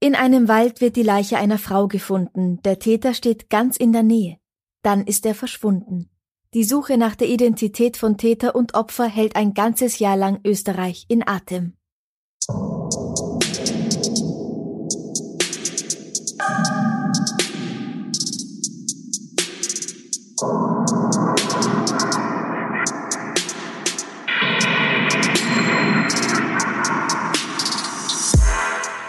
In 0.00 0.14
einem 0.14 0.46
Wald 0.46 0.80
wird 0.80 0.94
die 0.94 1.02
Leiche 1.02 1.38
einer 1.38 1.58
Frau 1.58 1.88
gefunden. 1.88 2.62
Der 2.62 2.78
Täter 2.78 3.14
steht 3.14 3.50
ganz 3.50 3.76
in 3.76 3.92
der 3.92 4.04
Nähe. 4.04 4.38
Dann 4.82 5.04
ist 5.04 5.26
er 5.26 5.34
verschwunden. 5.34 6.08
Die 6.54 6.62
Suche 6.62 6.96
nach 6.96 7.16
der 7.16 7.28
Identität 7.28 7.96
von 7.96 8.16
Täter 8.16 8.54
und 8.54 8.74
Opfer 8.74 9.06
hält 9.06 9.34
ein 9.34 9.54
ganzes 9.54 9.98
Jahr 9.98 10.16
lang 10.16 10.38
Österreich 10.44 11.06
in 11.08 11.26
Atem. 11.26 11.72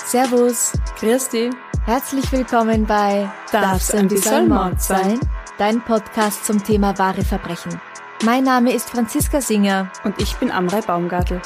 Servus, 0.09 0.71
Christi, 0.97 1.51
herzlich 1.85 2.31
willkommen 2.31 2.83
bei 2.87 3.29
Darf's 3.51 3.91
ein 3.91 4.07
bisschen 4.07 4.49
Mord 4.49 4.81
sein? 4.81 5.19
Dein 5.59 5.81
Podcast 5.81 6.45
zum 6.45 6.63
Thema 6.63 6.97
wahre 6.97 7.23
Verbrechen. 7.23 7.79
Mein 8.25 8.43
Name 8.43 8.73
ist 8.73 8.89
Franziska 8.89 9.39
Singer. 9.39 9.91
und 10.03 10.19
ich 10.19 10.35
bin 10.37 10.49
Amrei 10.49 10.81
Baumgartel. 10.81 11.39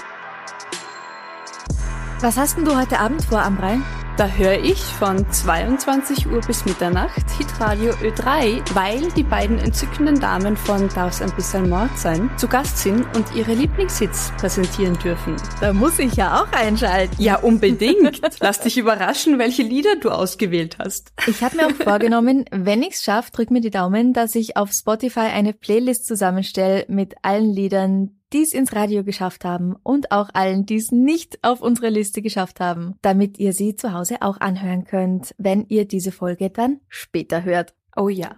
Was 2.22 2.38
hast 2.38 2.56
denn 2.56 2.64
du 2.64 2.80
heute 2.80 3.00
Abend 3.00 3.25
vor, 3.25 3.41
Amrei? 3.41 3.80
Da 4.16 4.28
höre 4.28 4.59
ich 4.59 4.78
von 4.78 5.28
22 5.28 6.28
Uhr 6.28 6.39
bis 6.42 6.66
Mitternacht 6.66 7.23
Hitradio 7.36 7.94
Ö3, 7.94 8.61
weil 8.75 9.11
die 9.14 9.23
beiden 9.23 9.58
entzückenden 9.58 10.19
Damen 10.19 10.56
von 10.56 10.88
Darf's 10.89 11.19
ein 11.19 11.36
bisschen 11.36 11.67
Mord 11.67 11.97
sein 11.97 12.30
zu 12.38 12.47
Gast 12.47 12.78
sind 12.78 13.08
und 13.16 13.34
ihre 13.34 13.56
Lieblingshits 13.56 14.31
präsentieren 14.38 15.00
dürfen. 15.00 15.36
Da 15.61 15.73
muss 15.73 15.97
ich 15.97 16.14
ja 16.14 16.44
auch 16.44 16.52
einschalten. 16.52 17.19
Ja, 17.19 17.38
unbedingt. 17.38 18.22
Lass 18.39 18.59
dich 18.59 18.78
überraschen, 18.78 19.39
welche 19.39 19.64
Lieder 19.64 19.95
du 19.95 20.11
ausgewählt 20.11 20.78
hast. 20.78 21.11
Ich 21.25 21.41
habe 21.41 21.56
mir 21.56 21.66
auch 21.66 21.72
vorgenommen, 21.72 22.45
wenn 22.52 22.84
ich's 22.84 23.03
schaffe, 23.03 23.31
drück 23.31 23.50
mir 23.50 23.61
die 23.61 23.72
Daumen, 23.72 24.14
dass 24.14 24.36
ich 24.36 24.58
auf 24.58 24.72
Spotify 24.73 25.22
eine 25.22 25.53
Playlist 25.53 26.06
zusammenstelle 26.06 26.86
mit 26.88 27.16
allen 27.23 27.52
Liedern, 27.52 28.11
die 28.34 28.42
es 28.42 28.53
ins 28.53 28.76
Radio 28.76 29.03
geschafft 29.03 29.45
haben 29.45 29.76
und 29.84 30.12
auch 30.12 30.30
allen, 30.34 30.66
die 30.66 30.76
es 30.76 30.92
nicht 30.92 31.44
auf 31.44 31.62
unsere 31.62 31.89
Liste 31.89 32.22
geschafft 32.22 32.59
haben, 32.59 32.95
damit 33.02 33.38
ihr 33.38 33.53
sie 33.53 33.75
zu 33.75 33.94
Hause 33.94 34.22
auch 34.22 34.42
anhören 34.42 34.86
könnt, 34.86 35.34
wenn 35.38 35.66
ihr 35.70 35.86
diese 35.86 36.12
Folge 36.12 36.50
dann 36.50 36.81
später 36.90 37.44
hört. 37.44 37.73
Oh 37.95 38.09
ja. 38.09 38.36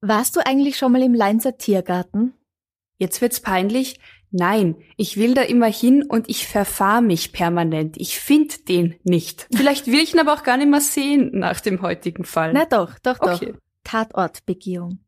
Warst 0.00 0.36
du 0.36 0.40
eigentlich 0.46 0.78
schon 0.78 0.92
mal 0.92 1.02
im 1.02 1.14
Leinzer 1.14 1.58
Tiergarten? 1.58 2.34
Jetzt 2.98 3.20
wird's 3.20 3.40
peinlich. 3.40 3.98
Nein, 4.30 4.76
ich 4.96 5.16
will 5.16 5.34
da 5.34 5.42
immer 5.42 5.66
hin 5.66 6.04
und 6.06 6.28
ich 6.28 6.46
verfahr 6.46 7.00
mich 7.00 7.32
permanent. 7.32 7.96
Ich 7.96 8.18
find 8.18 8.68
den 8.68 8.96
nicht. 9.04 9.48
Vielleicht 9.52 9.86
will 9.86 10.00
ich 10.00 10.14
ihn 10.14 10.20
aber 10.20 10.34
auch 10.34 10.42
gar 10.42 10.56
nicht 10.56 10.68
mehr 10.68 10.80
sehen 10.80 11.30
nach 11.32 11.60
dem 11.60 11.80
heutigen 11.82 12.24
Fall. 12.24 12.52
Na 12.52 12.64
doch, 12.64 12.98
doch, 12.98 13.18
doch. 13.18 13.40
Okay. 13.40 13.54
Tatortbegehung. 13.84 14.98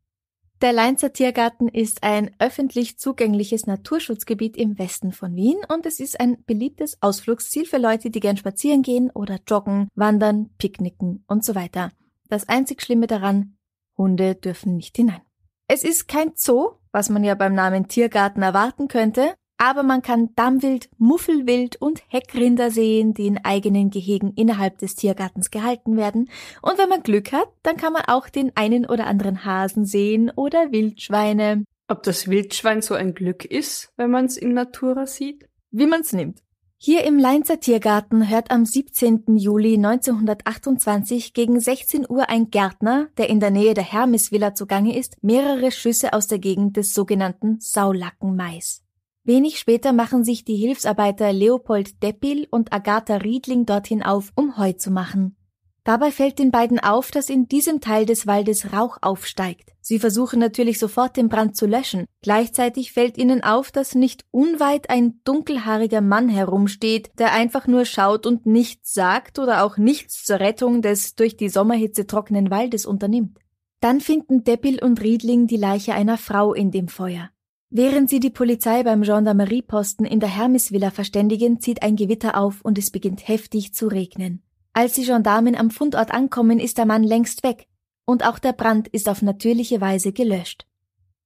Der 0.60 0.72
Leinzer 0.72 1.12
Tiergarten 1.12 1.68
ist 1.68 2.02
ein 2.02 2.34
öffentlich 2.40 2.98
zugängliches 2.98 3.68
Naturschutzgebiet 3.68 4.56
im 4.56 4.76
Westen 4.76 5.12
von 5.12 5.36
Wien 5.36 5.58
und 5.72 5.86
es 5.86 6.00
ist 6.00 6.18
ein 6.18 6.42
beliebtes 6.46 7.00
Ausflugsziel 7.00 7.64
für 7.64 7.78
Leute, 7.78 8.10
die 8.10 8.18
gern 8.18 8.36
spazieren 8.36 8.82
gehen 8.82 9.08
oder 9.10 9.38
joggen, 9.46 9.88
wandern, 9.94 10.50
picknicken 10.58 11.22
und 11.28 11.44
so 11.44 11.54
weiter. 11.54 11.92
Das 12.28 12.48
einzig 12.48 12.82
Schlimme 12.82 13.06
daran, 13.06 13.56
Hunde 13.96 14.34
dürfen 14.34 14.74
nicht 14.74 14.96
hinein. 14.96 15.22
Es 15.68 15.84
ist 15.84 16.08
kein 16.08 16.32
Zoo, 16.34 16.72
was 16.90 17.08
man 17.08 17.22
ja 17.22 17.36
beim 17.36 17.54
Namen 17.54 17.86
Tiergarten 17.86 18.42
erwarten 18.42 18.88
könnte, 18.88 19.34
aber 19.58 19.82
man 19.82 20.02
kann 20.02 20.30
Dammwild, 20.36 20.88
Muffelwild 20.98 21.76
und 21.76 22.02
Heckrinder 22.08 22.70
sehen, 22.70 23.12
die 23.12 23.26
in 23.26 23.44
eigenen 23.44 23.90
Gehegen 23.90 24.32
innerhalb 24.34 24.78
des 24.78 24.94
Tiergartens 24.94 25.50
gehalten 25.50 25.96
werden. 25.96 26.30
Und 26.62 26.78
wenn 26.78 26.88
man 26.88 27.02
Glück 27.02 27.32
hat, 27.32 27.48
dann 27.62 27.76
kann 27.76 27.92
man 27.92 28.04
auch 28.06 28.28
den 28.28 28.52
einen 28.56 28.86
oder 28.86 29.06
anderen 29.06 29.44
Hasen 29.44 29.84
sehen 29.84 30.30
oder 30.34 30.72
Wildschweine, 30.72 31.64
Ob 31.88 32.02
das 32.04 32.28
Wildschwein 32.28 32.82
so 32.82 32.94
ein 32.94 33.14
Glück 33.14 33.44
ist, 33.44 33.92
wenn 33.96 34.10
man's 34.10 34.36
in 34.36 34.54
Natura 34.54 35.06
sieht? 35.06 35.48
wie 35.70 35.86
man's 35.86 36.12
nimmt. 36.12 36.40
Hier 36.80 37.04
im 37.04 37.18
Leinzer 37.18 37.58
Tiergarten 37.58 38.30
hört 38.30 38.52
am 38.52 38.64
17. 38.64 39.36
Juli 39.36 39.74
1928 39.74 41.34
gegen 41.34 41.58
16 41.58 42.06
Uhr 42.08 42.30
ein 42.30 42.50
Gärtner, 42.50 43.08
der 43.18 43.28
in 43.28 43.40
der 43.40 43.50
Nähe 43.50 43.74
der 43.74 43.82
Hermesvilla 43.84 44.54
zugange 44.54 44.96
ist, 44.96 45.16
mehrere 45.22 45.72
Schüsse 45.72 46.12
aus 46.12 46.28
der 46.28 46.38
Gegend 46.38 46.76
des 46.76 46.94
sogenannten 46.94 47.58
Saulackenmais. 47.58 48.84
Wenig 49.28 49.58
später 49.58 49.92
machen 49.92 50.24
sich 50.24 50.46
die 50.46 50.56
Hilfsarbeiter 50.56 51.34
Leopold 51.34 52.02
Deppil 52.02 52.48
und 52.50 52.72
Agatha 52.72 53.16
Riedling 53.16 53.66
dorthin 53.66 54.02
auf, 54.02 54.32
um 54.36 54.56
Heu 54.56 54.72
zu 54.72 54.90
machen. 54.90 55.36
Dabei 55.84 56.12
fällt 56.12 56.38
den 56.38 56.50
beiden 56.50 56.78
auf, 56.78 57.10
dass 57.10 57.28
in 57.28 57.46
diesem 57.46 57.82
Teil 57.82 58.06
des 58.06 58.26
Waldes 58.26 58.72
Rauch 58.72 58.96
aufsteigt. 59.02 59.74
Sie 59.82 59.98
versuchen 59.98 60.38
natürlich 60.38 60.78
sofort 60.78 61.18
den 61.18 61.28
Brand 61.28 61.58
zu 61.58 61.66
löschen. 61.66 62.06
Gleichzeitig 62.22 62.92
fällt 62.94 63.18
ihnen 63.18 63.44
auf, 63.44 63.70
dass 63.70 63.94
nicht 63.94 64.24
unweit 64.30 64.88
ein 64.88 65.20
dunkelhaariger 65.24 66.00
Mann 66.00 66.30
herumsteht, 66.30 67.10
der 67.18 67.34
einfach 67.34 67.66
nur 67.66 67.84
schaut 67.84 68.24
und 68.24 68.46
nichts 68.46 68.94
sagt 68.94 69.38
oder 69.38 69.62
auch 69.62 69.76
nichts 69.76 70.24
zur 70.24 70.40
Rettung 70.40 70.80
des 70.80 71.16
durch 71.16 71.36
die 71.36 71.50
Sommerhitze 71.50 72.06
trockenen 72.06 72.50
Waldes 72.50 72.86
unternimmt. 72.86 73.38
Dann 73.80 74.00
finden 74.00 74.42
Deppil 74.42 74.82
und 74.82 75.02
Riedling 75.02 75.46
die 75.46 75.58
Leiche 75.58 75.92
einer 75.92 76.16
Frau 76.16 76.54
in 76.54 76.70
dem 76.70 76.88
Feuer. 76.88 77.28
Während 77.70 78.08
sie 78.08 78.18
die 78.18 78.30
Polizei 78.30 78.82
beim 78.82 79.02
Gendarmerieposten 79.02 80.06
in 80.06 80.20
der 80.20 80.34
Hermesvilla 80.34 80.90
verständigen, 80.90 81.60
zieht 81.60 81.82
ein 81.82 81.96
Gewitter 81.96 82.38
auf 82.38 82.62
und 82.62 82.78
es 82.78 82.90
beginnt 82.90 83.28
heftig 83.28 83.74
zu 83.74 83.88
regnen. 83.88 84.42
Als 84.72 84.94
die 84.94 85.04
Gendarmen 85.04 85.54
am 85.54 85.70
Fundort 85.70 86.10
ankommen, 86.10 86.60
ist 86.60 86.78
der 86.78 86.86
Mann 86.86 87.02
längst 87.02 87.42
weg 87.42 87.66
und 88.06 88.24
auch 88.24 88.38
der 88.38 88.54
Brand 88.54 88.88
ist 88.88 89.08
auf 89.08 89.20
natürliche 89.20 89.82
Weise 89.82 90.12
gelöscht. 90.12 90.66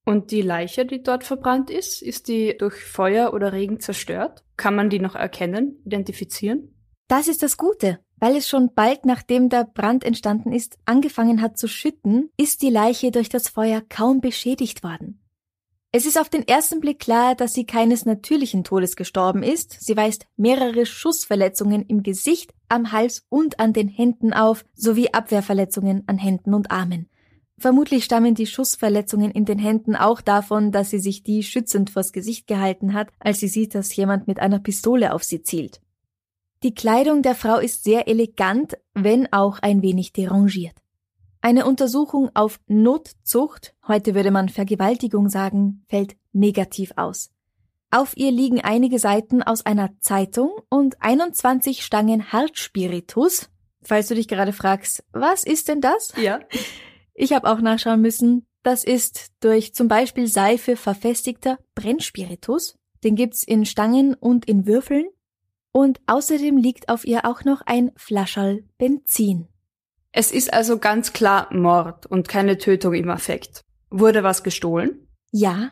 Und 0.04 0.32
die 0.32 0.42
Leiche, 0.42 0.84
die 0.84 1.00
dort 1.00 1.22
verbrannt 1.22 1.70
ist, 1.70 2.02
ist 2.02 2.26
die 2.26 2.56
durch 2.58 2.74
Feuer 2.74 3.32
oder 3.34 3.52
Regen 3.52 3.78
zerstört? 3.78 4.42
Kann 4.56 4.74
man 4.74 4.90
die 4.90 4.98
noch 4.98 5.14
erkennen, 5.14 5.80
identifizieren? 5.84 6.74
Das 7.06 7.28
ist 7.28 7.44
das 7.44 7.56
Gute. 7.56 8.00
Weil 8.16 8.36
es 8.36 8.48
schon 8.48 8.70
bald 8.74 9.04
nachdem 9.04 9.48
der 9.48 9.64
Brand 9.64 10.02
entstanden 10.02 10.52
ist, 10.52 10.78
angefangen 10.86 11.40
hat 11.40 11.56
zu 11.56 11.68
schütten, 11.68 12.30
ist 12.36 12.62
die 12.62 12.70
Leiche 12.70 13.12
durch 13.12 13.28
das 13.28 13.48
Feuer 13.48 13.82
kaum 13.88 14.20
beschädigt 14.20 14.82
worden. 14.82 15.21
Es 15.94 16.06
ist 16.06 16.18
auf 16.18 16.30
den 16.30 16.48
ersten 16.48 16.80
Blick 16.80 17.00
klar, 17.00 17.34
dass 17.34 17.52
sie 17.52 17.66
keines 17.66 18.06
natürlichen 18.06 18.64
Todes 18.64 18.96
gestorben 18.96 19.42
ist. 19.42 19.76
Sie 19.78 19.94
weist 19.94 20.24
mehrere 20.38 20.86
Schussverletzungen 20.86 21.84
im 21.84 22.02
Gesicht, 22.02 22.54
am 22.70 22.92
Hals 22.92 23.26
und 23.28 23.60
an 23.60 23.74
den 23.74 23.88
Händen 23.88 24.32
auf, 24.32 24.64
sowie 24.72 25.12
Abwehrverletzungen 25.12 26.04
an 26.06 26.16
Händen 26.16 26.54
und 26.54 26.70
Armen. 26.70 27.10
Vermutlich 27.58 28.04
stammen 28.04 28.34
die 28.34 28.46
Schussverletzungen 28.46 29.30
in 29.32 29.44
den 29.44 29.58
Händen 29.58 29.94
auch 29.94 30.22
davon, 30.22 30.72
dass 30.72 30.88
sie 30.88 30.98
sich 30.98 31.24
die 31.24 31.42
schützend 31.42 31.90
vors 31.90 32.12
Gesicht 32.12 32.46
gehalten 32.46 32.94
hat, 32.94 33.08
als 33.20 33.40
sie 33.40 33.48
sieht, 33.48 33.74
dass 33.74 33.94
jemand 33.94 34.26
mit 34.26 34.40
einer 34.40 34.60
Pistole 34.60 35.12
auf 35.12 35.24
sie 35.24 35.42
zielt. 35.42 35.82
Die 36.62 36.74
Kleidung 36.74 37.20
der 37.20 37.34
Frau 37.34 37.58
ist 37.58 37.84
sehr 37.84 38.08
elegant, 38.08 38.78
wenn 38.94 39.30
auch 39.30 39.58
ein 39.58 39.82
wenig 39.82 40.14
derangiert. 40.14 40.81
Eine 41.44 41.66
Untersuchung 41.66 42.30
auf 42.34 42.60
Notzucht, 42.68 43.74
heute 43.88 44.14
würde 44.14 44.30
man 44.30 44.48
Vergewaltigung 44.48 45.28
sagen, 45.28 45.84
fällt 45.88 46.14
negativ 46.32 46.92
aus. 46.94 47.32
Auf 47.90 48.16
ihr 48.16 48.30
liegen 48.30 48.60
einige 48.60 49.00
Seiten 49.00 49.42
aus 49.42 49.66
einer 49.66 49.90
Zeitung 49.98 50.52
und 50.68 51.02
21 51.02 51.82
Stangen 51.82 52.32
Hartspiritus. 52.32 53.50
Falls 53.82 54.06
du 54.06 54.14
dich 54.14 54.28
gerade 54.28 54.52
fragst, 54.52 55.04
was 55.10 55.42
ist 55.42 55.66
denn 55.66 55.80
das? 55.80 56.12
Ja. 56.16 56.38
Ich 57.12 57.32
habe 57.32 57.50
auch 57.50 57.60
nachschauen 57.60 58.00
müssen. 58.00 58.46
Das 58.62 58.84
ist 58.84 59.32
durch 59.40 59.74
zum 59.74 59.88
Beispiel 59.88 60.28
Seife 60.28 60.76
verfestigter 60.76 61.58
Brennspiritus. 61.74 62.78
Den 63.02 63.16
gibt's 63.16 63.42
in 63.42 63.66
Stangen 63.66 64.14
und 64.14 64.44
in 64.44 64.66
Würfeln. 64.68 65.06
Und 65.72 66.00
außerdem 66.06 66.56
liegt 66.56 66.88
auf 66.88 67.04
ihr 67.04 67.26
auch 67.26 67.44
noch 67.44 67.62
ein 67.62 67.90
Flascherl 67.96 68.62
Benzin. 68.78 69.48
Es 70.12 70.30
ist 70.30 70.52
also 70.52 70.78
ganz 70.78 71.14
klar 71.14 71.48
Mord 71.52 72.04
und 72.06 72.28
keine 72.28 72.58
Tötung 72.58 72.92
im 72.92 73.08
Affekt. 73.08 73.62
Wurde 73.90 74.22
was 74.22 74.42
gestohlen? 74.42 75.08
Ja, 75.30 75.70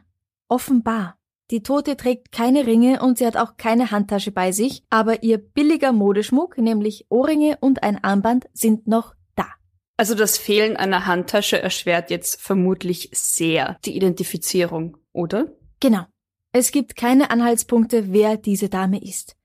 offenbar. 0.48 1.19
Die 1.50 1.62
Tote 1.62 1.96
trägt 1.96 2.32
keine 2.32 2.66
Ringe 2.66 3.02
und 3.02 3.19
sie 3.19 3.26
hat 3.26 3.37
auch 3.37 3.56
keine 3.58 3.90
Handtasche 3.90 4.32
bei 4.32 4.52
sich, 4.52 4.82
aber 4.88 5.22
ihr 5.22 5.37
billiger 5.37 5.92
Modeschmuck, 5.92 6.56
nämlich 6.56 7.06
Ohrringe 7.10 7.58
und 7.60 7.82
ein 7.82 8.02
Armband, 8.02 8.46
sind 8.54 8.87
noch 8.87 9.14
da. 9.34 9.46
Also 9.96 10.14
das 10.14 10.38
Fehlen 10.38 10.76
einer 10.76 11.06
Handtasche 11.06 11.60
erschwert 11.60 12.10
jetzt 12.10 12.40
vermutlich 12.40 13.10
sehr 13.12 13.78
die 13.84 13.96
Identifizierung, 13.96 14.96
oder? 15.12 15.48
Genau. 15.81 16.06
Es 16.52 16.72
gibt 16.72 16.96
keine 16.96 17.31
Anhaltspunkte, 17.31 18.12
wer 18.12 18.37
diese 18.37 18.69
Dame 18.69 19.02
ist. 19.02 19.37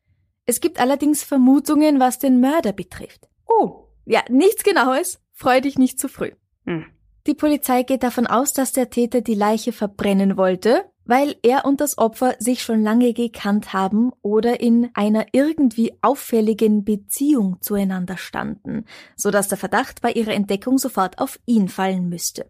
Es 0.46 0.62
gibt 0.62 0.80
allerdings 0.80 1.24
Vermutungen, 1.24 2.00
was 2.00 2.20
den 2.20 2.40
Mörder 2.40 2.72
betrifft. 2.72 3.28
Oh. 3.48 3.85
Ja, 4.06 4.24
nichts 4.30 4.64
Genaues. 4.64 5.20
Freu 5.34 5.62
dich 5.62 5.78
nicht 5.78 6.00
zu 6.00 6.08
früh. 6.08 6.32
Hm. 6.66 6.86
Die 7.28 7.34
Polizei 7.34 7.84
geht 7.84 8.04
davon 8.04 8.28
aus, 8.28 8.54
dass 8.54 8.72
der 8.72 8.90
Täter 8.90 9.22
die 9.22 9.34
Leiche 9.34 9.72
verbrennen 9.72 10.38
wollte, 10.38 10.86
weil 11.06 11.36
er 11.42 11.66
und 11.66 11.82
das 11.82 11.98
Opfer 11.98 12.36
sich 12.40 12.62
schon 12.62 12.84
lange 12.84 13.14
gekannt 13.14 13.74
haben 13.74 14.12
oder 14.22 14.60
in 14.60 14.90
einer 14.94 15.26
irgendwie 15.32 15.98
auffälligen 16.02 16.84
Beziehung 16.84 17.58
zueinander 17.62 18.18
standen, 18.18 18.86
so 19.16 19.32
dass 19.32 19.48
der 19.48 19.58
Verdacht 19.58 20.02
bei 20.02 20.12
ihrer 20.12 20.34
Entdeckung 20.34 20.78
sofort 20.78 21.20
auf 21.20 21.40
ihn 21.46 21.68
fallen 21.68 22.10
müsste. 22.10 22.50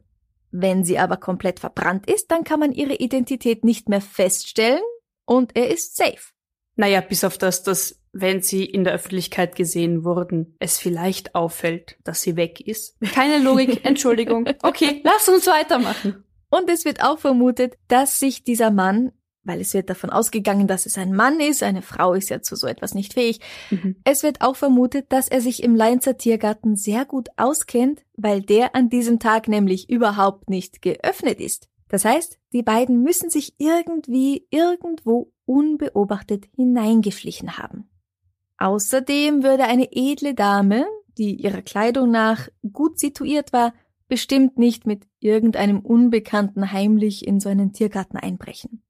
Wenn 0.52 0.84
sie 0.84 1.00
aber 1.00 1.18
komplett 1.18 1.60
verbrannt 1.60 2.10
ist, 2.10 2.32
dann 2.32 2.44
kann 2.44 2.60
man 2.60 2.72
ihre 2.72 2.96
Identität 2.96 3.64
nicht 3.64 3.90
mehr 3.90 4.02
feststellen 4.02 4.84
und 5.26 5.56
er 5.56 5.70
ist 5.70 5.98
safe. 5.98 6.32
Naja, 6.78 7.02
bis 7.02 7.24
auf 7.24 7.38
das, 7.38 7.64
dass, 7.64 8.00
wenn 8.18 8.42
sie 8.42 8.64
in 8.64 8.86
der 8.86 8.94
Öffentlichkeit 8.94 9.56
gesehen 9.58 10.06
wurden, 10.06 10.56
es 10.60 10.80
vielleicht 10.80 11.36
auffällt, 11.36 11.98
dass 12.06 12.22
sie 12.22 12.38
weg 12.38 12.62
ist. 12.62 12.96
Keine 13.14 13.44
Logik, 13.44 13.84
Entschuldigung. 13.86 14.48
Okay, 14.64 15.02
lass 15.04 15.28
uns 15.28 15.46
weitermachen. 15.48 16.24
Und 16.50 16.70
es 16.70 16.86
wird 16.86 17.04
auch 17.04 17.20
vermutet, 17.20 17.76
dass 17.90 18.18
sich 18.20 18.46
dieser 18.46 18.72
Mann, 18.72 19.12
weil 19.44 19.60
es 19.60 19.74
wird 19.74 19.90
davon 19.90 20.12
ausgegangen, 20.12 20.66
dass 20.66 20.86
es 20.86 20.98
ein 20.98 21.14
Mann 21.14 21.42
ist, 21.42 21.62
eine 21.62 21.82
Frau 21.82 22.14
ist 22.14 22.30
ja 22.30 22.42
zu 22.42 22.56
so 22.56 22.68
etwas 22.68 22.94
nicht 22.96 23.14
fähig, 23.14 23.42
Mhm. 23.70 23.98
es 24.06 24.24
wird 24.24 24.40
auch 24.40 24.56
vermutet, 24.56 25.08
dass 25.12 25.28
er 25.28 25.42
sich 25.42 25.62
im 25.62 25.76
Leinzer 25.76 26.18
Tiergarten 26.18 26.78
sehr 26.78 27.04
gut 27.04 27.28
auskennt, 27.36 28.04
weil 28.16 28.42
der 28.42 28.76
an 28.76 28.90
diesem 28.90 29.20
Tag 29.20 29.50
nämlich 29.50 29.90
überhaupt 29.90 30.50
nicht 30.50 30.82
geöffnet 30.82 31.42
ist. 31.42 31.68
Das 31.90 32.06
heißt, 32.06 32.40
die 32.54 32.64
beiden 32.64 33.04
müssen 33.04 33.30
sich 33.30 33.56
irgendwie 33.58 34.48
irgendwo 34.52 35.34
unbeobachtet 35.46 36.46
hineingeschlichen 36.56 37.58
haben. 37.58 37.90
Außerdem 38.58 39.44
würde 39.44 39.66
eine 39.66 39.90
edle 39.92 40.34
Dame, 40.34 40.86
die 41.18 41.36
ihrer 41.36 41.62
Kleidung 41.62 42.12
nach 42.12 42.48
gut 42.72 43.00
situiert 43.00 43.54
war, 43.54 43.74
bestimmt 44.08 44.58
nicht 44.58 44.86
mit 44.86 45.08
irgendeinem 45.20 45.80
Unbekannten 45.80 46.72
heimlich 46.72 47.28
in 47.28 47.40
so 47.40 47.50
einen 47.50 47.74
Tiergarten 47.74 48.18
einbrechen. 48.18 48.84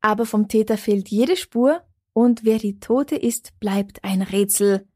Aber 0.00 0.26
vom 0.26 0.48
Täter 0.48 0.76
fehlt 0.78 1.08
jede 1.08 1.36
Spur 1.36 1.82
und 2.12 2.44
wer 2.44 2.58
die 2.58 2.78
Tote 2.78 3.16
ist, 3.16 3.58
bleibt 3.60 4.04
ein 4.04 4.22
Rätsel. 4.22 4.86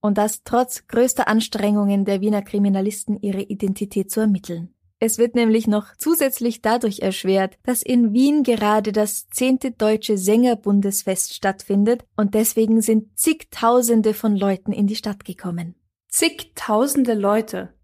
Und 0.00 0.18
das 0.18 0.42
trotz 0.44 0.86
größter 0.86 1.26
Anstrengungen 1.26 2.04
der 2.04 2.20
Wiener 2.20 2.42
Kriminalisten, 2.42 3.20
ihre 3.20 3.42
Identität 3.42 4.10
zu 4.10 4.20
ermitteln. 4.20 4.75
Es 4.98 5.18
wird 5.18 5.34
nämlich 5.34 5.66
noch 5.66 5.94
zusätzlich 5.98 6.62
dadurch 6.62 7.00
erschwert, 7.00 7.58
dass 7.64 7.82
in 7.82 8.14
Wien 8.14 8.42
gerade 8.42 8.92
das 8.92 9.28
zehnte 9.28 9.70
deutsche 9.70 10.16
Sängerbundesfest 10.16 11.34
stattfindet 11.34 12.04
und 12.16 12.34
deswegen 12.34 12.80
sind 12.80 13.18
zigtausende 13.18 14.14
von 14.14 14.36
Leuten 14.36 14.72
in 14.72 14.86
die 14.86 14.96
Stadt 14.96 15.24
gekommen. 15.24 15.74
Zigtausende 16.08 17.12
Leute. 17.12 17.74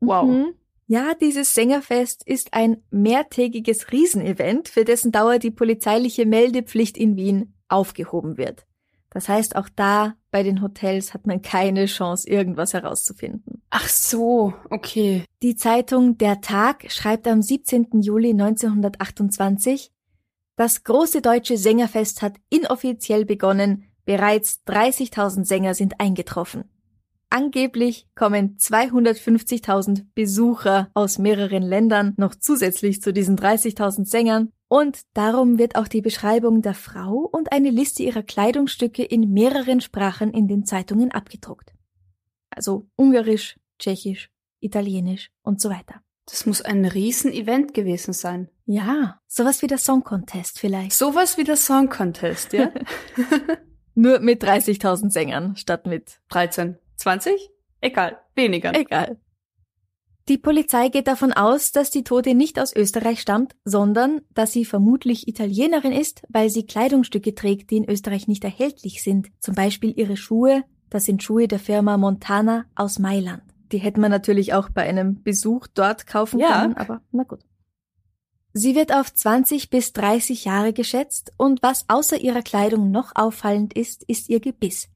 Wow. 0.00 0.28
Mhm. 0.28 0.54
Ja, 0.86 1.14
dieses 1.14 1.54
Sängerfest 1.54 2.26
ist 2.26 2.52
ein 2.52 2.82
mehrtägiges 2.90 3.92
Riesenevent, 3.92 4.68
für 4.68 4.84
dessen 4.84 5.12
Dauer 5.12 5.38
die 5.38 5.52
polizeiliche 5.52 6.26
Meldepflicht 6.26 6.98
in 6.98 7.16
Wien 7.16 7.54
aufgehoben 7.68 8.36
wird. 8.36 8.66
Das 9.10 9.28
heißt, 9.28 9.56
auch 9.56 9.68
da 9.74 10.14
bei 10.30 10.44
den 10.44 10.62
Hotels 10.62 11.12
hat 11.12 11.26
man 11.26 11.42
keine 11.42 11.86
Chance, 11.86 12.28
irgendwas 12.28 12.72
herauszufinden. 12.72 13.60
Ach 13.70 13.88
so, 13.88 14.54
okay. 14.70 15.24
Die 15.42 15.56
Zeitung 15.56 16.16
Der 16.16 16.40
Tag 16.40 16.90
schreibt 16.90 17.26
am 17.26 17.42
17. 17.42 18.00
Juli 18.00 18.30
1928, 18.30 19.92
das 20.56 20.84
große 20.84 21.22
deutsche 21.22 21.56
Sängerfest 21.56 22.22
hat 22.22 22.36
inoffiziell 22.50 23.24
begonnen, 23.24 23.84
bereits 24.04 24.60
30.000 24.68 25.44
Sänger 25.44 25.74
sind 25.74 26.00
eingetroffen. 26.00 26.64
Angeblich 27.30 28.08
kommen 28.14 28.56
250.000 28.58 30.04
Besucher 30.14 30.90
aus 30.94 31.18
mehreren 31.18 31.62
Ländern 31.62 32.14
noch 32.16 32.34
zusätzlich 32.34 33.00
zu 33.00 33.12
diesen 33.12 33.38
30.000 33.38 34.04
Sängern 34.04 34.52
und 34.70 35.00
darum 35.14 35.58
wird 35.58 35.74
auch 35.74 35.88
die 35.88 36.00
Beschreibung 36.00 36.62
der 36.62 36.74
Frau 36.74 37.28
und 37.32 37.50
eine 37.50 37.70
Liste 37.70 38.04
ihrer 38.04 38.22
Kleidungsstücke 38.22 39.02
in 39.02 39.32
mehreren 39.32 39.80
Sprachen 39.80 40.32
in 40.32 40.46
den 40.46 40.64
Zeitungen 40.64 41.10
abgedruckt. 41.10 41.74
Also 42.50 42.86
Ungarisch, 42.94 43.58
Tschechisch, 43.80 44.30
Italienisch 44.60 45.32
und 45.42 45.60
so 45.60 45.70
weiter. 45.70 46.02
Das 46.24 46.46
muss 46.46 46.62
ein 46.62 46.84
Riesenevent 46.84 47.74
gewesen 47.74 48.12
sein. 48.12 48.48
Ja, 48.64 49.20
sowas 49.26 49.60
wie 49.62 49.66
der 49.66 49.78
Song 49.78 50.04
Contest 50.04 50.60
vielleicht. 50.60 50.92
Sowas 50.92 51.36
wie 51.36 51.42
der 51.42 51.56
Song 51.56 51.88
Contest, 51.88 52.52
ja? 52.52 52.70
Nur 53.96 54.20
mit 54.20 54.44
30.000 54.44 55.10
Sängern 55.10 55.56
statt 55.56 55.86
mit 55.86 56.20
13, 56.28 56.78
20? 56.94 57.50
Egal, 57.80 58.20
weniger. 58.36 58.72
Egal. 58.72 59.18
Die 60.30 60.38
Polizei 60.38 60.90
geht 60.90 61.08
davon 61.08 61.32
aus, 61.32 61.72
dass 61.72 61.90
die 61.90 62.04
Tote 62.04 62.36
nicht 62.36 62.60
aus 62.60 62.72
Österreich 62.72 63.20
stammt, 63.20 63.56
sondern 63.64 64.20
dass 64.32 64.52
sie 64.52 64.64
vermutlich 64.64 65.26
Italienerin 65.26 65.90
ist, 65.90 66.22
weil 66.28 66.50
sie 66.50 66.64
Kleidungsstücke 66.64 67.34
trägt, 67.34 67.72
die 67.72 67.78
in 67.78 67.90
Österreich 67.90 68.28
nicht 68.28 68.44
erhältlich 68.44 69.02
sind. 69.02 69.26
Zum 69.40 69.56
Beispiel 69.56 69.92
ihre 69.98 70.16
Schuhe, 70.16 70.62
das 70.88 71.06
sind 71.06 71.24
Schuhe 71.24 71.48
der 71.48 71.58
Firma 71.58 71.96
Montana 71.96 72.66
aus 72.76 73.00
Mailand. 73.00 73.42
Die 73.72 73.78
hätte 73.78 73.98
man 73.98 74.12
natürlich 74.12 74.54
auch 74.54 74.68
bei 74.68 74.82
einem 74.82 75.20
Besuch 75.20 75.66
dort 75.66 76.06
kaufen 76.06 76.38
Ja. 76.38 76.60
können, 76.60 76.76
aber 76.76 77.02
na 77.10 77.24
gut. 77.24 77.40
Sie 78.52 78.76
wird 78.76 78.94
auf 78.94 79.12
20 79.12 79.68
bis 79.68 79.92
30 79.94 80.44
Jahre 80.44 80.72
geschätzt 80.72 81.32
und 81.38 81.60
was 81.64 81.86
außer 81.88 82.20
ihrer 82.20 82.42
Kleidung 82.42 82.92
noch 82.92 83.16
auffallend 83.16 83.72
ist, 83.72 84.04
ist 84.04 84.28
ihr 84.28 84.38
Gebiss. 84.38 84.88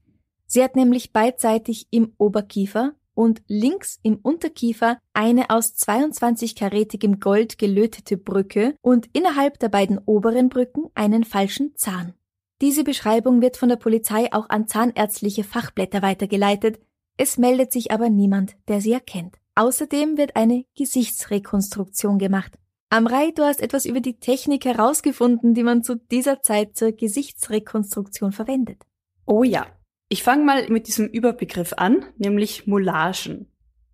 Sie 0.45 0.63
hat 0.63 0.77
nämlich 0.77 1.11
beidseitig 1.11 1.87
im 1.91 2.13
Oberkiefer 2.17 2.93
und 3.15 3.41
links 3.47 3.99
im 4.03 4.17
Unterkiefer 4.17 4.99
eine 5.13 5.49
aus 5.49 5.73
22-karätigem 5.73 7.19
Gold 7.19 7.57
gelötete 7.57 8.17
Brücke 8.17 8.75
und 8.81 9.07
innerhalb 9.13 9.57
der 9.57 9.69
beiden 9.69 9.97
oberen 10.05 10.49
Brücken 10.49 10.91
einen 10.93 11.23
falschen 11.23 11.75
Zahn. 11.75 12.13
Diese 12.61 12.83
Beschreibung 12.83 13.41
wird 13.41 13.57
von 13.57 13.69
der 13.69 13.75
Polizei 13.77 14.31
auch 14.31 14.49
an 14.49 14.67
zahnärztliche 14.67 15.43
Fachblätter 15.43 16.01
weitergeleitet, 16.01 16.79
es 17.17 17.37
meldet 17.37 17.71
sich 17.71 17.91
aber 17.91 18.09
niemand, 18.09 18.55
der 18.67 18.81
sie 18.81 18.91
erkennt. 18.91 19.37
Außerdem 19.55 20.17
wird 20.17 20.35
eine 20.35 20.65
Gesichtsrekonstruktion 20.77 22.19
gemacht. 22.19 22.57
Amrei, 22.89 23.31
du 23.31 23.43
hast 23.43 23.61
etwas 23.61 23.85
über 23.85 24.01
die 24.01 24.19
Technik 24.19 24.65
herausgefunden, 24.65 25.53
die 25.53 25.63
man 25.63 25.83
zu 25.83 25.95
dieser 25.95 26.41
Zeit 26.41 26.75
zur 26.75 26.91
Gesichtsrekonstruktion 26.91 28.31
verwendet. 28.31 28.83
Oh 29.25 29.43
ja. 29.43 29.65
Ich 30.07 30.23
fange 30.23 30.43
mal 30.43 30.69
mit 30.69 30.87
diesem 30.87 31.07
Überbegriff 31.07 31.73
an, 31.77 32.05
nämlich 32.17 32.67
Moulagen. 32.67 33.47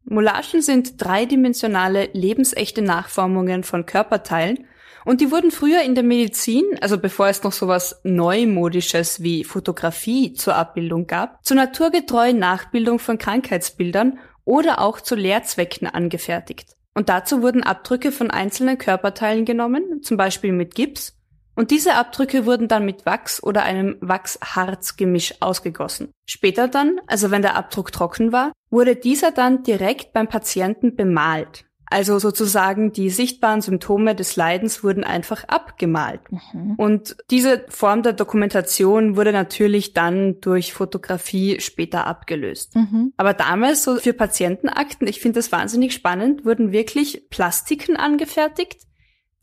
Moulagen 0.03 0.62
sind 0.62 1.01
dreidimensionale, 1.03 2.10
lebensechte 2.13 2.82
Nachformungen 2.82 3.63
von 3.63 3.86
Körperteilen 3.86 4.65
und 5.06 5.22
die 5.22 5.32
wurden 5.32 5.51
früher 5.51 5.82
in 5.82 5.96
der 5.96 6.03
Medizin, 6.03 6.63
also 6.82 6.98
bevor 6.98 7.27
es 7.27 7.44
noch 7.44 7.53
sowas 7.53 8.01
Neumodisches 8.03 9.24
wie 9.24 9.44
Fotografie 9.44 10.34
zur 10.34 10.56
Abbildung 10.56 11.08
gab, 11.08 11.44
zur 11.46 11.58
naturgetreuen 11.58 12.38
Nachbildung 12.38 13.00
von 13.00 13.18
Krankheitsbildern 13.18 14.20
oder 14.44 14.82
auch 14.82 15.00
zu 15.01 15.15
Lehrzwecken 15.15 15.88
angefertigt. 15.88 16.75
Und 16.94 17.08
dazu 17.08 17.41
wurden 17.41 17.63
Abdrücke 17.63 18.12
von 18.12 18.32
einzelnen 18.32 18.77
Körperteilen 18.77 19.46
genommen, 19.46 20.01
zum 20.03 20.18
Beispiel 20.18 20.51
mit 20.51 20.75
Gips, 20.75 21.18
und 21.62 21.70
diese 21.70 21.94
Abdrücke 21.94 22.48
wurden 22.48 22.68
dann 22.68 22.86
mit 22.86 23.06
Wachs 23.06 23.44
oder 23.44 23.62
einem 23.62 23.96
Wachs-Harz-Gemisch 24.01 25.36
ausgegossen. 25.41 26.10
Später 26.25 26.68
dann, 26.68 27.00
also 27.06 27.30
wenn 27.30 27.44
der 27.44 27.56
Abdruck 27.56 27.91
trocken 27.91 28.32
war, 28.32 28.51
wurde 28.72 28.96
dieser 28.96 29.30
dann 29.30 29.62
direkt 29.62 30.12
beim 30.12 30.27
Patienten 30.27 30.96
bemalt. 30.96 31.65
Also 31.86 32.18
sozusagen 32.18 32.94
die 32.94 33.12
sichtbaren 33.12 33.62
Symptome 33.62 34.15
des 34.15 34.36
Leidens 34.38 34.84
wurden 34.84 35.03
einfach 35.03 35.44
abgemalt. 35.50 36.22
Und 36.77 37.15
diese 37.30 37.63
Form 37.70 38.01
der 38.01 38.13
Dokumentation 38.13 39.15
wurde 39.15 39.32
natürlich 39.32 39.94
dann 39.94 40.41
durch 40.41 40.74
Fotografie 40.74 41.60
später 41.60 42.08
abgelöst. 42.08 42.74
Aber 43.18 43.36
damals 43.36 43.84
so 43.84 43.98
für 43.98 44.13
Patientenakten, 44.13 45.08
ich 45.08 45.20
finde 45.20 45.38
das 45.38 45.51
wahnsinnig 45.51 45.94
spannend, 45.94 46.44
wurden 46.44 46.72
wirklich 46.72 47.30
Plastiken 47.30 47.98
angefertigt, 47.98 48.88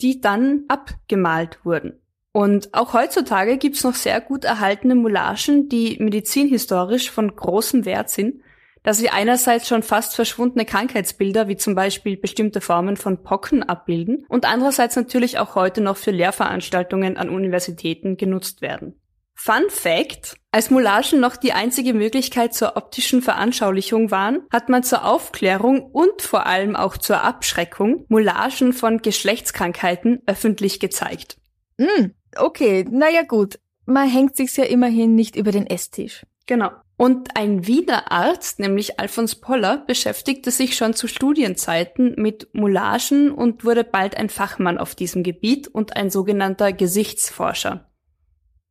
die 0.00 0.20
dann 0.20 0.64
abgemalt 0.68 1.60
wurden. 1.64 2.00
Und 2.38 2.72
auch 2.72 2.92
heutzutage 2.92 3.58
gibt's 3.58 3.82
noch 3.82 3.96
sehr 3.96 4.20
gut 4.20 4.44
erhaltene 4.44 4.94
Moulagen, 4.94 5.68
die 5.68 5.96
medizinhistorisch 5.98 7.10
von 7.10 7.34
großem 7.34 7.84
Wert 7.84 8.10
sind. 8.10 8.42
da 8.84 8.94
sie 8.94 9.10
einerseits 9.10 9.66
schon 9.66 9.82
fast 9.82 10.14
verschwundene 10.14 10.64
Krankheitsbilder 10.64 11.48
wie 11.48 11.56
zum 11.56 11.74
Beispiel 11.74 12.16
bestimmte 12.16 12.60
Formen 12.60 12.96
von 12.96 13.24
Pocken 13.24 13.64
abbilden 13.64 14.24
und 14.28 14.46
andererseits 14.46 14.94
natürlich 14.94 15.40
auch 15.40 15.56
heute 15.56 15.80
noch 15.80 15.96
für 15.96 16.12
Lehrveranstaltungen 16.12 17.16
an 17.16 17.28
Universitäten 17.28 18.16
genutzt 18.16 18.62
werden. 18.62 18.94
Fun 19.34 19.68
Fact, 19.68 20.36
als 20.52 20.70
Moulagen 20.70 21.18
noch 21.18 21.36
die 21.36 21.52
einzige 21.52 21.92
Möglichkeit 21.92 22.54
zur 22.54 22.76
optischen 22.76 23.20
Veranschaulichung 23.20 24.12
waren, 24.12 24.42
hat 24.52 24.68
man 24.68 24.84
zur 24.84 25.04
Aufklärung 25.04 25.82
und 25.82 26.22
vor 26.22 26.46
allem 26.46 26.76
auch 26.76 26.96
zur 26.96 27.20
Abschreckung 27.24 28.06
Moulagen 28.08 28.72
von 28.72 28.98
Geschlechtskrankheiten 28.98 30.22
öffentlich 30.26 30.78
gezeigt. 30.78 31.36
Mm, 31.78 32.10
okay, 32.36 32.84
naja 32.90 33.22
gut. 33.22 33.58
Man 33.86 34.08
hängt 34.08 34.36
sich's 34.36 34.56
ja 34.56 34.64
immerhin 34.64 35.14
nicht 35.14 35.36
über 35.36 35.50
den 35.50 35.66
Esstisch. 35.66 36.26
Genau. 36.46 36.70
Und 36.96 37.36
ein 37.36 37.66
Wiener 37.66 38.10
Arzt, 38.10 38.58
nämlich 38.58 38.98
Alfons 38.98 39.36
Poller, 39.36 39.84
beschäftigte 39.86 40.50
sich 40.50 40.76
schon 40.76 40.94
zu 40.94 41.06
Studienzeiten 41.06 42.14
mit 42.16 42.48
Moulagen 42.52 43.30
und 43.30 43.64
wurde 43.64 43.84
bald 43.84 44.16
ein 44.16 44.28
Fachmann 44.28 44.78
auf 44.78 44.94
diesem 44.94 45.22
Gebiet 45.22 45.68
und 45.68 45.96
ein 45.96 46.10
sogenannter 46.10 46.72
Gesichtsforscher. 46.72 47.88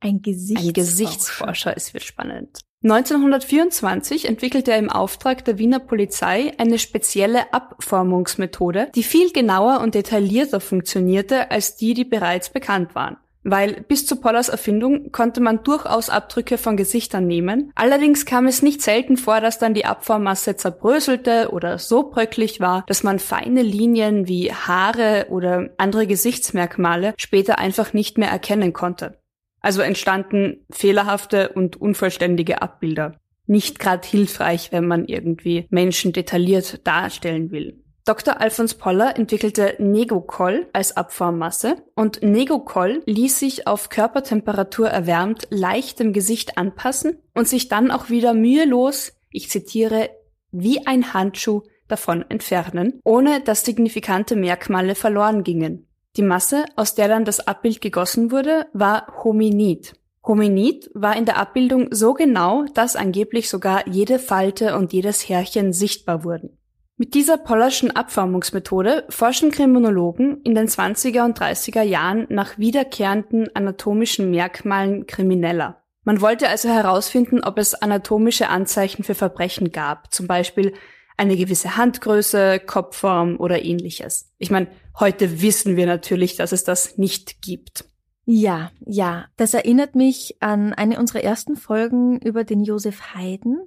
Ein 0.02 0.22
Gesichtsforscher. 0.22 0.68
Ein 0.68 0.74
Gesichtsforscher, 0.74 1.78
es 1.78 1.94
wird 1.94 2.04
spannend. 2.04 2.60
1924 2.84 4.26
entwickelte 4.26 4.72
er 4.72 4.78
im 4.78 4.90
Auftrag 4.90 5.44
der 5.46 5.58
Wiener 5.58 5.80
Polizei 5.80 6.54
eine 6.58 6.78
spezielle 6.78 7.54
Abformungsmethode, 7.54 8.92
die 8.94 9.04
viel 9.04 9.32
genauer 9.32 9.80
und 9.80 9.96
detaillierter 9.96 10.60
funktionierte 10.60 11.50
als 11.50 11.76
die, 11.76 11.94
die 11.94 12.06
bereits 12.06 12.52
bekannt 12.52 12.94
waren. 12.94 13.18
Weil 13.50 13.86
bis 13.88 14.06
zu 14.06 14.18
Pollers 14.18 14.50
Erfindung 14.50 15.13
konnte 15.13 15.39
man 15.39 15.63
durchaus 15.63 16.10
Abdrücke 16.10 16.58
von 16.58 16.75
Gesichtern 16.75 17.27
nehmen. 17.27 17.72
Allerdings 17.75 18.25
kam 18.25 18.46
es 18.46 18.62
nicht 18.62 18.82
selten 18.82 19.16
vor, 19.16 19.39
dass 19.39 19.58
dann 19.58 19.74
die 19.74 19.86
Abformmasse 19.86 20.58
zerbröselte 20.58 21.51
oder 21.54 21.80
so 21.80 22.10
bröcklich 22.10 22.60
war, 22.60 22.84
dass 22.88 23.04
man 23.04 23.20
feine 23.20 23.62
Linien 23.62 24.27
wie 24.27 24.51
Haare 24.51 25.27
oder 25.30 25.70
andere 25.77 26.08
Gesichtsmerkmale 26.08 27.13
später 27.18 27.58
einfach 27.58 27.94
nicht 27.94 28.18
mehr 28.18 28.30
erkennen 28.30 28.74
konnte. 28.74 29.18
Also 29.62 29.82
entstanden 29.82 30.66
fehlerhafte 30.70 31.48
und 31.54 31.80
unvollständige 31.80 32.62
Abbilder. 32.62 33.16
Nicht 33.46 33.80
gerade 33.80 34.06
hilfreich, 34.06 34.74
wenn 34.74 34.86
man 34.86 35.06
irgendwie 35.06 35.68
Menschen 35.70 36.12
detailliert 36.12 36.86
darstellen 36.86 37.50
will. 37.51 37.82
Dr. 38.08 38.40
Alfons 38.40 38.76
Poller 38.76 39.18
entwickelte 39.18 39.76
Negocol 39.80 40.70
als 40.72 40.96
Abformmasse 40.96 41.76
und 41.94 42.24
Negocol 42.24 43.04
ließ 43.06 43.38
sich 43.38 43.68
auf 43.68 43.90
Körpertemperatur 43.90 44.88
erwärmt 44.88 45.46
leicht 45.50 46.00
dem 46.00 46.14
Gesicht 46.14 46.58
anpassen 46.58 47.18
und 47.36 47.50
sich 47.50 47.68
dann 47.68 47.92
auch 47.92 48.10
wieder 48.10 48.34
mühelos, 48.34 49.12
ich 49.30 49.50
zitiere, 49.50 50.10
wie 50.54 50.88
ein 50.88 51.14
Handschuh 51.14 51.64
davon 51.90 52.24
entfernen, 52.30 53.02
ohne 53.04 53.42
dass 53.42 53.66
signifikante 53.66 54.38
Merkmale 54.38 54.96
verloren 54.96 55.44
gingen. 55.44 55.86
Die 56.16 56.22
Masse, 56.22 56.64
aus 56.78 56.96
der 56.96 57.10
dann 57.10 57.26
das 57.26 57.46
Abbild 57.46 57.82
gegossen 57.82 58.32
wurde, 58.32 58.68
war 58.72 59.22
Hominid. 59.22 59.96
Hominid 60.26 60.90
war 60.94 61.18
in 61.18 61.26
der 61.26 61.36
Abbildung 61.36 61.90
so 61.92 62.14
genau, 62.14 62.64
dass 62.74 62.96
angeblich 62.96 63.50
sogar 63.50 63.86
jede 63.86 64.18
Falte 64.18 64.78
und 64.78 64.94
jedes 64.94 65.28
Härchen 65.28 65.74
sichtbar 65.74 66.24
wurden. 66.24 66.58
Mit 67.00 67.13
dieser 67.13 67.38
Pollerschen 67.38 67.96
Abformungsmethode 67.96 69.06
forschen 69.10 69.51
Kriminologen 69.51 70.42
in 70.42 70.56
den 70.56 70.68
20er 70.68 71.25
und 71.25 71.39
30er 71.39 71.84
Jahren 71.84 72.25
nach 72.30 72.58
wiederkehrenden 72.58 73.56
anatomischen 73.56 74.32
Merkmalen 74.32 75.06
Krimineller. 75.06 75.84
Man 76.04 76.22
wollte 76.22 76.50
also 76.50 76.70
herausfinden, 76.70 77.44
ob 77.44 77.60
es 77.60 77.75
anatomische 77.75 78.50
Anzeichen 78.50 79.04
für 79.04 79.13
Verbrechen 79.13 79.72
gab, 79.72 80.12
zum 80.12 80.25
Beispiel 80.25 80.74
eine 81.18 81.38
gewisse 81.38 81.77
Handgröße, 81.77 82.60
Kopfform 82.66 83.39
oder 83.39 83.63
ähnliches. 83.63 84.34
Ich 84.39 84.50
meine, 84.50 84.66
heute 85.00 85.39
wissen 85.39 85.75
wir 85.75 85.86
natürlich, 85.86 86.36
dass 86.36 86.51
es 86.51 86.63
das 86.63 86.98
nicht 86.98 87.44
gibt. 87.44 87.86
Ja, 88.25 88.72
ja, 88.84 89.25
das 89.38 89.54
erinnert 89.54 89.94
mich 89.94 90.38
an 90.39 90.74
eine 90.74 90.98
unserer 90.98 91.24
ersten 91.24 91.58
Folgen 91.58 92.18
über 92.20 92.44
den 92.44 92.63
Josef 92.63 93.13
Haydn. 93.13 93.60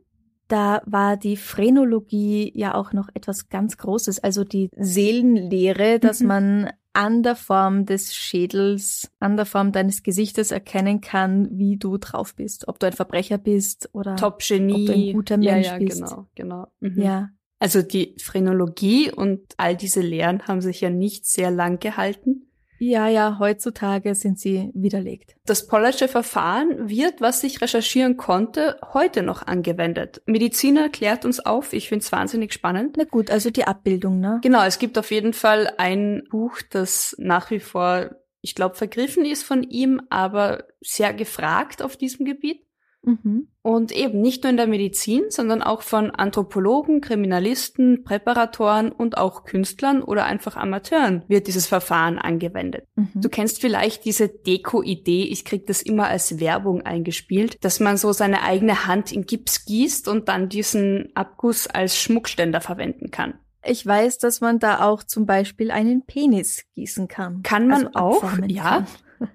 Da 0.50 0.82
war 0.84 1.16
die 1.16 1.36
Phrenologie 1.36 2.50
ja 2.56 2.74
auch 2.74 2.92
noch 2.92 3.08
etwas 3.14 3.48
ganz 3.50 3.76
Großes, 3.76 4.18
also 4.18 4.42
die 4.42 4.68
Seelenlehre, 4.76 6.00
dass 6.00 6.18
mhm. 6.18 6.26
man 6.26 6.70
an 6.92 7.22
der 7.22 7.36
Form 7.36 7.86
des 7.86 8.16
Schädels, 8.16 9.12
an 9.20 9.36
der 9.36 9.46
Form 9.46 9.70
deines 9.70 10.02
Gesichtes 10.02 10.50
erkennen 10.50 11.00
kann, 11.00 11.48
wie 11.52 11.76
du 11.76 11.98
drauf 11.98 12.34
bist. 12.34 12.66
Ob 12.66 12.80
du 12.80 12.88
ein 12.88 12.92
Verbrecher 12.92 13.38
bist 13.38 13.90
oder 13.92 14.16
Top 14.16 14.40
Genie. 14.40 14.72
ob 14.72 14.86
du 14.86 14.92
ein 14.92 15.12
guter 15.12 15.36
Mensch 15.36 15.66
ja, 15.68 15.72
ja, 15.74 15.78
bist. 15.78 16.02
Genau, 16.02 16.26
genau. 16.34 16.66
Mhm. 16.80 17.00
Ja, 17.00 17.28
also 17.60 17.82
die 17.82 18.16
Phrenologie 18.20 19.12
und 19.12 19.54
all 19.56 19.76
diese 19.76 20.00
Lehren 20.00 20.48
haben 20.48 20.62
sich 20.62 20.80
ja 20.80 20.90
nicht 20.90 21.26
sehr 21.26 21.52
lang 21.52 21.78
gehalten. 21.78 22.49
Ja, 22.82 23.08
ja, 23.08 23.36
heutzutage 23.38 24.14
sind 24.14 24.40
sie 24.40 24.70
widerlegt. 24.72 25.36
Das 25.44 25.66
Pollersche 25.66 26.08
Verfahren 26.08 26.88
wird, 26.88 27.20
was 27.20 27.44
ich 27.44 27.60
recherchieren 27.60 28.16
konnte, 28.16 28.78
heute 28.94 29.22
noch 29.22 29.46
angewendet. 29.46 30.22
Mediziner 30.24 30.88
klärt 30.88 31.26
uns 31.26 31.40
auf, 31.40 31.74
ich 31.74 31.90
finde 31.90 32.04
es 32.04 32.10
wahnsinnig 32.10 32.54
spannend. 32.54 32.96
Na 32.96 33.04
gut, 33.04 33.30
also 33.30 33.50
die 33.50 33.64
Abbildung, 33.64 34.18
ne? 34.18 34.40
Genau, 34.42 34.64
es 34.64 34.78
gibt 34.78 34.96
auf 34.96 35.10
jeden 35.10 35.34
Fall 35.34 35.70
ein 35.76 36.22
Buch, 36.30 36.62
das 36.70 37.14
nach 37.18 37.50
wie 37.50 37.60
vor, 37.60 38.12
ich 38.40 38.54
glaube, 38.54 38.76
vergriffen 38.76 39.26
ist 39.26 39.42
von 39.42 39.62
ihm, 39.62 40.00
aber 40.08 40.64
sehr 40.80 41.12
gefragt 41.12 41.82
auf 41.82 41.98
diesem 41.98 42.24
Gebiet. 42.24 42.62
Mhm. 43.02 43.48
Und 43.62 43.92
eben 43.92 44.20
nicht 44.20 44.42
nur 44.42 44.50
in 44.50 44.56
der 44.56 44.66
Medizin, 44.66 45.24
sondern 45.28 45.62
auch 45.62 45.82
von 45.82 46.10
Anthropologen, 46.10 47.00
Kriminalisten, 47.00 48.04
Präparatoren 48.04 48.90
und 48.90 49.18
auch 49.18 49.44
Künstlern 49.44 50.02
oder 50.02 50.24
einfach 50.24 50.56
Amateuren 50.56 51.24
wird 51.28 51.46
dieses 51.46 51.66
Verfahren 51.66 52.18
angewendet. 52.18 52.86
Mhm. 52.96 53.08
Du 53.14 53.28
kennst 53.28 53.60
vielleicht 53.60 54.04
diese 54.04 54.28
Deko-Idee, 54.28 55.24
ich 55.24 55.44
krieg 55.44 55.66
das 55.66 55.82
immer 55.82 56.08
als 56.08 56.40
Werbung 56.40 56.82
eingespielt, 56.82 57.62
dass 57.64 57.80
man 57.80 57.96
so 57.96 58.12
seine 58.12 58.42
eigene 58.42 58.86
Hand 58.86 59.12
in 59.12 59.26
Gips 59.26 59.64
gießt 59.64 60.08
und 60.08 60.28
dann 60.28 60.48
diesen 60.48 61.10
Abguss 61.14 61.66
als 61.66 61.98
Schmuckständer 61.98 62.60
verwenden 62.60 63.10
kann. 63.10 63.34
Ich 63.62 63.86
weiß, 63.86 64.18
dass 64.18 64.40
man 64.40 64.58
da 64.58 64.80
auch 64.80 65.02
zum 65.02 65.26
Beispiel 65.26 65.70
einen 65.70 66.06
Penis 66.06 66.64
gießen 66.74 67.08
kann. 67.08 67.42
Kann 67.42 67.68
man 67.68 67.88
Also 67.88 67.98
auch, 67.98 68.38
ja. 68.46 68.86
kann. 69.18 69.28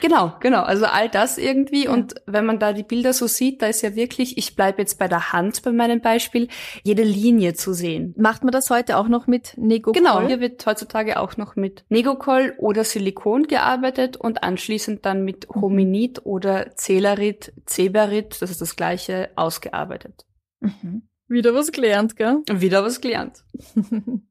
Genau, 0.00 0.32
genau. 0.40 0.62
Also 0.62 0.86
all 0.86 1.08
das 1.08 1.38
irgendwie. 1.38 1.84
Ja. 1.84 1.92
Und 1.92 2.14
wenn 2.26 2.46
man 2.46 2.58
da 2.58 2.72
die 2.72 2.82
Bilder 2.82 3.12
so 3.12 3.26
sieht, 3.26 3.62
da 3.62 3.66
ist 3.66 3.82
ja 3.82 3.94
wirklich, 3.94 4.38
ich 4.38 4.54
bleibe 4.54 4.80
jetzt 4.80 4.98
bei 4.98 5.08
der 5.08 5.32
Hand 5.32 5.62
bei 5.62 5.72
meinem 5.72 6.00
Beispiel, 6.00 6.48
jede 6.84 7.02
Linie 7.02 7.54
zu 7.54 7.72
sehen. 7.72 8.14
Macht 8.16 8.44
man 8.44 8.52
das 8.52 8.70
heute 8.70 8.96
auch 8.96 9.08
noch 9.08 9.26
mit 9.26 9.54
Negocol? 9.56 10.00
Genau, 10.00 10.26
hier 10.26 10.40
wird 10.40 10.64
heutzutage 10.66 11.18
auch 11.18 11.36
noch 11.36 11.56
mit 11.56 11.84
Negocol 11.88 12.54
oder 12.58 12.84
Silikon 12.84 13.44
gearbeitet 13.44 14.16
und 14.16 14.42
anschließend 14.44 15.04
dann 15.04 15.24
mit 15.24 15.48
Hominid 15.48 16.24
oder 16.24 16.74
Celerit, 16.76 17.52
Ceberit, 17.66 18.40
das 18.40 18.50
ist 18.50 18.60
das 18.60 18.76
gleiche, 18.76 19.30
ausgearbeitet. 19.34 20.26
Mhm. 20.60 21.08
Wieder 21.28 21.54
was 21.54 21.72
gelernt, 21.72 22.16
gell? 22.16 22.42
Wieder 22.50 22.84
was 22.84 23.00
gelernt. 23.00 23.44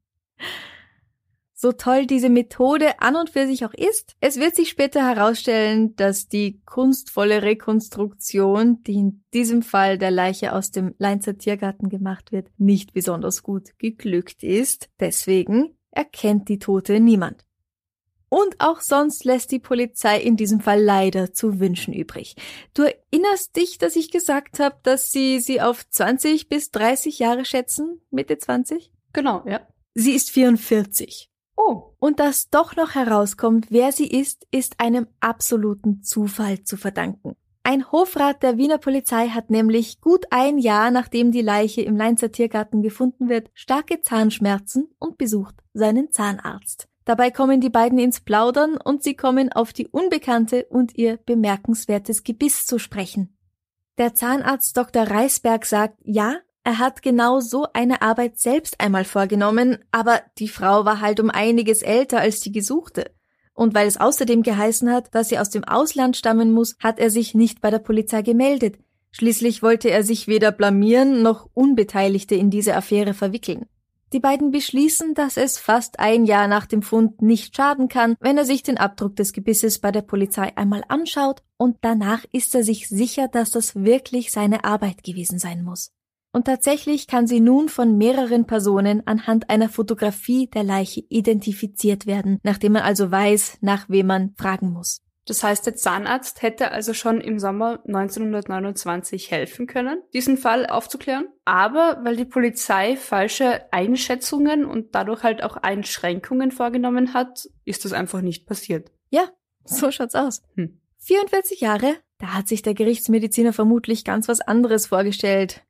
So 1.62 1.70
toll 1.70 2.06
diese 2.06 2.28
Methode 2.28 3.00
an 3.00 3.14
und 3.14 3.30
für 3.30 3.46
sich 3.46 3.64
auch 3.64 3.72
ist, 3.72 4.16
es 4.18 4.40
wird 4.40 4.56
sich 4.56 4.68
später 4.68 5.06
herausstellen, 5.06 5.94
dass 5.94 6.26
die 6.26 6.60
kunstvolle 6.64 7.42
Rekonstruktion, 7.42 8.82
die 8.82 8.94
in 8.94 9.22
diesem 9.32 9.62
Fall 9.62 9.96
der 9.96 10.10
Leiche 10.10 10.54
aus 10.54 10.72
dem 10.72 10.96
Leinzer 10.98 11.38
Tiergarten 11.38 11.88
gemacht 11.88 12.32
wird, 12.32 12.48
nicht 12.58 12.94
besonders 12.94 13.44
gut 13.44 13.78
geglückt 13.78 14.42
ist. 14.42 14.88
Deswegen 14.98 15.78
erkennt 15.92 16.48
die 16.48 16.58
Tote 16.58 16.98
niemand. 16.98 17.46
Und 18.28 18.56
auch 18.58 18.80
sonst 18.80 19.24
lässt 19.24 19.52
die 19.52 19.60
Polizei 19.60 20.20
in 20.20 20.36
diesem 20.36 20.58
Fall 20.58 20.82
leider 20.82 21.32
zu 21.32 21.60
wünschen 21.60 21.94
übrig. 21.94 22.34
Du 22.74 22.82
erinnerst 22.82 23.54
dich, 23.54 23.78
dass 23.78 23.94
ich 23.94 24.10
gesagt 24.10 24.58
habe, 24.58 24.78
dass 24.82 25.12
sie 25.12 25.38
sie 25.38 25.60
auf 25.60 25.88
20 25.88 26.48
bis 26.48 26.72
30 26.72 27.20
Jahre 27.20 27.44
schätzen? 27.44 28.00
Mitte 28.10 28.36
20? 28.36 28.90
Genau, 29.12 29.44
ja. 29.46 29.60
Sie 29.94 30.14
ist 30.14 30.30
44. 30.30 31.31
Oh, 31.56 31.94
Und 31.98 32.18
dass 32.18 32.50
doch 32.50 32.76
noch 32.76 32.94
herauskommt, 32.94 33.66
wer 33.70 33.92
sie 33.92 34.06
ist, 34.06 34.46
ist 34.50 34.80
einem 34.80 35.06
absoluten 35.20 36.02
Zufall 36.02 36.64
zu 36.64 36.76
verdanken. 36.76 37.36
Ein 37.64 37.92
Hofrat 37.92 38.42
der 38.42 38.58
Wiener 38.58 38.78
Polizei 38.78 39.28
hat 39.28 39.50
nämlich 39.50 40.00
gut 40.00 40.26
ein 40.30 40.58
Jahr 40.58 40.90
nachdem 40.90 41.30
die 41.30 41.42
Leiche 41.42 41.82
im 41.82 41.96
Leinzer 41.96 42.32
Tiergarten 42.32 42.82
gefunden 42.82 43.28
wird, 43.28 43.50
starke 43.54 44.00
Zahnschmerzen 44.00 44.88
und 44.98 45.16
besucht 45.16 45.54
seinen 45.72 46.10
Zahnarzt. 46.10 46.88
Dabei 47.04 47.30
kommen 47.30 47.60
die 47.60 47.70
beiden 47.70 47.98
ins 47.98 48.20
Plaudern 48.20 48.76
und 48.76 49.04
sie 49.04 49.14
kommen 49.14 49.52
auf 49.52 49.72
die 49.72 49.86
Unbekannte 49.86 50.66
und 50.70 50.96
ihr 50.96 51.18
bemerkenswertes 51.18 52.24
Gebiss 52.24 52.66
zu 52.66 52.78
sprechen. 52.78 53.36
Der 53.98 54.14
Zahnarzt 54.14 54.76
Dr. 54.76 55.04
Reisberg 55.04 55.64
sagt, 55.66 55.98
ja, 56.02 56.38
er 56.64 56.78
hat 56.78 57.02
genau 57.02 57.40
so 57.40 57.66
eine 57.72 58.02
Arbeit 58.02 58.38
selbst 58.38 58.80
einmal 58.80 59.04
vorgenommen, 59.04 59.78
aber 59.90 60.22
die 60.38 60.48
Frau 60.48 60.84
war 60.84 61.00
halt 61.00 61.18
um 61.18 61.28
einiges 61.28 61.82
älter 61.82 62.20
als 62.20 62.40
die 62.40 62.52
Gesuchte. 62.52 63.10
Und 63.52 63.74
weil 63.74 63.86
es 63.86 64.00
außerdem 64.00 64.42
geheißen 64.42 64.90
hat, 64.90 65.14
dass 65.14 65.28
sie 65.28 65.38
aus 65.38 65.50
dem 65.50 65.64
Ausland 65.64 66.16
stammen 66.16 66.52
muss, 66.52 66.76
hat 66.78 66.98
er 66.98 67.10
sich 67.10 67.34
nicht 67.34 67.60
bei 67.60 67.70
der 67.70 67.80
Polizei 67.80 68.22
gemeldet. 68.22 68.78
Schließlich 69.10 69.62
wollte 69.62 69.90
er 69.90 70.04
sich 70.04 70.28
weder 70.28 70.52
blamieren 70.52 71.20
noch 71.22 71.48
Unbeteiligte 71.52 72.34
in 72.34 72.50
diese 72.50 72.76
Affäre 72.76 73.12
verwickeln. 73.12 73.66
Die 74.12 74.20
beiden 74.20 74.50
beschließen, 74.50 75.14
dass 75.14 75.36
es 75.36 75.58
fast 75.58 75.98
ein 75.98 76.26
Jahr 76.26 76.46
nach 76.46 76.66
dem 76.66 76.82
Fund 76.82 77.22
nicht 77.22 77.56
schaden 77.56 77.88
kann, 77.88 78.14
wenn 78.20 78.38
er 78.38 78.44
sich 78.44 78.62
den 78.62 78.78
Abdruck 78.78 79.16
des 79.16 79.32
Gebisses 79.32 79.80
bei 79.80 79.90
der 79.90 80.02
Polizei 80.02 80.56
einmal 80.56 80.84
anschaut 80.88 81.42
und 81.56 81.78
danach 81.80 82.24
ist 82.30 82.54
er 82.54 82.62
sich 82.62 82.88
sicher, 82.88 83.28
dass 83.28 83.50
das 83.50 83.74
wirklich 83.74 84.30
seine 84.30 84.64
Arbeit 84.64 85.02
gewesen 85.02 85.38
sein 85.38 85.62
muss. 85.62 85.92
Und 86.32 86.46
tatsächlich 86.46 87.06
kann 87.06 87.26
sie 87.26 87.40
nun 87.40 87.68
von 87.68 87.98
mehreren 87.98 88.46
Personen 88.46 89.06
anhand 89.06 89.50
einer 89.50 89.68
Fotografie 89.68 90.48
der 90.48 90.64
Leiche 90.64 91.02
identifiziert 91.10 92.06
werden, 92.06 92.38
nachdem 92.42 92.72
man 92.72 92.82
also 92.82 93.10
weiß, 93.10 93.58
nach 93.60 93.88
wem 93.88 94.06
man 94.06 94.34
fragen 94.38 94.72
muss. 94.72 95.02
Das 95.26 95.44
heißt, 95.44 95.66
der 95.66 95.76
Zahnarzt 95.76 96.42
hätte 96.42 96.72
also 96.72 96.94
schon 96.94 97.20
im 97.20 97.38
Sommer 97.38 97.80
1929 97.86 99.30
helfen 99.30 99.68
können, 99.68 100.02
diesen 100.12 100.36
Fall 100.36 100.66
aufzuklären. 100.66 101.28
Aber 101.44 102.00
weil 102.02 102.16
die 102.16 102.24
Polizei 102.24 102.96
falsche 102.96 103.72
Einschätzungen 103.72 104.64
und 104.64 104.94
dadurch 104.94 105.22
halt 105.22 105.44
auch 105.44 105.56
Einschränkungen 105.56 106.50
vorgenommen 106.50 107.14
hat, 107.14 107.48
ist 107.64 107.84
das 107.84 107.92
einfach 107.92 108.20
nicht 108.20 108.46
passiert. 108.46 108.90
Ja, 109.10 109.28
so 109.64 109.92
schaut's 109.92 110.16
aus. 110.16 110.42
Hm. 110.56 110.80
44 110.98 111.60
Jahre, 111.60 111.94
da 112.18 112.34
hat 112.34 112.48
sich 112.48 112.62
der 112.62 112.74
Gerichtsmediziner 112.74 113.52
vermutlich 113.52 114.04
ganz 114.04 114.28
was 114.28 114.40
anderes 114.40 114.86
vorgestellt. 114.86 115.62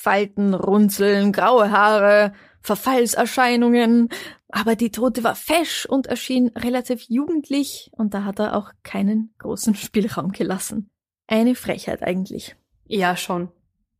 Falten, 0.00 0.54
Runzeln, 0.54 1.32
graue 1.32 1.70
Haare, 1.70 2.32
Verfallserscheinungen, 2.62 4.08
aber 4.48 4.74
die 4.76 4.90
Tote 4.90 5.22
war 5.24 5.34
fesch 5.34 5.86
und 5.86 6.06
erschien 6.06 6.48
relativ 6.48 7.02
jugendlich 7.08 7.90
und 7.92 8.14
da 8.14 8.24
hat 8.24 8.38
er 8.38 8.56
auch 8.56 8.72
keinen 8.82 9.34
großen 9.38 9.74
Spielraum 9.76 10.32
gelassen. 10.32 10.90
Eine 11.26 11.54
Frechheit 11.54 12.02
eigentlich. 12.02 12.56
Ja, 12.86 13.16
schon. 13.16 13.50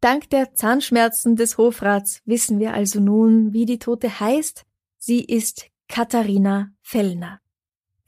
Dank 0.01 0.31
der 0.31 0.55
Zahnschmerzen 0.55 1.37
des 1.37 1.59
Hofrats 1.59 2.23
wissen 2.25 2.59
wir 2.59 2.73
also 2.73 3.01
nun, 3.01 3.53
wie 3.53 3.67
die 3.67 3.79
Tote 3.79 4.21
heißt. 4.21 4.65
Sie 4.99 5.23
ist 5.23 5.67
Katharina 5.89 6.71
Fellner. 6.81 7.41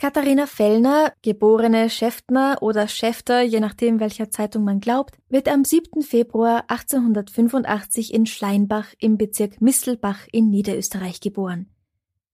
Katharina 0.03 0.49
Fellner, 0.49 1.13
geborene 1.23 1.89
Schäftner 1.89 2.59
oder 2.61 2.89
Schäfter, 2.89 3.43
je 3.43 3.61
nachdem 3.61 4.01
welcher 4.01 4.31
Zeitung 4.31 4.65
man 4.65 4.81
glaubt, 4.81 5.17
wird 5.29 5.47
am 5.47 5.65
7. 5.65 6.03
Februar 6.03 6.65
1885 6.67 8.13
in 8.13 8.27
Schleinbach 8.27 8.87
im 8.99 9.17
Bezirk 9.17 9.61
Mistelbach 9.61 10.27
in 10.33 10.51
Niederösterreich 10.51 11.21
geboren. 11.21 11.71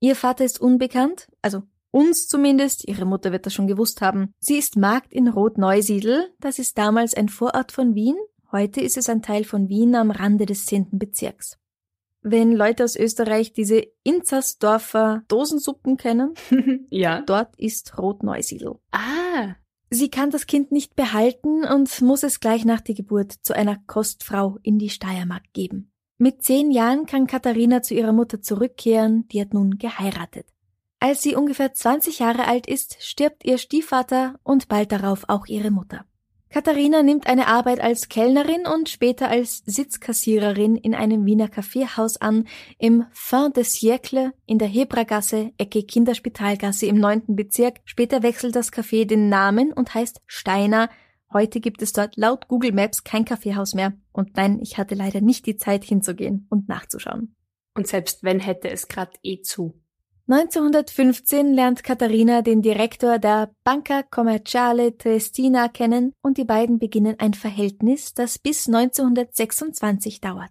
Ihr 0.01 0.17
Vater 0.17 0.47
ist 0.47 0.59
unbekannt, 0.59 1.29
also 1.43 1.63
uns 1.91 2.27
zumindest, 2.27 2.89
ihre 2.89 3.05
Mutter 3.05 3.33
wird 3.33 3.45
das 3.45 3.53
schon 3.53 3.67
gewusst 3.67 4.01
haben. 4.01 4.33
Sie 4.39 4.57
ist 4.57 4.79
Magd 4.79 5.13
in 5.13 5.29
Rotneusiedl, 5.29 6.27
das 6.41 6.59
ist 6.59 6.79
damals 6.79 7.13
ein 7.13 7.29
Vorort 7.29 7.71
von 7.71 7.95
Wien, 7.95 8.17
heute 8.51 8.81
ist 8.81 8.97
es 8.97 9.11
ein 9.11 9.21
Teil 9.21 9.45
von 9.45 9.69
Wien 9.69 9.95
am 9.95 10.11
Rande 10.11 10.47
des 10.47 10.65
10. 10.65 10.87
Bezirks 10.93 11.59
wenn 12.23 12.53
Leute 12.53 12.85
aus 12.85 12.97
Österreich 12.97 13.53
diese 13.53 13.83
Inzersdorfer 14.03 15.23
Dosensuppen 15.29 15.97
kennen. 15.97 16.35
ja. 16.91 17.23
Dort 17.23 17.59
ist 17.59 17.99
Rotneusiedl. 17.99 18.79
Ah. 18.93 19.55
Sie 19.91 20.11
kann 20.11 20.31
das 20.31 20.47
Kind 20.47 20.71
nicht 20.71 20.97
behalten 20.97 21.65
und 21.65 22.03
muss 22.03 22.23
es 22.23 22.41
gleich 22.41 22.65
nach 22.65 22.83
der 22.83 22.95
Geburt 22.95 23.33
zu 23.33 23.55
einer 23.55 23.79
Kostfrau 23.87 24.59
in 24.63 24.79
die 24.79 24.91
Steiermark 24.91 25.45
geben. 25.55 25.93
Mit 26.19 26.43
zehn 26.43 26.71
Jahren 26.71 27.07
kann 27.07 27.27
Katharina 27.27 27.81
zu 27.81 27.95
ihrer 27.95 28.13
Mutter 28.13 28.43
zurückkehren, 28.43 29.29
die 29.29 29.41
hat 29.41 29.55
nun 29.55 29.79
geheiratet. 29.79 30.47
Als 31.01 31.23
sie 31.23 31.37
ungefähr 31.37 31.73
20 31.73 32.19
Jahre 32.19 32.47
alt 32.47 32.67
ist, 32.67 32.97
stirbt 33.01 33.45
ihr 33.45 33.57
Stiefvater 33.57 34.35
und 34.43 34.69
bald 34.69 34.91
darauf 34.91 35.25
auch 35.29 35.47
ihre 35.47 35.71
Mutter. 35.71 36.05
Katharina 36.51 37.03
nimmt 37.03 37.27
eine 37.27 37.47
Arbeit 37.47 37.81
als 37.81 38.09
Kellnerin 38.09 38.67
und 38.67 38.89
später 38.89 39.29
als 39.29 39.63
Sitzkassiererin 39.67 40.77
in 40.77 40.95
einem 40.95 41.27
Wiener 41.27 41.49
Kaffeehaus 41.49 42.17
an, 42.17 42.49
im 42.79 43.05
Fin 43.13 43.53
de 43.53 43.65
Siècle 43.65 44.33
in 44.47 44.59
der 44.59 44.69
Hebragasse, 44.69 45.53
Ecke 45.59 45.83
Kinderspitalgasse 45.83 46.87
im 46.87 46.99
neunten 46.99 47.37
Bezirk. 47.37 47.81
Später 47.85 48.23
wechselt 48.23 48.57
das 48.57 48.73
Café 48.73 49.05
den 49.05 49.29
Namen 49.29 49.75
und 49.75 49.93
heißt 49.93 50.23
Steiner. 50.27 50.89
Heute 51.31 51.61
gibt 51.61 51.83
es 51.83 51.93
dort 51.93 52.17
laut 52.17 52.49
Google 52.49 52.73
Maps 52.73 53.05
kein 53.05 53.27
Kaffeehaus 53.27 53.75
mehr. 53.75 53.93
Und 54.13 54.37
nein, 54.37 54.59
ich 54.63 54.79
hatte 54.79 54.95
leider 54.95 55.21
nicht 55.21 55.45
die 55.45 55.57
Zeit 55.57 55.85
hinzugehen 55.85 56.47
und 56.49 56.69
nachzuschauen. 56.69 57.37
Und 57.75 57.87
selbst 57.87 58.25
wenn 58.25 58.41
hätte 58.41 58.71
es 58.71 58.89
grad 58.89 59.19
eh 59.23 59.43
zu. 59.43 59.79
1915 60.31 61.55
lernt 61.55 61.83
Katharina 61.83 62.43
den 62.43 62.61
Direktor 62.61 63.19
der 63.19 63.51
Banca 63.65 64.03
Commerciale 64.03 64.95
Triestina 64.99 65.69
kennen 65.69 66.13
und 66.21 66.37
die 66.37 66.45
beiden 66.45 66.79
beginnen 66.79 67.17
ein 67.19 67.33
Verhältnis, 67.33 68.13
das 68.13 68.39
bis 68.39 68.67
1926 68.67 70.21
dauert. 70.21 70.51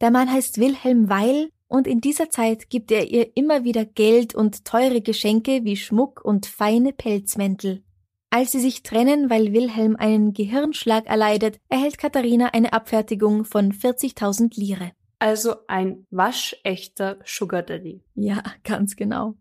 Der 0.00 0.10
Mann 0.10 0.32
heißt 0.32 0.56
Wilhelm 0.56 1.10
Weil 1.10 1.50
und 1.68 1.86
in 1.86 2.00
dieser 2.00 2.30
Zeit 2.30 2.70
gibt 2.70 2.90
er 2.92 3.10
ihr 3.10 3.36
immer 3.36 3.64
wieder 3.64 3.84
Geld 3.84 4.34
und 4.34 4.64
teure 4.64 5.02
Geschenke 5.02 5.64
wie 5.64 5.76
Schmuck 5.76 6.24
und 6.24 6.46
feine 6.46 6.94
Pelzmäntel. 6.94 7.82
Als 8.30 8.52
sie 8.52 8.60
sich 8.60 8.82
trennen, 8.82 9.28
weil 9.28 9.52
Wilhelm 9.52 9.96
einen 9.96 10.32
Gehirnschlag 10.32 11.04
erleidet, 11.04 11.60
erhält 11.68 11.98
Katharina 11.98 12.46
eine 12.54 12.72
Abfertigung 12.72 13.44
von 13.44 13.72
40.000 13.72 14.58
Lire. 14.58 14.92
Also 15.18 15.56
ein 15.66 16.06
waschechter 16.10 17.18
Sugar 17.24 17.62
Daddy. 17.62 18.02
Ja, 18.14 18.42
ganz 18.64 18.96
genau. 18.96 19.36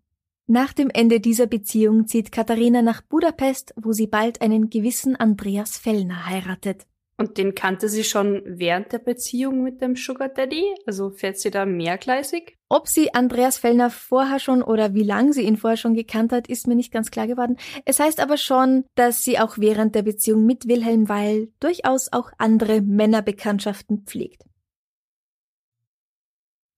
Nach 0.48 0.74
dem 0.74 0.90
Ende 0.90 1.20
dieser 1.20 1.48
Beziehung 1.48 2.08
zieht 2.08 2.32
Katharina 2.32 2.82
nach 2.82 3.02
Budapest, 3.02 3.74
wo 3.76 3.92
sie 3.94 4.08
bald 4.08 4.42
einen 4.42 4.70
gewissen 4.70 5.16
Andreas 5.16 5.78
Fellner 5.78 6.28
heiratet. 6.28 6.86
Und 7.18 7.38
den 7.38 7.56
kannte 7.56 7.88
sie 7.88 8.04
schon 8.04 8.42
während 8.46 8.92
der 8.92 9.00
Beziehung 9.00 9.64
mit 9.64 9.82
dem 9.82 9.96
Sugar 9.96 10.28
Daddy? 10.28 10.66
Also 10.86 11.12
fährt 11.12 11.40
sie 11.40 11.50
da 11.50 11.66
mehrgleisig? 11.66 12.58
Ob 12.68 12.88
sie 12.88 13.14
Andreas 13.14 13.58
Fellner 13.58 13.90
vorher 13.90 14.40
schon 14.40 14.62
oder 14.62 14.94
wie 14.94 15.04
lange 15.04 15.32
sie 15.32 15.44
ihn 15.44 15.56
vorher 15.56 15.78
schon 15.78 15.94
gekannt 15.94 16.34
hat, 16.34 16.48
ist 16.48 16.68
mir 16.68 16.76
nicht 16.76 16.92
ganz 16.92 17.12
klar 17.12 17.26
geworden. 17.26 17.58
Es 17.86 18.00
heißt 18.00 18.20
aber 18.20 18.38
schon, 18.38 18.84
dass 18.96 19.24
sie 19.24 19.40
auch 19.40 19.58
während 19.58 19.96
der 19.96 20.02
Beziehung 20.04 20.46
mit 20.46 20.68
Wilhelm 20.68 21.08
Weil 21.08 21.50
durchaus 21.60 22.12
auch 22.12 22.32
andere 22.38 22.82
Männerbekanntschaften 22.82 24.04
pflegt. 24.06 24.44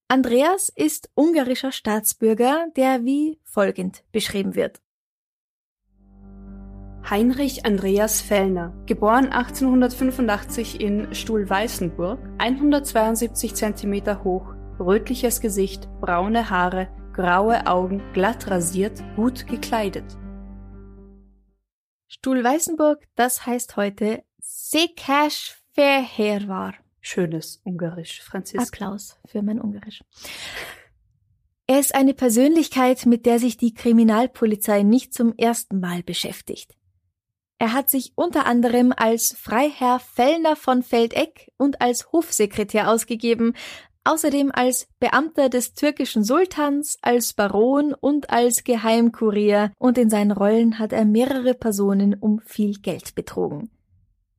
Andreas 0.09 0.69
ist 0.69 1.09
ungarischer 1.15 1.73
Staatsbürger, 1.73 2.67
der 2.77 3.03
wie 3.03 3.41
folgend 3.43 4.05
beschrieben 4.13 4.55
wird. 4.55 4.81
Heinrich 7.09 7.65
Andreas 7.65 8.21
Fellner, 8.21 8.73
geboren 8.85 9.33
1885 9.33 10.79
in 10.79 11.13
Stuhlweißenburg, 11.13 12.19
172 12.37 13.53
cm 13.53 14.23
hoch, 14.23 14.53
rötliches 14.79 15.41
Gesicht, 15.41 15.89
braune 15.99 16.49
Haare, 16.49 16.87
graue 17.11 17.67
Augen, 17.67 18.01
glatt 18.13 18.49
rasiert, 18.49 19.03
gut 19.17 19.45
gekleidet. 19.45 20.17
Stuhlweißenburg, 22.07 23.05
das 23.15 23.45
heißt 23.45 23.75
heute 23.75 24.23
Sekash 24.39 25.61
Fehervar. 25.73 26.75
Schönes 27.07 27.61
Ungarisch, 27.63 28.21
Franziska. 28.21 28.63
Applaus 28.63 29.17
für 29.23 29.41
mein 29.41 29.61
Ungarisch. 29.61 30.03
Er 31.65 31.79
ist 31.79 31.95
eine 31.95 32.13
Persönlichkeit, 32.13 33.05
mit 33.05 33.25
der 33.25 33.39
sich 33.39 33.55
die 33.55 33.73
Kriminalpolizei 33.73 34.83
nicht 34.83 35.13
zum 35.13 35.33
ersten 35.37 35.79
Mal 35.79 36.03
beschäftigt. 36.03 36.75
Er 37.59 37.71
hat 37.71 37.89
sich 37.89 38.11
unter 38.15 38.45
anderem 38.45 38.93
als 38.93 39.33
Freiherr 39.39 39.99
Fellner 39.99 40.57
von 40.57 40.83
Feldeck 40.83 41.49
und 41.55 41.79
als 41.79 42.11
Hofsekretär 42.11 42.91
ausgegeben, 42.91 43.53
außerdem 44.03 44.51
als 44.51 44.89
Beamter 44.99 45.47
des 45.47 45.75
türkischen 45.75 46.25
Sultans, 46.25 46.97
als 47.01 47.31
Baron 47.31 47.93
und 47.93 48.31
als 48.31 48.65
Geheimkurier, 48.65 49.71
und 49.79 49.97
in 49.97 50.09
seinen 50.09 50.31
Rollen 50.31 50.77
hat 50.77 50.91
er 50.91 51.05
mehrere 51.05 51.53
Personen 51.53 52.15
um 52.15 52.41
viel 52.41 52.73
Geld 52.79 53.15
betrogen. 53.15 53.71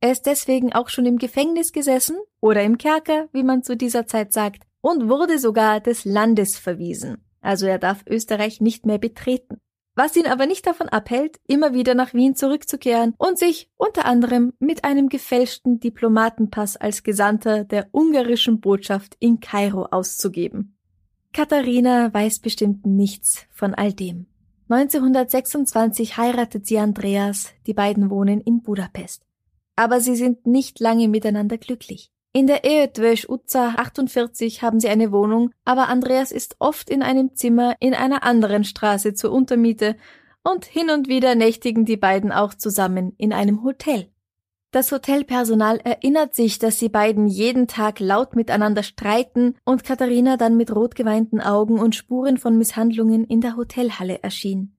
Er 0.01 0.11
ist 0.11 0.25
deswegen 0.25 0.71
auch 0.71 0.89
schon 0.89 1.05
im 1.05 1.17
Gefängnis 1.17 1.73
gesessen 1.73 2.17
oder 2.39 2.63
im 2.63 2.77
Kerker, 2.77 3.27
wie 3.33 3.43
man 3.43 3.63
zu 3.63 3.75
dieser 3.75 4.07
Zeit 4.07 4.31
sagt, 4.31 4.63
und 4.81 5.09
wurde 5.09 5.39
sogar 5.39 5.81
des 5.81 6.05
Landes 6.05 6.57
verwiesen. 6.57 7.17
Also 7.41 7.65
er 7.65 7.79
darf 7.79 8.03
Österreich 8.07 8.61
nicht 8.61 8.85
mehr 8.85 8.97
betreten. 8.97 9.57
Was 9.95 10.15
ihn 10.15 10.27
aber 10.27 10.45
nicht 10.45 10.65
davon 10.65 10.87
abhält, 10.87 11.41
immer 11.47 11.73
wieder 11.73 11.95
nach 11.95 12.13
Wien 12.13 12.33
zurückzukehren 12.33 13.13
und 13.17 13.37
sich 13.37 13.69
unter 13.75 14.05
anderem 14.05 14.53
mit 14.59 14.85
einem 14.85 15.09
gefälschten 15.09 15.81
Diplomatenpass 15.81 16.77
als 16.77 17.03
Gesandter 17.03 17.65
der 17.65 17.89
ungarischen 17.91 18.61
Botschaft 18.61 19.17
in 19.19 19.41
Kairo 19.41 19.87
auszugeben. 19.91 20.77
Katharina 21.33 22.13
weiß 22.13 22.39
bestimmt 22.39 22.85
nichts 22.85 23.45
von 23.51 23.73
all 23.73 23.91
dem. 23.91 24.27
1926 24.69 26.15
heiratet 26.15 26.65
sie 26.65 26.79
Andreas, 26.79 27.49
die 27.67 27.73
beiden 27.73 28.09
wohnen 28.09 28.39
in 28.39 28.61
Budapest 28.61 29.28
aber 29.79 30.01
sie 30.01 30.17
sind 30.17 30.45
nicht 30.45 30.81
lange 30.81 31.07
miteinander 31.07 31.57
glücklich. 31.57 32.11
In 32.33 32.47
der 32.47 32.65
Eötvös 32.65 33.27
Utza 33.29 33.75
48 33.77 34.61
haben 34.61 34.81
sie 34.81 34.89
eine 34.89 35.13
Wohnung, 35.13 35.51
aber 35.63 35.87
Andreas 35.87 36.33
ist 36.33 36.57
oft 36.59 36.89
in 36.89 37.01
einem 37.01 37.33
Zimmer 37.33 37.77
in 37.79 37.93
einer 37.93 38.23
anderen 38.23 38.65
Straße 38.65 39.13
zur 39.13 39.31
Untermiete 39.31 39.95
und 40.43 40.65
hin 40.65 40.89
und 40.89 41.07
wieder 41.07 41.33
nächtigen 41.33 41.85
die 41.85 41.95
beiden 41.95 42.33
auch 42.33 42.53
zusammen 42.53 43.13
in 43.17 43.31
einem 43.31 43.63
Hotel. 43.63 44.09
Das 44.71 44.91
Hotelpersonal 44.91 45.77
erinnert 45.77 46.35
sich, 46.35 46.59
dass 46.59 46.77
die 46.77 46.89
beiden 46.89 47.27
jeden 47.27 47.67
Tag 47.67 48.01
laut 48.01 48.35
miteinander 48.35 48.83
streiten 48.83 49.55
und 49.63 49.85
Katharina 49.85 50.35
dann 50.35 50.57
mit 50.57 50.75
rotgeweinten 50.75 51.39
Augen 51.39 51.79
und 51.79 51.95
Spuren 51.95 52.37
von 52.37 52.57
Misshandlungen 52.57 53.23
in 53.23 53.39
der 53.39 53.55
Hotelhalle 53.55 54.21
erschien. 54.21 54.75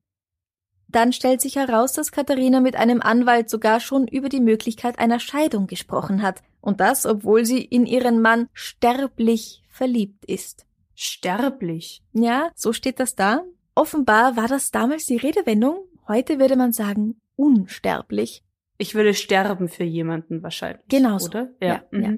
Dann 0.92 1.12
stellt 1.12 1.40
sich 1.40 1.56
heraus, 1.56 1.92
dass 1.92 2.10
Katharina 2.10 2.60
mit 2.60 2.74
einem 2.74 3.00
Anwalt 3.00 3.48
sogar 3.48 3.78
schon 3.80 4.08
über 4.08 4.28
die 4.28 4.40
Möglichkeit 4.40 4.98
einer 4.98 5.20
Scheidung 5.20 5.66
gesprochen 5.66 6.22
hat, 6.22 6.42
und 6.60 6.80
das, 6.80 7.06
obwohl 7.06 7.44
sie 7.44 7.62
in 7.62 7.86
ihren 7.86 8.20
Mann 8.20 8.48
sterblich 8.52 9.62
verliebt 9.70 10.24
ist. 10.26 10.66
Sterblich? 10.94 12.02
Ja, 12.12 12.50
so 12.54 12.72
steht 12.72 13.00
das 13.00 13.14
da. 13.14 13.44
Offenbar 13.74 14.36
war 14.36 14.48
das 14.48 14.70
damals 14.70 15.06
die 15.06 15.16
Redewendung, 15.16 15.78
heute 16.08 16.38
würde 16.38 16.56
man 16.56 16.72
sagen 16.72 17.20
unsterblich. 17.36 18.42
Ich 18.76 18.94
würde 18.94 19.14
sterben 19.14 19.68
für 19.68 19.84
jemanden 19.84 20.42
wahrscheinlich. 20.42 20.84
Genau. 20.88 21.18
So. 21.18 21.28
Oder? 21.28 21.50
Ja. 21.60 21.68
ja, 21.68 21.82
mhm. 21.90 22.02
ja. 22.02 22.12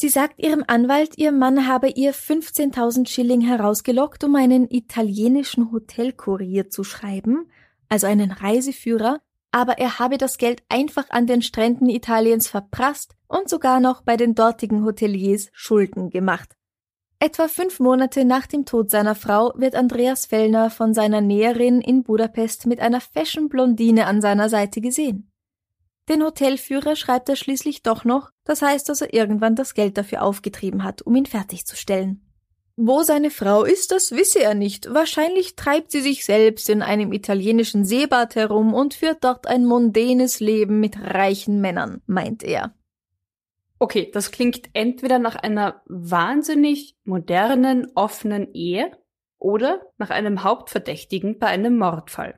Sie 0.00 0.08
sagt 0.08 0.42
ihrem 0.42 0.64
Anwalt, 0.66 1.18
ihr 1.18 1.30
Mann 1.30 1.66
habe 1.66 1.90
ihr 1.90 2.14
15.000 2.14 3.06
Schilling 3.06 3.42
herausgelockt, 3.42 4.24
um 4.24 4.34
einen 4.34 4.66
italienischen 4.70 5.72
Hotelkurier 5.72 6.70
zu 6.70 6.84
schreiben, 6.84 7.50
also 7.90 8.06
einen 8.06 8.30
Reiseführer, 8.30 9.20
aber 9.52 9.76
er 9.76 9.98
habe 9.98 10.16
das 10.16 10.38
Geld 10.38 10.62
einfach 10.70 11.10
an 11.10 11.26
den 11.26 11.42
Stränden 11.42 11.90
Italiens 11.90 12.48
verprasst 12.48 13.14
und 13.28 13.50
sogar 13.50 13.78
noch 13.78 14.00
bei 14.00 14.16
den 14.16 14.34
dortigen 14.34 14.86
Hoteliers 14.86 15.50
Schulden 15.52 16.08
gemacht. 16.08 16.56
Etwa 17.18 17.46
fünf 17.46 17.78
Monate 17.78 18.24
nach 18.24 18.46
dem 18.46 18.64
Tod 18.64 18.90
seiner 18.90 19.14
Frau 19.14 19.52
wird 19.54 19.74
Andreas 19.74 20.24
Fellner 20.24 20.70
von 20.70 20.94
seiner 20.94 21.20
Näherin 21.20 21.82
in 21.82 22.04
Budapest 22.04 22.64
mit 22.64 22.80
einer 22.80 23.02
Fashion-Blondine 23.02 24.06
an 24.06 24.22
seiner 24.22 24.48
Seite 24.48 24.80
gesehen. 24.80 25.29
Den 26.10 26.24
Hotelführer 26.24 26.96
schreibt 26.96 27.28
er 27.28 27.36
schließlich 27.36 27.84
doch 27.84 28.04
noch, 28.04 28.30
das 28.44 28.62
heißt, 28.62 28.88
dass 28.88 29.00
er 29.00 29.14
irgendwann 29.14 29.54
das 29.54 29.74
Geld 29.74 29.96
dafür 29.96 30.22
aufgetrieben 30.22 30.82
hat, 30.82 31.02
um 31.02 31.14
ihn 31.14 31.26
fertigzustellen. 31.26 32.26
Wo 32.76 33.02
seine 33.02 33.30
Frau 33.30 33.62
ist, 33.62 33.92
das 33.92 34.10
wisse 34.10 34.42
er 34.42 34.54
nicht. 34.54 34.92
Wahrscheinlich 34.92 35.54
treibt 35.54 35.92
sie 35.92 36.00
sich 36.00 36.24
selbst 36.24 36.68
in 36.68 36.82
einem 36.82 37.12
italienischen 37.12 37.84
Seebad 37.84 38.34
herum 38.34 38.74
und 38.74 38.94
führt 38.94 39.22
dort 39.22 39.46
ein 39.46 39.64
mondänes 39.64 40.40
Leben 40.40 40.80
mit 40.80 40.98
reichen 40.98 41.60
Männern, 41.60 42.02
meint 42.06 42.42
er. 42.42 42.74
Okay, 43.78 44.10
das 44.12 44.32
klingt 44.32 44.68
entweder 44.72 45.20
nach 45.20 45.36
einer 45.36 45.82
wahnsinnig 45.86 46.96
modernen, 47.04 47.86
offenen 47.94 48.52
Ehe 48.52 48.90
oder 49.38 49.80
nach 49.96 50.10
einem 50.10 50.42
Hauptverdächtigen 50.42 51.38
bei 51.38 51.46
einem 51.46 51.78
Mordfall. 51.78 52.34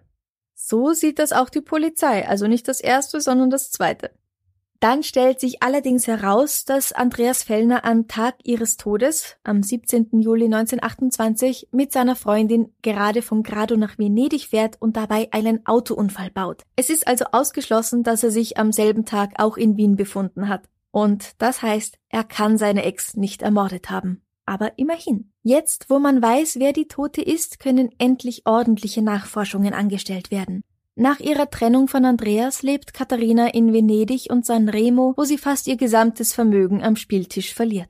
So 0.65 0.93
sieht 0.93 1.19
das 1.19 1.33
auch 1.33 1.51
die 1.51 1.61
Polizei, 1.61 2.29
also 2.29 2.47
nicht 2.47 2.69
das 2.69 2.81
erste, 2.81 3.21
sondern 3.21 3.51
das 3.51 3.73
zweite. 3.73 4.13
Dann 4.79 5.03
stellt 5.03 5.41
sich 5.41 5.61
allerdings 5.61 6.07
heraus, 6.07 6.65
dass 6.65 6.93
Andreas 6.93 7.43
Fellner 7.43 7.85
am 7.85 8.07
Tag 8.07 8.37
ihres 8.45 8.77
Todes, 8.77 9.37
am 9.43 9.65
17. 9.65 10.21
Juli 10.21 10.45
1928, 10.45 11.69
mit 11.73 11.91
seiner 11.91 12.15
Freundin 12.15 12.73
gerade 12.81 13.23
von 13.23 13.43
Grado 13.43 13.77
nach 13.77 13.99
Venedig 13.99 14.47
fährt 14.47 14.81
und 14.81 14.97
dabei 14.97 15.29
einen 15.33 15.67
Autounfall 15.67 16.31
baut. 16.31 16.63
Es 16.77 16.91
ist 16.91 17.09
also 17.09 17.25
ausgeschlossen, 17.33 18.05
dass 18.05 18.23
er 18.23 18.31
sich 18.31 18.57
am 18.57 18.71
selben 18.71 19.05
Tag 19.05 19.33
auch 19.39 19.57
in 19.57 19.77
Wien 19.77 19.97
befunden 19.97 20.49
hat. 20.49 20.69
Und 20.93 21.43
das 21.43 21.63
heißt, 21.63 21.99
er 22.09 22.23
kann 22.23 22.57
seine 22.57 22.85
Ex 22.85 23.17
nicht 23.17 23.43
ermordet 23.43 23.91
haben. 23.91 24.23
Aber 24.53 24.77
immerhin. 24.77 25.33
Jetzt, 25.43 25.89
wo 25.89 25.99
man 25.99 26.21
weiß, 26.21 26.59
wer 26.59 26.75
die 26.75 26.87
Tote 26.87 27.23
ist, 27.23 27.59
können 27.59 27.89
endlich 27.97 28.43
ordentliche 28.45 29.01
Nachforschungen 29.01 29.73
angestellt 29.73 30.31
werden. 30.31 30.61
Nach 30.95 31.21
ihrer 31.21 31.49
Trennung 31.49 31.89
von 31.89 32.05
Andreas 32.05 32.63
lebt 32.63 32.93
Katharina 32.93 33.55
in 33.55 33.73
Venedig 33.73 34.27
und 34.29 34.45
San 34.45 34.69
Remo, 34.69 35.15
wo 35.17 35.25
sie 35.25 35.39
fast 35.39 35.69
ihr 35.69 35.79
gesamtes 35.79 36.35
Vermögen 36.35 36.83
am 36.83 36.97
Spieltisch 36.97 37.55
verliert. 37.55 37.89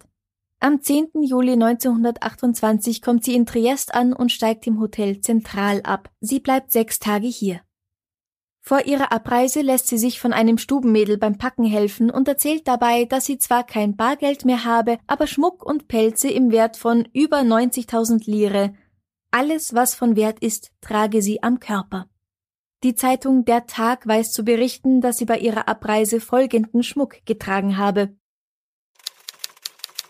Am 0.60 0.80
10. 0.80 1.08
Juli 1.22 1.54
1928 1.54 3.02
kommt 3.02 3.24
sie 3.24 3.34
in 3.34 3.44
Triest 3.44 3.92
an 3.92 4.12
und 4.12 4.30
steigt 4.30 4.64
im 4.68 4.78
Hotel 4.78 5.20
Zentral 5.20 5.80
ab. 5.82 6.10
Sie 6.20 6.38
bleibt 6.38 6.70
sechs 6.70 7.00
Tage 7.00 7.26
hier. 7.26 7.62
Vor 8.64 8.86
ihrer 8.86 9.10
Abreise 9.10 9.60
lässt 9.60 9.88
sie 9.88 9.98
sich 9.98 10.20
von 10.20 10.32
einem 10.32 10.56
Stubenmädel 10.56 11.18
beim 11.18 11.36
Packen 11.36 11.64
helfen 11.64 12.10
und 12.10 12.28
erzählt 12.28 12.68
dabei, 12.68 13.04
dass 13.06 13.24
sie 13.24 13.38
zwar 13.38 13.64
kein 13.64 13.96
Bargeld 13.96 14.44
mehr 14.44 14.64
habe, 14.64 14.98
aber 15.08 15.26
Schmuck 15.26 15.66
und 15.66 15.88
Pelze 15.88 16.30
im 16.30 16.52
Wert 16.52 16.76
von 16.76 17.08
über 17.12 17.40
90.000 17.40 18.30
Lire. 18.30 18.72
Alles, 19.32 19.74
was 19.74 19.96
von 19.96 20.14
Wert 20.14 20.38
ist, 20.38 20.70
trage 20.80 21.22
sie 21.22 21.42
am 21.42 21.58
Körper. 21.58 22.06
Die 22.84 22.94
Zeitung 22.94 23.44
Der 23.44 23.66
Tag 23.66 24.06
weiß 24.06 24.32
zu 24.32 24.44
berichten, 24.44 25.00
dass 25.00 25.18
sie 25.18 25.24
bei 25.24 25.38
ihrer 25.38 25.66
Abreise 25.66 26.20
folgenden 26.20 26.84
Schmuck 26.84 27.16
getragen 27.26 27.78
habe. 27.78 28.14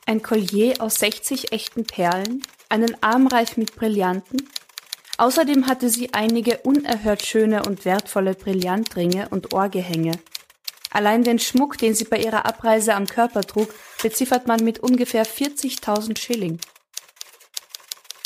Ein 0.04 0.20
Collier 0.20 0.74
aus 0.80 0.96
60 0.96 1.52
echten 1.52 1.84
Perlen, 1.84 2.42
einen 2.68 3.02
Armreif 3.02 3.56
mit 3.56 3.76
Brillanten, 3.76 4.46
Außerdem 5.22 5.68
hatte 5.68 5.88
sie 5.88 6.12
einige 6.14 6.58
unerhört 6.64 7.24
schöne 7.24 7.62
und 7.62 7.84
wertvolle 7.84 8.34
Brillantringe 8.34 9.28
und 9.28 9.54
Ohrgehänge. 9.54 10.18
Allein 10.90 11.22
den 11.22 11.38
Schmuck, 11.38 11.78
den 11.78 11.94
sie 11.94 12.06
bei 12.06 12.16
ihrer 12.16 12.44
Abreise 12.44 12.96
am 12.96 13.06
Körper 13.06 13.42
trug, 13.42 13.72
beziffert 14.02 14.48
man 14.48 14.64
mit 14.64 14.80
ungefähr 14.80 15.24
40.000 15.24 16.18
Schilling. 16.18 16.58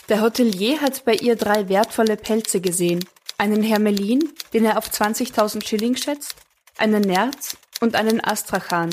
Der 0.08 0.22
Hotelier 0.22 0.80
hat 0.80 1.04
bei 1.04 1.12
ihr 1.16 1.36
drei 1.36 1.68
wertvolle 1.68 2.16
Pelze 2.16 2.62
gesehen. 2.62 3.04
Einen 3.36 3.62
Hermelin, 3.62 4.32
den 4.54 4.64
er 4.64 4.78
auf 4.78 4.88
20.000 4.88 5.66
Schilling 5.66 5.96
schätzt, 5.96 6.36
einen 6.78 7.02
Nerz 7.02 7.58
und 7.82 7.94
einen 7.94 8.24
Astrachan. 8.24 8.88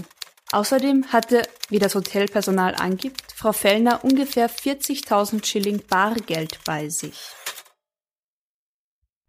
Außerdem 0.52 1.14
hatte, 1.14 1.44
wie 1.70 1.80
das 1.80 1.96
Hotelpersonal 1.96 2.76
angibt, 2.76 3.32
Frau 3.34 3.54
Fellner 3.54 4.04
ungefähr 4.04 4.50
40.000 4.50 5.46
Schilling 5.46 5.82
Bargeld 5.88 6.60
bei 6.66 6.90
sich. 6.90 7.32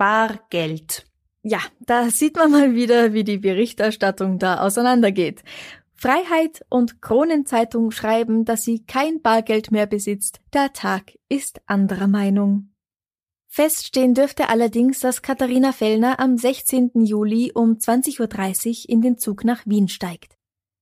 Bargeld. 0.05 1.07
Ja, 1.43 1.61
da 1.81 2.11
sieht 2.11 2.37
man 2.37 2.51
mal 2.51 2.75
wieder, 2.75 3.15
wie 3.15 3.25
die 3.25 3.39
Berichterstattung 3.39 4.39
da 4.39 4.61
auseinandergeht. 4.61 5.43
Freiheit 5.95 6.63
und 6.69 7.01
Kronenzeitung 7.01 7.91
schreiben, 7.91 8.45
dass 8.45 8.65
sie 8.65 8.85
kein 8.85 9.23
Bargeld 9.23 9.71
mehr 9.71 9.87
besitzt. 9.87 10.43
Der 10.53 10.75
Tag 10.75 11.15
ist 11.31 11.63
anderer 11.65 12.07
Meinung. 12.07 12.75
Feststehen 13.47 14.13
dürfte 14.13 14.51
allerdings, 14.51 15.01
dass 15.01 15.23
Katharina 15.23 15.73
Fellner 15.73 16.21
am 16.21 16.37
16. 16.37 16.91
Juli 16.97 17.53
um 17.55 17.79
20.30 17.79 18.85
Uhr 18.85 18.91
in 18.91 19.01
den 19.01 19.17
Zug 19.17 19.43
nach 19.43 19.65
Wien 19.65 19.89
steigt. 19.89 20.37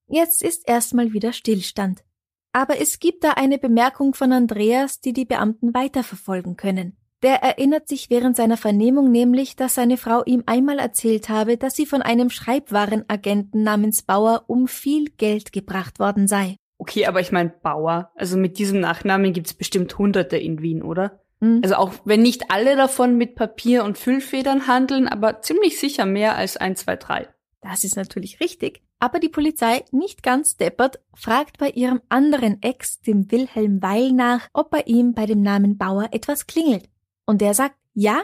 Jetzt 0.08 0.42
ist 0.42 0.68
erstmal 0.68 1.12
wieder 1.12 1.32
Stillstand. 1.32 2.02
Aber 2.50 2.80
es 2.80 2.98
gibt 2.98 3.22
da 3.22 3.34
eine 3.34 3.58
Bemerkung 3.58 4.14
von 4.14 4.32
Andreas, 4.32 5.00
die 5.00 5.12
die 5.12 5.26
Beamten 5.26 5.74
weiterverfolgen 5.74 6.56
können. 6.56 6.96
Der 7.22 7.42
erinnert 7.42 7.88
sich 7.88 8.10
während 8.10 8.36
seiner 8.36 8.56
Vernehmung 8.56 9.10
nämlich, 9.10 9.54
dass 9.54 9.74
seine 9.74 9.96
Frau 9.96 10.24
ihm 10.24 10.42
einmal 10.46 10.78
erzählt 10.78 11.28
habe, 11.28 11.56
dass 11.56 11.76
sie 11.76 11.86
von 11.86 12.02
einem 12.02 12.30
Schreibwarenagenten 12.30 13.62
namens 13.62 14.02
Bauer 14.02 14.44
um 14.48 14.66
viel 14.66 15.10
Geld 15.10 15.52
gebracht 15.52 16.00
worden 16.00 16.26
sei. 16.26 16.56
Okay, 16.78 17.06
aber 17.06 17.20
ich 17.20 17.30
meine 17.30 17.50
Bauer. 17.62 18.10
Also 18.16 18.36
mit 18.36 18.58
diesem 18.58 18.80
Nachnamen 18.80 19.32
gibt's 19.32 19.54
bestimmt 19.54 19.96
Hunderte 19.98 20.36
in 20.36 20.62
Wien, 20.62 20.82
oder? 20.82 21.20
Mhm. 21.38 21.60
Also 21.62 21.76
auch 21.76 21.92
wenn 22.04 22.22
nicht 22.22 22.50
alle 22.50 22.74
davon 22.74 23.16
mit 23.16 23.36
Papier 23.36 23.84
und 23.84 23.98
Füllfedern 23.98 24.66
handeln, 24.66 25.06
aber 25.06 25.42
ziemlich 25.42 25.78
sicher 25.78 26.06
mehr 26.06 26.36
als 26.36 26.56
ein, 26.56 26.74
zwei, 26.74 26.96
drei. 26.96 27.28
Das 27.60 27.84
ist 27.84 27.94
natürlich 27.94 28.40
richtig. 28.40 28.82
Aber 28.98 29.20
die 29.20 29.28
Polizei, 29.28 29.84
nicht 29.92 30.24
ganz 30.24 30.56
deppert, 30.56 30.98
fragt 31.14 31.58
bei 31.58 31.70
ihrem 31.70 32.00
anderen 32.08 32.62
Ex, 32.62 33.00
dem 33.00 33.30
Wilhelm 33.30 33.80
Weil, 33.80 34.12
nach, 34.12 34.48
ob 34.52 34.70
bei 34.70 34.82
ihm 34.86 35.14
bei 35.14 35.26
dem 35.26 35.42
Namen 35.42 35.78
Bauer 35.78 36.08
etwas 36.12 36.46
klingelt. 36.46 36.88
Und 37.26 37.40
der 37.40 37.54
sagt, 37.54 37.76
ja, 37.94 38.22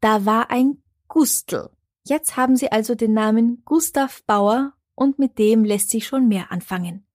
da 0.00 0.24
war 0.24 0.50
ein 0.50 0.82
Gustl. 1.08 1.70
Jetzt 2.06 2.36
haben 2.36 2.56
sie 2.56 2.70
also 2.70 2.94
den 2.94 3.14
Namen 3.14 3.62
Gustav 3.64 4.22
Bauer 4.24 4.74
und 4.94 5.18
mit 5.18 5.38
dem 5.38 5.64
lässt 5.64 5.90
sich 5.90 6.06
schon 6.06 6.28
mehr 6.28 6.52
anfangen. 6.52 7.06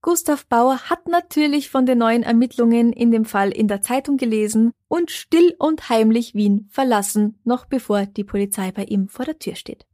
Gustav 0.00 0.46
Bauer 0.46 0.78
hat 0.88 1.08
natürlich 1.08 1.70
von 1.70 1.84
den 1.84 1.98
neuen 1.98 2.22
Ermittlungen 2.22 2.92
in 2.92 3.10
dem 3.10 3.24
Fall 3.24 3.50
in 3.50 3.66
der 3.66 3.82
Zeitung 3.82 4.16
gelesen 4.16 4.72
und 4.86 5.10
still 5.10 5.56
und 5.58 5.88
heimlich 5.88 6.34
Wien 6.34 6.68
verlassen, 6.70 7.40
noch 7.42 7.66
bevor 7.66 8.06
die 8.06 8.22
Polizei 8.22 8.70
bei 8.70 8.84
ihm 8.84 9.08
vor 9.08 9.24
der 9.24 9.40
Tür 9.40 9.56
steht. 9.56 9.86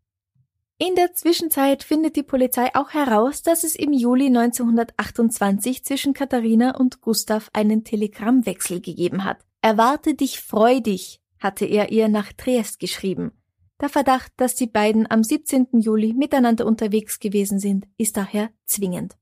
In 0.76 0.94
der 0.96 1.14
Zwischenzeit 1.14 1.82
findet 1.82 2.16
die 2.16 2.22
Polizei 2.22 2.74
auch 2.74 2.90
heraus, 2.90 3.42
dass 3.42 3.64
es 3.64 3.76
im 3.76 3.92
Juli 3.92 4.26
1928 4.26 5.84
zwischen 5.84 6.12
Katharina 6.12 6.76
und 6.76 7.00
Gustav 7.00 7.48
einen 7.54 7.84
Telegrammwechsel 7.84 8.80
gegeben 8.80 9.24
hat. 9.24 9.38
Erwarte 9.64 10.12
dich 10.12 10.40
freudig, 10.40 11.22
hatte 11.38 11.64
er 11.64 11.90
ihr 11.90 12.08
nach 12.08 12.34
Triest 12.34 12.80
geschrieben. 12.80 13.32
Der 13.80 13.88
Verdacht, 13.88 14.30
dass 14.36 14.54
die 14.54 14.66
beiden 14.66 15.10
am 15.10 15.24
17. 15.24 15.80
Juli 15.80 16.12
miteinander 16.12 16.66
unterwegs 16.66 17.18
gewesen 17.18 17.58
sind, 17.58 17.88
ist 17.96 18.18
daher 18.18 18.50
zwingend. 18.66 19.16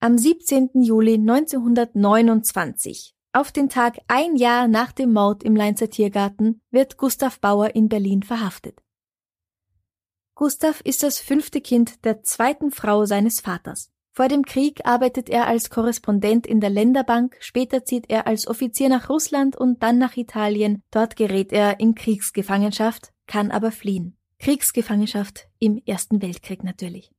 Am 0.00 0.18
17. 0.18 0.82
Juli 0.82 1.14
1929, 1.14 3.16
auf 3.32 3.52
den 3.52 3.70
Tag 3.70 4.00
ein 4.06 4.36
Jahr 4.36 4.68
nach 4.68 4.92
dem 4.92 5.14
Mord 5.14 5.44
im 5.44 5.56
Leinzer 5.56 5.88
Tiergarten, 5.88 6.60
wird 6.70 6.98
Gustav 6.98 7.40
Bauer 7.40 7.74
in 7.74 7.88
Berlin 7.88 8.22
verhaftet. 8.22 8.82
Gustav 10.34 10.82
ist 10.82 11.02
das 11.02 11.20
fünfte 11.20 11.62
Kind 11.62 12.04
der 12.04 12.22
zweiten 12.22 12.70
Frau 12.70 13.06
seines 13.06 13.40
Vaters. 13.40 13.91
Vor 14.14 14.28
dem 14.28 14.44
Krieg 14.44 14.84
arbeitet 14.84 15.30
er 15.30 15.46
als 15.46 15.70
Korrespondent 15.70 16.46
in 16.46 16.60
der 16.60 16.68
Länderbank, 16.68 17.36
später 17.40 17.86
zieht 17.86 18.10
er 18.10 18.26
als 18.26 18.46
Offizier 18.46 18.90
nach 18.90 19.08
Russland 19.08 19.56
und 19.56 19.82
dann 19.82 19.96
nach 19.96 20.18
Italien. 20.18 20.82
Dort 20.90 21.16
gerät 21.16 21.50
er 21.50 21.80
in 21.80 21.94
Kriegsgefangenschaft, 21.94 23.10
kann 23.26 23.50
aber 23.50 23.72
fliehen. 23.72 24.18
Kriegsgefangenschaft 24.38 25.48
im 25.58 25.80
Ersten 25.86 26.20
Weltkrieg 26.20 26.62
natürlich. 26.62 27.10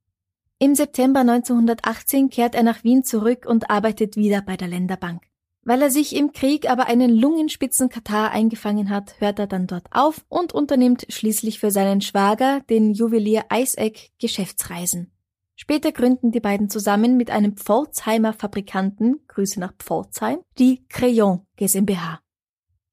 Im 0.59 0.75
September 0.75 1.21
1918 1.21 2.29
kehrt 2.29 2.53
er 2.53 2.63
nach 2.63 2.83
Wien 2.83 3.03
zurück 3.03 3.47
und 3.47 3.71
arbeitet 3.71 4.15
wieder 4.15 4.43
bei 4.43 4.55
der 4.55 4.67
Länderbank. 4.67 5.23
Weil 5.63 5.81
er 5.81 5.89
sich 5.89 6.15
im 6.15 6.31
Krieg 6.31 6.69
aber 6.69 6.85
einen 6.87 7.09
Lungenspitzenkatar 7.09 8.31
eingefangen 8.31 8.91
hat, 8.91 9.19
hört 9.19 9.39
er 9.39 9.47
dann 9.47 9.65
dort 9.65 9.87
auf 9.91 10.23
und 10.29 10.53
unternimmt 10.53 11.07
schließlich 11.09 11.59
für 11.59 11.71
seinen 11.71 12.01
Schwager, 12.01 12.59
den 12.69 12.93
Juwelier 12.93 13.45
Eiseck, 13.49 14.11
Geschäftsreisen. 14.19 15.09
Später 15.55 15.91
gründen 15.91 16.31
die 16.31 16.39
beiden 16.39 16.69
zusammen 16.69 17.15
mit 17.15 17.29
einem 17.29 17.55
Pforzheimer 17.55 18.33
Fabrikanten, 18.33 19.21
Grüße 19.27 19.59
nach 19.59 19.73
Pforzheim, 19.77 20.39
die 20.57 20.85
Crayon 20.87 21.45
GmbH. 21.55 22.19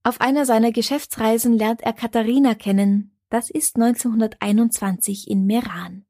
Auf 0.03 0.21
einer 0.21 0.47
seiner 0.47 0.73
Geschäftsreisen 0.73 1.55
lernt 1.57 1.83
er 1.83 1.93
Katharina 1.93 2.55
kennen, 2.55 3.17
das 3.29 3.51
ist 3.51 3.77
1921 3.77 5.31
in 5.31 5.47
Meran. 5.47 6.05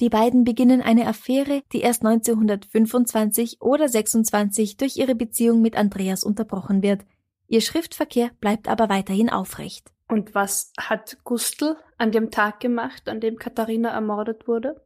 Die 0.00 0.08
beiden 0.08 0.44
beginnen 0.44 0.82
eine 0.82 1.06
Affäre, 1.06 1.62
die 1.72 1.80
erst 1.80 2.04
1925 2.04 3.60
oder 3.60 3.88
26 3.88 4.76
durch 4.76 4.96
ihre 4.96 5.14
Beziehung 5.14 5.62
mit 5.62 5.76
Andreas 5.76 6.24
unterbrochen 6.24 6.82
wird. 6.82 7.02
Ihr 7.46 7.60
Schriftverkehr 7.60 8.30
bleibt 8.40 8.66
aber 8.66 8.88
weiterhin 8.88 9.30
aufrecht. 9.30 9.92
Und 10.08 10.34
was 10.34 10.72
hat 10.78 11.18
Gustl 11.22 11.76
an 11.98 12.10
dem 12.10 12.30
Tag 12.30 12.60
gemacht, 12.60 13.08
an 13.08 13.20
dem 13.20 13.36
Katharina 13.36 13.90
ermordet 13.90 14.48
wurde? 14.48 14.82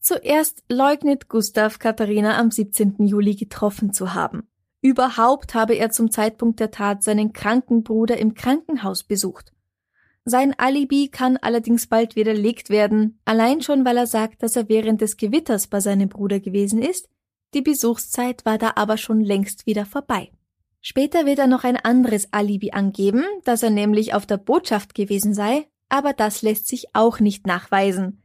Zuerst 0.00 0.64
leugnet 0.70 1.28
Gustav 1.28 1.78
Katharina 1.78 2.38
am 2.38 2.50
17. 2.50 3.06
Juli 3.06 3.34
getroffen 3.34 3.92
zu 3.92 4.14
haben. 4.14 4.48
Überhaupt 4.80 5.54
habe 5.54 5.74
er 5.74 5.90
zum 5.90 6.10
Zeitpunkt 6.10 6.58
der 6.58 6.70
Tat 6.70 7.02
seinen 7.02 7.34
kranken 7.34 7.82
Bruder 7.82 8.16
im 8.16 8.32
Krankenhaus 8.32 9.04
besucht. 9.04 9.52
Sein 10.24 10.54
Alibi 10.58 11.08
kann 11.08 11.36
allerdings 11.36 11.86
bald 11.86 12.16
widerlegt 12.16 12.70
werden, 12.70 13.20
allein 13.26 13.60
schon 13.60 13.84
weil 13.84 13.98
er 13.98 14.06
sagt, 14.06 14.42
dass 14.42 14.56
er 14.56 14.70
während 14.70 15.02
des 15.02 15.18
Gewitters 15.18 15.66
bei 15.66 15.80
seinem 15.80 16.08
Bruder 16.08 16.40
gewesen 16.40 16.80
ist, 16.80 17.08
die 17.52 17.62
Besuchszeit 17.62 18.46
war 18.46 18.56
da 18.56 18.72
aber 18.76 18.96
schon 18.96 19.20
längst 19.20 19.66
wieder 19.66 19.84
vorbei. 19.84 20.30
Später 20.80 21.26
wird 21.26 21.40
er 21.40 21.46
noch 21.46 21.64
ein 21.64 21.76
anderes 21.76 22.32
Alibi 22.32 22.70
angeben, 22.70 23.24
dass 23.44 23.62
er 23.62 23.70
nämlich 23.70 24.14
auf 24.14 24.24
der 24.24 24.38
Botschaft 24.38 24.94
gewesen 24.94 25.34
sei, 25.34 25.68
aber 25.90 26.14
das 26.14 26.40
lässt 26.40 26.68
sich 26.68 26.94
auch 26.94 27.20
nicht 27.20 27.46
nachweisen. 27.46 28.22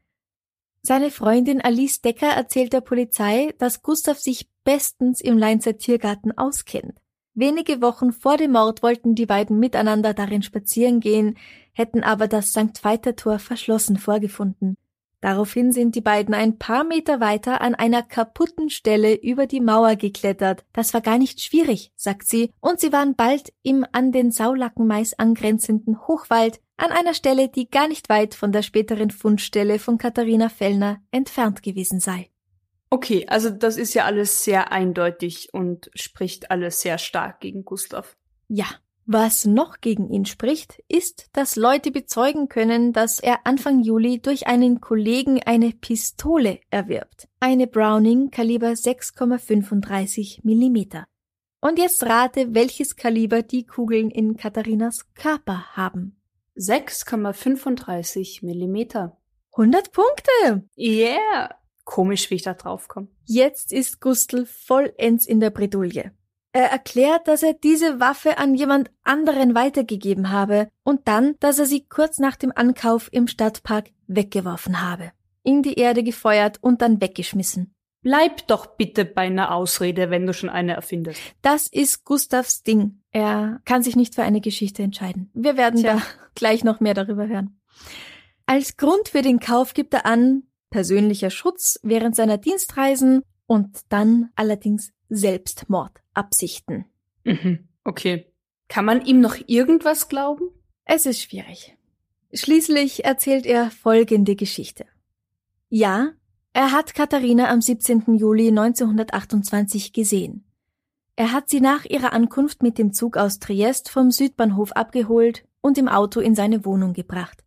Seine 0.88 1.10
Freundin 1.10 1.62
Alice 1.62 2.02
Decker 2.02 2.28
erzählt 2.28 2.72
der 2.72 2.82
Polizei, 2.82 3.56
dass 3.58 3.82
Gustav 3.82 4.20
sich 4.20 4.48
bestens 4.64 5.20
im 5.20 5.36
Leinzer 5.36 5.80
Tiergarten 5.80 6.38
auskennt. 6.38 6.94
Wenige 7.34 7.82
Wochen 7.82 8.12
vor 8.12 8.38
dem 8.38 8.52
Mord 8.52 8.84
wollten 8.84 9.16
die 9.16 9.26
beiden 9.26 9.58
miteinander 9.58 10.14
darin 10.14 10.44
spazieren 10.44 11.00
gehen, 11.00 11.40
hätten 11.74 12.04
aber 12.04 12.28
das 12.28 12.52
St. 12.52 12.84
Veiter-Tor 12.84 13.40
verschlossen 13.40 13.98
vorgefunden. 13.98 14.78
Daraufhin 15.22 15.72
sind 15.72 15.96
die 15.96 16.02
beiden 16.02 16.36
ein 16.36 16.60
paar 16.60 16.84
Meter 16.84 17.20
weiter 17.20 17.62
an 17.62 17.74
einer 17.74 18.04
kaputten 18.04 18.70
Stelle 18.70 19.16
über 19.16 19.48
die 19.48 19.62
Mauer 19.62 19.96
geklettert. 19.96 20.66
Das 20.72 20.94
war 20.94 21.02
gar 21.02 21.18
nicht 21.18 21.42
schwierig, 21.42 21.94
sagt 21.96 22.28
sie, 22.28 22.52
und 22.60 22.80
sie 22.80 22.94
waren 22.94 23.16
bald 23.16 23.52
im 23.64 23.88
an 23.92 24.12
den 24.12 24.30
Saulackenmais 24.30 25.16
angrenzenden 25.16 26.08
Hochwald 26.08 26.62
an 26.78 26.92
einer 26.92 27.14
Stelle, 27.14 27.50
die 27.50 27.70
gar 27.70 27.88
nicht 27.88 28.10
weit 28.10 28.36
von 28.36 28.52
der 28.52 28.62
späteren 28.62 29.12
Fundstelle 29.12 29.80
von 29.80 29.98
Katharina 29.98 30.50
Fellner 30.50 31.02
entfernt 31.12 31.64
gewesen 31.64 32.00
sei. 32.00 32.30
Okay, 32.90 33.26
also 33.28 33.50
das 33.50 33.78
ist 33.78 33.94
ja 33.94 34.06
alles 34.06 34.44
sehr 34.44 34.72
eindeutig 34.72 35.50
und 35.54 35.90
spricht 35.96 36.52
alles 36.52 36.82
sehr 36.82 36.98
stark 36.98 37.40
gegen 37.40 37.66
Gustav. 37.66 38.16
Ja. 38.48 38.66
Was 39.08 39.46
noch 39.46 39.82
gegen 39.82 40.10
ihn 40.10 40.26
spricht, 40.26 40.82
ist, 40.88 41.28
dass 41.34 41.56
Leute 41.56 41.92
bezeugen 41.92 42.50
können, 42.50 42.92
dass 42.92 43.20
er 43.20 43.46
Anfang 43.46 43.84
Juli 43.84 44.20
durch 44.20 44.48
einen 44.48 44.82
Kollegen 44.82 45.44
eine 45.44 45.74
Pistole 45.74 46.60
erwirbt. 46.72 47.28
Eine 47.40 47.68
Browning 47.68 48.32
Kaliber 48.32 48.70
6,35 48.70 50.40
Millimeter. 50.42 51.06
Und 51.62 51.78
jetzt 51.78 52.02
rate, 52.04 52.56
welches 52.56 52.96
Kaliber 52.96 53.44
die 53.44 53.68
Kugeln 53.68 54.10
in 54.10 54.38
Katharinas 54.38 55.14
Körper 55.14 55.76
haben. 55.76 56.15
6,35 56.58 58.46
Millimeter. 58.46 59.18
100 59.52 59.92
Punkte! 59.92 60.70
Yeah! 60.78 61.56
Komisch, 61.84 62.30
wie 62.30 62.36
ich 62.36 62.42
da 62.42 62.54
drauf 62.54 62.88
komme. 62.88 63.08
Jetzt 63.26 63.72
ist 63.72 64.02
Gustl 64.02 64.46
vollends 64.46 65.26
in 65.26 65.40
der 65.40 65.52
Bredouille. 65.52 66.12
Er 66.52 66.72
erklärt, 66.72 67.28
dass 67.28 67.44
er 67.44 67.54
diese 67.54 68.00
Waffe 68.00 68.38
an 68.38 68.56
jemand 68.56 68.90
anderen 69.04 69.56
weitergegeben 69.56 70.32
habe 70.32 70.70
und 70.84 71.08
dann, 71.08 71.36
dass 71.42 71.60
er 71.60 71.66
sie 71.66 71.86
kurz 71.86 72.18
nach 72.18 72.38
dem 72.38 72.54
Ankauf 72.56 73.10
im 73.12 73.28
Stadtpark 73.28 73.90
weggeworfen 74.08 74.82
habe. 74.82 75.12
In 75.44 75.64
die 75.64 75.76
Erde 75.76 76.02
gefeuert 76.02 76.58
und 76.62 76.82
dann 76.82 77.02
weggeschmissen. 77.02 77.75
Bleib 78.06 78.46
doch 78.46 78.68
bitte 78.68 79.04
bei 79.04 79.24
einer 79.24 79.52
Ausrede, 79.52 80.12
wenn 80.12 80.28
du 80.28 80.34
schon 80.36 80.50
eine 80.50 80.74
erfindest. 80.74 81.20
Das 81.42 81.66
ist 81.66 82.06
Gustavs 82.06 82.62
Ding. 82.62 83.02
Er 83.10 83.62
kann 83.66 83.82
sich 83.82 83.96
nicht 83.96 84.14
für 84.14 84.22
eine 84.22 84.42
Geschichte 84.42 84.84
entscheiden. 84.84 85.32
Wir 85.34 85.58
werden 85.58 85.82
Tja. 85.82 85.96
da 85.96 86.02
gleich 86.36 86.64
noch 86.64 86.80
mehr 86.80 86.94
darüber 86.94 87.28
hören. 87.28 87.60
Als 88.46 88.78
Grund 88.78 89.10
für 89.10 89.24
den 89.24 89.40
Kauf 89.40 89.74
gibt 89.74 89.92
er 89.96 90.06
an, 90.06 90.44
persönlicher 90.70 91.32
Schutz 91.32 91.80
während 91.82 92.16
seiner 92.16 92.38
Dienstreisen 92.38 93.24
und 93.48 93.80
dann 93.90 94.30
allerdings 94.36 94.94
Selbstmordabsichten. 95.10 96.86
Mhm, 97.24 97.70
okay. 97.86 98.32
Kann 98.68 98.86
man 98.86 99.04
ihm 99.04 99.20
noch 99.20 99.36
irgendwas 99.48 100.10
glauben? 100.10 100.52
Es 100.84 101.08
ist 101.08 101.24
schwierig. 101.24 101.76
Schließlich 102.32 103.04
erzählt 103.04 103.48
er 103.48 103.72
folgende 103.72 104.36
Geschichte. 104.36 104.86
Ja, 105.70 106.12
er 106.56 106.72
hat 106.72 106.96
Katharina 106.96 107.50
am 107.50 107.60
17. 107.60 108.16
Juli 108.16 108.48
1928 108.48 109.92
gesehen. 109.92 110.46
Er 111.18 111.34
hat 111.34 111.50
sie 111.50 111.60
nach 111.60 111.84
ihrer 111.84 112.14
Ankunft 112.14 112.64
mit 112.64 112.78
dem 112.78 112.94
Zug 112.94 113.18
aus 113.18 113.40
Triest 113.40 113.90
vom 113.90 114.10
Südbahnhof 114.10 114.72
abgeholt 114.72 115.44
und 115.60 115.78
im 115.78 115.90
Auto 115.90 116.22
in 116.22 116.34
seine 116.34 116.64
Wohnung 116.64 116.94
gebracht. 116.94 117.44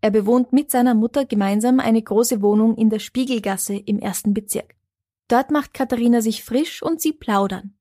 Er 0.00 0.10
bewohnt 0.10 0.54
mit 0.54 0.70
seiner 0.70 0.94
Mutter 0.94 1.26
gemeinsam 1.26 1.80
eine 1.80 2.00
große 2.00 2.40
Wohnung 2.40 2.76
in 2.76 2.88
der 2.88 2.98
Spiegelgasse 2.98 3.76
im 3.76 3.98
ersten 3.98 4.32
Bezirk. 4.32 4.74
Dort 5.28 5.50
macht 5.50 5.74
Katharina 5.74 6.22
sich 6.22 6.42
frisch 6.42 6.82
und 6.82 7.02
sie 7.02 7.12
plaudern. 7.12 7.74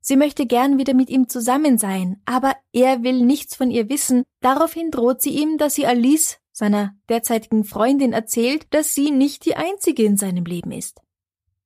Sie 0.00 0.14
möchte 0.14 0.46
gern 0.46 0.78
wieder 0.78 0.94
mit 0.94 1.10
ihm 1.10 1.28
zusammen 1.28 1.76
sein, 1.76 2.22
aber 2.24 2.54
er 2.72 3.02
will 3.02 3.24
nichts 3.24 3.56
von 3.56 3.72
ihr 3.72 3.88
wissen. 3.88 4.22
Daraufhin 4.40 4.92
droht 4.92 5.22
sie 5.22 5.30
ihm, 5.30 5.58
dass 5.58 5.74
sie 5.74 5.86
Alice, 5.86 6.39
seiner 6.60 6.94
derzeitigen 7.08 7.64
Freundin, 7.64 8.12
erzählt, 8.12 8.66
dass 8.70 8.94
sie 8.94 9.10
nicht 9.10 9.44
die 9.44 9.56
einzige 9.56 10.04
in 10.04 10.16
seinem 10.16 10.44
Leben 10.44 10.70
ist. 10.70 11.00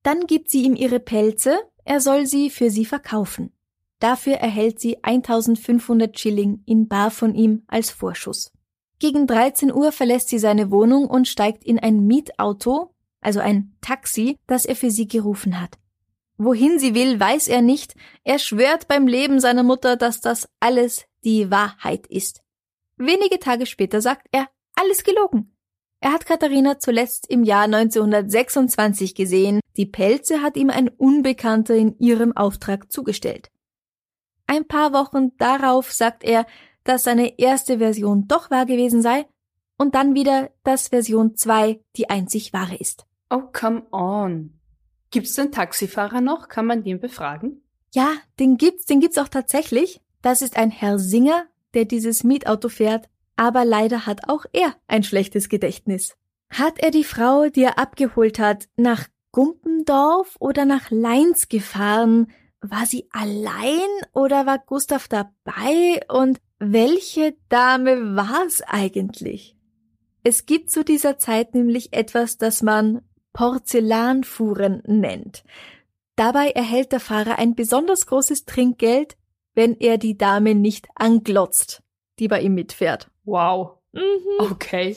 Dann 0.02 0.26
gibt 0.26 0.50
sie 0.50 0.62
ihm 0.62 0.74
ihre 0.74 1.00
Pelze, 1.00 1.58
er 1.84 2.00
soll 2.00 2.26
sie 2.26 2.48
für 2.48 2.70
sie 2.70 2.86
verkaufen. 2.86 3.52
Dafür 3.98 4.34
erhält 4.34 4.80
sie 4.80 5.02
1500 5.02 6.18
Schilling 6.18 6.62
in 6.66 6.88
Bar 6.88 7.10
von 7.10 7.34
ihm 7.34 7.62
als 7.66 7.90
Vorschuss. 7.90 8.52
Gegen 8.98 9.26
13 9.26 9.72
Uhr 9.72 9.92
verlässt 9.92 10.28
sie 10.28 10.38
seine 10.38 10.70
Wohnung 10.70 11.06
und 11.06 11.28
steigt 11.28 11.64
in 11.64 11.78
ein 11.78 12.06
Mietauto, 12.06 12.94
also 13.20 13.40
ein 13.40 13.74
Taxi, 13.80 14.38
das 14.46 14.64
er 14.64 14.76
für 14.76 14.90
sie 14.90 15.08
gerufen 15.08 15.60
hat. 15.60 15.78
Wohin 16.36 16.78
sie 16.78 16.94
will, 16.94 17.18
weiß 17.18 17.48
er 17.48 17.62
nicht. 17.62 17.94
Er 18.24 18.38
schwört 18.38 18.88
beim 18.88 19.06
Leben 19.06 19.40
seiner 19.40 19.62
Mutter, 19.62 19.96
dass 19.96 20.20
das 20.20 20.48
alles 20.60 21.04
die 21.24 21.50
Wahrheit 21.50 22.06
ist. 22.06 22.42
Wenige 22.96 23.38
Tage 23.38 23.66
später 23.66 24.00
sagt 24.00 24.28
er, 24.32 24.48
alles 24.74 25.04
gelogen. 25.04 25.54
Er 26.00 26.12
hat 26.12 26.26
Katharina 26.26 26.78
zuletzt 26.78 27.30
im 27.30 27.44
Jahr 27.44 27.64
1926 27.64 29.14
gesehen. 29.14 29.60
Die 29.76 29.86
Pelze 29.86 30.42
hat 30.42 30.56
ihm 30.56 30.68
ein 30.68 30.88
Unbekannter 30.88 31.74
in 31.74 31.98
ihrem 31.98 32.36
Auftrag 32.36 32.92
zugestellt. 32.92 33.50
Ein 34.46 34.66
paar 34.66 34.92
Wochen 34.92 35.36
darauf 35.38 35.92
sagt 35.92 36.22
er, 36.22 36.46
dass 36.84 37.04
seine 37.04 37.38
erste 37.38 37.78
Version 37.78 38.28
doch 38.28 38.50
wahr 38.50 38.66
gewesen 38.66 39.00
sei 39.00 39.26
und 39.78 39.94
dann 39.94 40.14
wieder, 40.14 40.50
dass 40.62 40.88
Version 40.88 41.36
2 41.36 41.80
die 41.96 42.10
einzig 42.10 42.52
wahre 42.52 42.76
ist. 42.76 43.06
Oh, 43.30 43.42
come 43.52 43.84
on. 43.90 44.60
Gibt's 45.10 45.34
den 45.34 45.52
Taxifahrer 45.52 46.20
noch? 46.20 46.48
Kann 46.48 46.66
man 46.66 46.84
den 46.84 47.00
befragen? 47.00 47.62
Ja, 47.94 48.12
den 48.38 48.56
gibt's, 48.58 48.84
den 48.84 49.00
gibt's 49.00 49.18
auch 49.18 49.28
tatsächlich. 49.28 50.00
Das 50.20 50.42
ist 50.42 50.56
ein 50.56 50.70
Herr 50.70 50.98
Singer, 50.98 51.46
der 51.74 51.84
dieses 51.84 52.24
Mietauto 52.24 52.68
fährt, 52.68 53.08
aber 53.36 53.64
leider 53.64 54.06
hat 54.06 54.28
auch 54.28 54.44
er 54.52 54.74
ein 54.86 55.02
schlechtes 55.02 55.48
Gedächtnis. 55.48 56.16
Hat 56.50 56.78
er 56.78 56.90
die 56.90 57.04
Frau, 57.04 57.48
die 57.48 57.62
er 57.62 57.78
abgeholt 57.78 58.38
hat, 58.38 58.68
nach 58.76 59.08
Gumpendorf 59.32 60.36
oder 60.38 60.64
nach 60.64 60.90
Leins 60.90 61.48
gefahren? 61.48 62.28
War 62.60 62.86
sie 62.86 63.08
allein 63.10 63.88
oder 64.12 64.46
war 64.46 64.58
Gustav 64.58 65.08
dabei? 65.08 66.00
Und 66.08 66.40
welche 66.58 67.36
Dame 67.48 68.16
war's 68.16 68.62
eigentlich? 68.62 69.56
Es 70.22 70.46
gibt 70.46 70.70
zu 70.70 70.84
dieser 70.84 71.18
Zeit 71.18 71.54
nämlich 71.54 71.92
etwas, 71.92 72.38
das 72.38 72.62
man 72.62 73.02
Porzellanfuhren 73.32 74.82
nennt. 74.86 75.44
Dabei 76.16 76.50
erhält 76.50 76.92
der 76.92 77.00
Fahrer 77.00 77.38
ein 77.38 77.54
besonders 77.54 78.06
großes 78.06 78.44
Trinkgeld, 78.44 79.16
wenn 79.54 79.76
er 79.76 79.98
die 79.98 80.16
Dame 80.16 80.54
nicht 80.54 80.86
anglotzt, 80.94 81.82
die 82.18 82.28
bei 82.28 82.40
ihm 82.40 82.54
mitfährt. 82.54 83.10
Wow. 83.24 83.78
Mhm. 83.92 84.50
Okay. 84.50 84.96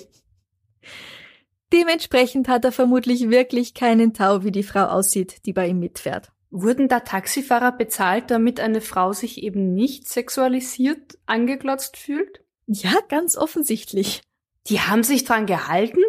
Dementsprechend 1.73 2.47
hat 2.47 2.63
er 2.65 2.71
vermutlich 2.71 3.29
wirklich 3.29 3.73
keinen 3.73 4.13
Tau, 4.13 4.43
wie 4.43 4.51
die 4.51 4.63
Frau 4.63 4.85
aussieht, 4.85 5.45
die 5.45 5.53
bei 5.53 5.67
ihm 5.67 5.79
mitfährt. 5.79 6.31
Wurden 6.49 6.87
da 6.87 7.01
Taxifahrer 7.01 7.73
bezahlt, 7.73 8.31
damit 8.31 8.59
eine 8.61 8.79
Frau 8.79 9.11
sich 9.11 9.43
eben 9.43 9.73
nicht 9.73 10.07
sexualisiert 10.07 11.17
angeglotzt 11.25 11.97
fühlt? 11.97 12.41
Ja, 12.67 12.93
ganz 13.09 13.35
offensichtlich. 13.35 14.21
Die 14.67 14.79
haben 14.79 15.03
sich 15.03 15.25
dran 15.25 15.45
gehalten? 15.45 16.01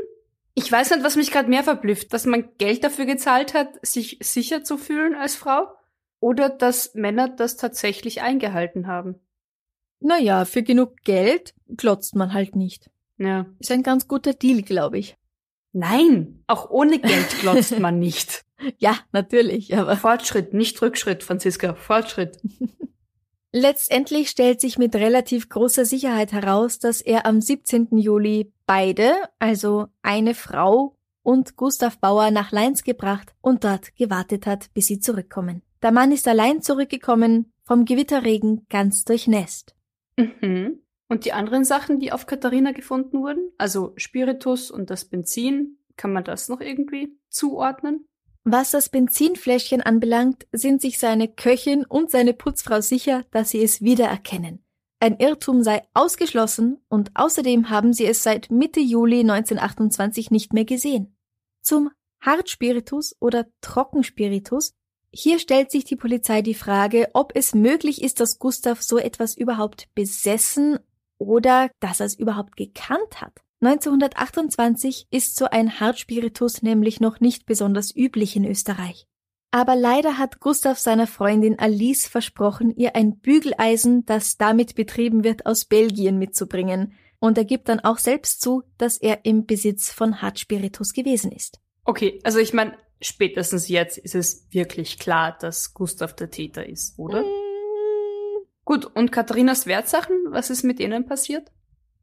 Ich 0.54 0.70
weiß 0.70 0.90
nicht, 0.90 1.04
was 1.04 1.16
mich 1.16 1.32
gerade 1.32 1.48
mehr 1.48 1.64
verblüfft, 1.64 2.12
dass 2.12 2.24
man 2.24 2.48
Geld 2.58 2.84
dafür 2.84 3.04
gezahlt 3.04 3.54
hat, 3.54 3.68
sich 3.82 4.18
sicher 4.22 4.64
zu 4.64 4.76
fühlen 4.76 5.14
als 5.14 5.34
Frau? 5.34 5.68
Oder 6.20 6.48
dass 6.48 6.94
Männer 6.94 7.28
das 7.28 7.56
tatsächlich 7.56 8.22
eingehalten 8.22 8.86
haben? 8.86 9.20
Naja, 10.00 10.44
für 10.44 10.62
genug 10.62 10.96
Geld 11.04 11.54
glotzt 11.76 12.14
man 12.14 12.32
halt 12.32 12.56
nicht. 12.56 12.90
Ja. 13.18 13.46
Ist 13.58 13.72
ein 13.72 13.82
ganz 13.82 14.06
guter 14.08 14.32
Deal, 14.32 14.62
glaube 14.62 14.98
ich. 14.98 15.16
Nein, 15.72 16.42
auch 16.46 16.70
ohne 16.70 16.98
Geld 16.98 17.40
glotzt 17.40 17.78
man 17.78 17.98
nicht. 18.00 18.44
Ja, 18.78 18.98
natürlich, 19.12 19.76
aber 19.76 19.96
Fortschritt, 19.96 20.52
nicht 20.54 20.80
Rückschritt, 20.82 21.22
Franziska, 21.22 21.74
Fortschritt. 21.74 22.40
letztendlich 23.52 24.30
stellt 24.30 24.60
sich 24.60 24.78
mit 24.78 24.94
relativ 24.94 25.48
großer 25.48 25.84
Sicherheit 25.84 26.32
heraus, 26.32 26.78
dass 26.78 27.00
er 27.00 27.26
am 27.26 27.40
17. 27.40 27.96
Juli 27.96 28.52
beide, 28.66 29.14
also 29.38 29.86
eine 30.02 30.34
Frau 30.34 30.96
und 31.22 31.56
Gustav 31.56 31.98
Bauer 31.98 32.30
nach 32.30 32.52
Leins 32.52 32.82
gebracht 32.82 33.34
und 33.40 33.64
dort 33.64 33.94
gewartet 33.96 34.46
hat, 34.46 34.72
bis 34.74 34.86
sie 34.86 35.00
zurückkommen. 35.00 35.62
Der 35.82 35.92
Mann 35.92 36.12
ist 36.12 36.26
allein 36.26 36.62
zurückgekommen, 36.62 37.52
vom 37.64 37.84
Gewitterregen 37.84 38.66
ganz 38.68 39.04
durchnässt. 39.04 39.74
Mhm. 40.18 40.82
Und 41.08 41.24
die 41.24 41.32
anderen 41.32 41.64
Sachen, 41.64 42.00
die 42.00 42.12
auf 42.12 42.26
Katharina 42.26 42.72
gefunden 42.72 43.20
wurden, 43.22 43.50
also 43.56 43.94
Spiritus 43.96 44.70
und 44.70 44.90
das 44.90 45.06
Benzin, 45.06 45.78
kann 45.96 46.12
man 46.12 46.24
das 46.24 46.48
noch 46.48 46.60
irgendwie 46.60 47.16
zuordnen? 47.30 48.06
Was 48.44 48.70
das 48.70 48.88
Benzinfläschchen 48.88 49.82
anbelangt, 49.82 50.46
sind 50.52 50.80
sich 50.80 50.98
seine 50.98 51.28
Köchin 51.28 51.84
und 51.84 52.10
seine 52.10 52.34
Putzfrau 52.34 52.80
sicher, 52.80 53.24
dass 53.30 53.50
sie 53.50 53.62
es 53.62 53.82
wiedererkennen. 53.82 54.64
Ein 55.00 55.18
Irrtum 55.18 55.62
sei 55.62 55.82
ausgeschlossen 55.94 56.78
und 56.88 57.10
außerdem 57.14 57.70
haben 57.70 57.92
sie 57.92 58.06
es 58.06 58.22
seit 58.22 58.50
Mitte 58.50 58.80
Juli 58.80 59.20
1928 59.20 60.30
nicht 60.30 60.52
mehr 60.52 60.64
gesehen. 60.64 61.16
Zum 61.62 61.90
Hartspiritus 62.20 63.16
oder 63.20 63.46
Trockenspiritus. 63.60 64.74
Hier 65.10 65.38
stellt 65.38 65.70
sich 65.70 65.84
die 65.84 65.96
Polizei 65.96 66.42
die 66.42 66.54
Frage, 66.54 67.08
ob 67.14 67.32
es 67.34 67.54
möglich 67.54 68.02
ist, 68.02 68.20
dass 68.20 68.38
Gustav 68.38 68.82
so 68.82 68.98
etwas 68.98 69.36
überhaupt 69.36 69.88
besessen 69.94 70.78
oder 71.16 71.70
dass 71.80 72.00
er 72.00 72.06
es 72.06 72.14
überhaupt 72.14 72.56
gekannt 72.56 73.20
hat. 73.20 73.40
1928 73.60 75.08
ist 75.10 75.36
so 75.36 75.46
ein 75.46 75.80
Hartspiritus 75.80 76.62
nämlich 76.62 77.00
noch 77.00 77.20
nicht 77.20 77.46
besonders 77.46 77.94
üblich 77.94 78.36
in 78.36 78.44
Österreich. 78.44 79.06
Aber 79.50 79.74
leider 79.76 80.18
hat 80.18 80.40
Gustav 80.40 80.78
seiner 80.78 81.06
Freundin 81.06 81.58
Alice 81.58 82.06
versprochen, 82.06 82.76
ihr 82.76 82.94
ein 82.94 83.18
Bügeleisen, 83.18 84.04
das 84.04 84.36
damit 84.36 84.74
betrieben 84.74 85.24
wird, 85.24 85.46
aus 85.46 85.64
Belgien 85.64 86.18
mitzubringen. 86.18 86.92
Und 87.18 87.38
er 87.38 87.44
gibt 87.44 87.68
dann 87.68 87.80
auch 87.80 87.98
selbst 87.98 88.42
zu, 88.42 88.62
dass 88.76 88.98
er 88.98 89.24
im 89.24 89.46
Besitz 89.46 89.90
von 89.90 90.20
Hartspiritus 90.20 90.92
gewesen 90.92 91.32
ist. 91.32 91.60
Okay, 91.84 92.20
also 92.22 92.38
ich 92.38 92.52
meine, 92.52 92.76
spätestens 93.00 93.68
jetzt 93.68 93.98
ist 93.98 94.14
es 94.14 94.46
wirklich 94.50 94.98
klar, 94.98 95.36
dass 95.38 95.74
Gustav 95.74 96.14
der 96.14 96.30
Täter 96.30 96.66
ist, 96.66 96.98
oder? 96.98 97.22
Mm, 97.22 97.48
Gut, 98.68 98.84
und 98.84 99.10
Katharinas 99.12 99.66
Wertsachen, 99.66 100.14
was 100.28 100.50
ist 100.50 100.62
mit 100.62 100.78
denen 100.78 101.06
passiert? 101.06 101.50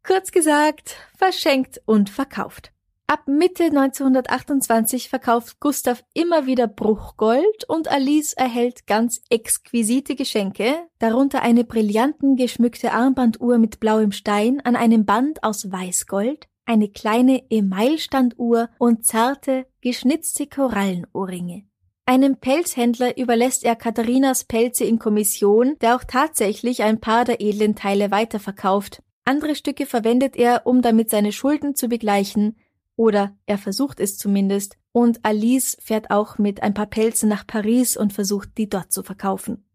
Kurz 0.01 0.31
gesagt, 0.31 0.95
verschenkt 1.15 1.79
und 1.85 2.09
verkauft. 2.09 2.71
Ab 3.05 3.27
Mitte 3.27 3.65
1928 3.65 5.09
verkauft 5.09 5.59
Gustav 5.59 6.03
immer 6.15 6.47
wieder 6.47 6.67
Bruchgold 6.67 7.65
und 7.67 7.87
Alice 7.87 8.33
erhält 8.33 8.87
ganz 8.87 9.21
exquisite 9.29 10.15
Geschenke, 10.15 10.75
darunter 10.97 11.43
eine 11.43 11.65
brillanten 11.65 12.35
geschmückte 12.35 12.93
Armbanduhr 12.93 13.59
mit 13.59 13.79
blauem 13.79 14.11
Stein 14.11 14.59
an 14.61 14.75
einem 14.75 15.05
Band 15.05 15.43
aus 15.43 15.71
Weißgold, 15.71 16.47
eine 16.65 16.89
kleine 16.89 17.49
Emailstanduhr 17.49 18.69
und 18.77 19.05
zarte, 19.05 19.65
geschnitzte 19.81 20.47
Korallenohrringe. 20.47 21.63
Einem 22.07 22.37
Pelzhändler 22.37 23.17
überlässt 23.17 23.63
er 23.63 23.75
Katharinas 23.75 24.43
Pelze 24.43 24.83
in 24.83 24.99
Kommission, 24.99 25.75
der 25.81 25.95
auch 25.95 26.03
tatsächlich 26.03 26.83
ein 26.83 26.99
paar 26.99 27.25
der 27.25 27.41
edlen 27.41 27.75
Teile 27.75 28.11
weiterverkauft. 28.11 29.01
Andere 29.23 29.55
Stücke 29.55 29.87
verwendet 29.87 30.35
er, 30.35 30.67
um 30.67 30.83
damit 30.83 31.09
seine 31.09 31.31
Schulden 31.31 31.73
zu 31.73 31.87
begleichen, 31.87 32.57
oder 32.95 33.35
er 33.45 33.57
versucht 33.57 33.99
es 33.99 34.17
zumindest, 34.17 34.77
und 34.91 35.25
Alice 35.25 35.77
fährt 35.81 36.11
auch 36.11 36.37
mit 36.37 36.61
ein 36.61 36.73
paar 36.73 36.85
Pelzen 36.85 37.27
nach 37.27 37.45
Paris 37.45 37.97
und 37.97 38.13
versucht, 38.13 38.49
die 38.57 38.69
dort 38.69 38.91
zu 38.91 39.03
verkaufen. 39.03 39.65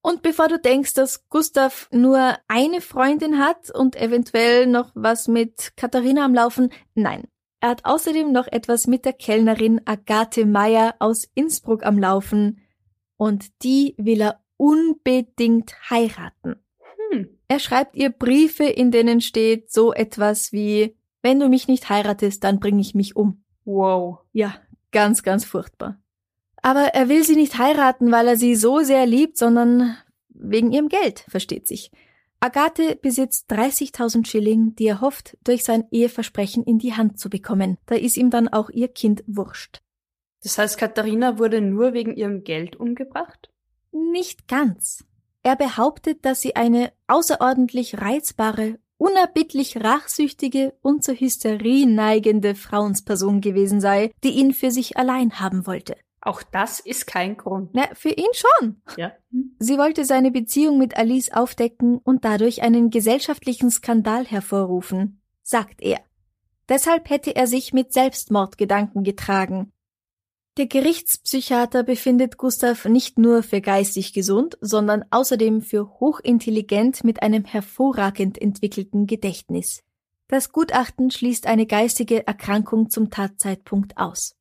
Und 0.00 0.22
bevor 0.22 0.48
du 0.48 0.58
denkst, 0.58 0.94
dass 0.94 1.28
Gustav 1.28 1.88
nur 1.90 2.36
eine 2.46 2.80
Freundin 2.80 3.38
hat 3.38 3.70
und 3.70 3.96
eventuell 3.96 4.66
noch 4.66 4.90
was 4.94 5.28
mit 5.28 5.72
Katharina 5.76 6.24
am 6.24 6.34
Laufen, 6.34 6.70
nein. 6.94 7.24
Er 7.60 7.70
hat 7.70 7.84
außerdem 7.84 8.30
noch 8.30 8.46
etwas 8.46 8.86
mit 8.86 9.04
der 9.04 9.12
Kellnerin 9.12 9.80
Agathe 9.84 10.46
Meyer 10.46 10.94
aus 11.00 11.28
Innsbruck 11.34 11.84
am 11.84 11.98
Laufen. 11.98 12.60
Und 13.16 13.62
die 13.64 13.94
will 13.98 14.20
er 14.20 14.40
unbedingt 14.56 15.74
heiraten. 15.90 16.56
Hm. 17.10 17.28
Er 17.48 17.58
schreibt 17.58 17.96
ihr 17.96 18.10
Briefe, 18.10 18.64
in 18.64 18.92
denen 18.92 19.20
steht 19.20 19.72
so 19.72 19.92
etwas 19.92 20.52
wie 20.52 20.96
Wenn 21.20 21.40
du 21.40 21.48
mich 21.48 21.66
nicht 21.66 21.88
heiratest, 21.88 22.44
dann 22.44 22.60
bring 22.60 22.78
ich 22.78 22.94
mich 22.94 23.16
um. 23.16 23.42
Wow. 23.64 24.20
Ja, 24.32 24.54
ganz, 24.92 25.24
ganz 25.24 25.44
furchtbar. 25.44 25.98
Aber 26.68 26.88
er 26.92 27.08
will 27.08 27.24
sie 27.24 27.34
nicht 27.34 27.56
heiraten, 27.56 28.12
weil 28.12 28.28
er 28.28 28.36
sie 28.36 28.54
so 28.54 28.80
sehr 28.80 29.06
liebt, 29.06 29.38
sondern 29.38 29.96
wegen 30.28 30.70
ihrem 30.70 30.90
Geld, 30.90 31.24
versteht 31.26 31.66
sich. 31.66 31.90
Agathe 32.40 32.94
besitzt 32.94 33.50
30.000 33.50 34.26
Schilling, 34.26 34.76
die 34.76 34.84
er 34.84 35.00
hofft, 35.00 35.38
durch 35.44 35.64
sein 35.64 35.86
Eheversprechen 35.90 36.62
in 36.62 36.78
die 36.78 36.92
Hand 36.92 37.18
zu 37.18 37.30
bekommen. 37.30 37.78
Da 37.86 37.94
ist 37.94 38.18
ihm 38.18 38.28
dann 38.28 38.48
auch 38.48 38.68
ihr 38.68 38.88
Kind 38.88 39.24
wurscht. 39.26 39.80
Das 40.42 40.58
heißt, 40.58 40.76
Katharina 40.76 41.38
wurde 41.38 41.62
nur 41.62 41.94
wegen 41.94 42.14
ihrem 42.14 42.44
Geld 42.44 42.76
umgebracht? 42.76 43.48
Nicht 43.90 44.46
ganz. 44.46 45.06
Er 45.42 45.56
behauptet, 45.56 46.26
dass 46.26 46.42
sie 46.42 46.54
eine 46.54 46.92
außerordentlich 47.06 48.02
reizbare, 48.02 48.78
unerbittlich 48.98 49.82
rachsüchtige 49.82 50.74
und 50.82 51.02
zur 51.02 51.14
Hysterie 51.14 51.86
neigende 51.86 52.54
Frauensperson 52.54 53.40
gewesen 53.40 53.80
sei, 53.80 54.12
die 54.22 54.32
ihn 54.32 54.52
für 54.52 54.70
sich 54.70 54.98
allein 54.98 55.40
haben 55.40 55.66
wollte. 55.66 55.96
Auch 56.28 56.42
das 56.42 56.78
ist 56.78 57.06
kein 57.06 57.38
Grund. 57.38 57.70
Na, 57.72 57.88
für 57.94 58.10
ihn 58.10 58.28
schon. 58.34 58.82
Ja. 58.98 59.12
Sie 59.58 59.78
wollte 59.78 60.04
seine 60.04 60.30
Beziehung 60.30 60.76
mit 60.76 60.94
Alice 60.98 61.32
aufdecken 61.32 61.96
und 61.96 62.22
dadurch 62.22 62.60
einen 62.60 62.90
gesellschaftlichen 62.90 63.70
Skandal 63.70 64.26
hervorrufen, 64.26 65.22
sagt 65.42 65.80
er. 65.80 66.00
Deshalb 66.68 67.08
hätte 67.08 67.34
er 67.34 67.46
sich 67.46 67.72
mit 67.72 67.94
Selbstmordgedanken 67.94 69.04
getragen. 69.04 69.72
Der 70.58 70.66
Gerichtspsychiater 70.66 71.82
befindet 71.82 72.36
Gustav 72.36 72.84
nicht 72.84 73.16
nur 73.16 73.42
für 73.42 73.62
geistig 73.62 74.12
gesund, 74.12 74.58
sondern 74.60 75.06
außerdem 75.10 75.62
für 75.62 75.98
hochintelligent 75.98 77.04
mit 77.04 77.22
einem 77.22 77.46
hervorragend 77.46 78.36
entwickelten 78.36 79.06
Gedächtnis. 79.06 79.82
Das 80.26 80.52
Gutachten 80.52 81.10
schließt 81.10 81.46
eine 81.46 81.64
geistige 81.64 82.26
Erkrankung 82.26 82.90
zum 82.90 83.08
Tatzeitpunkt 83.08 83.96
aus. 83.96 84.37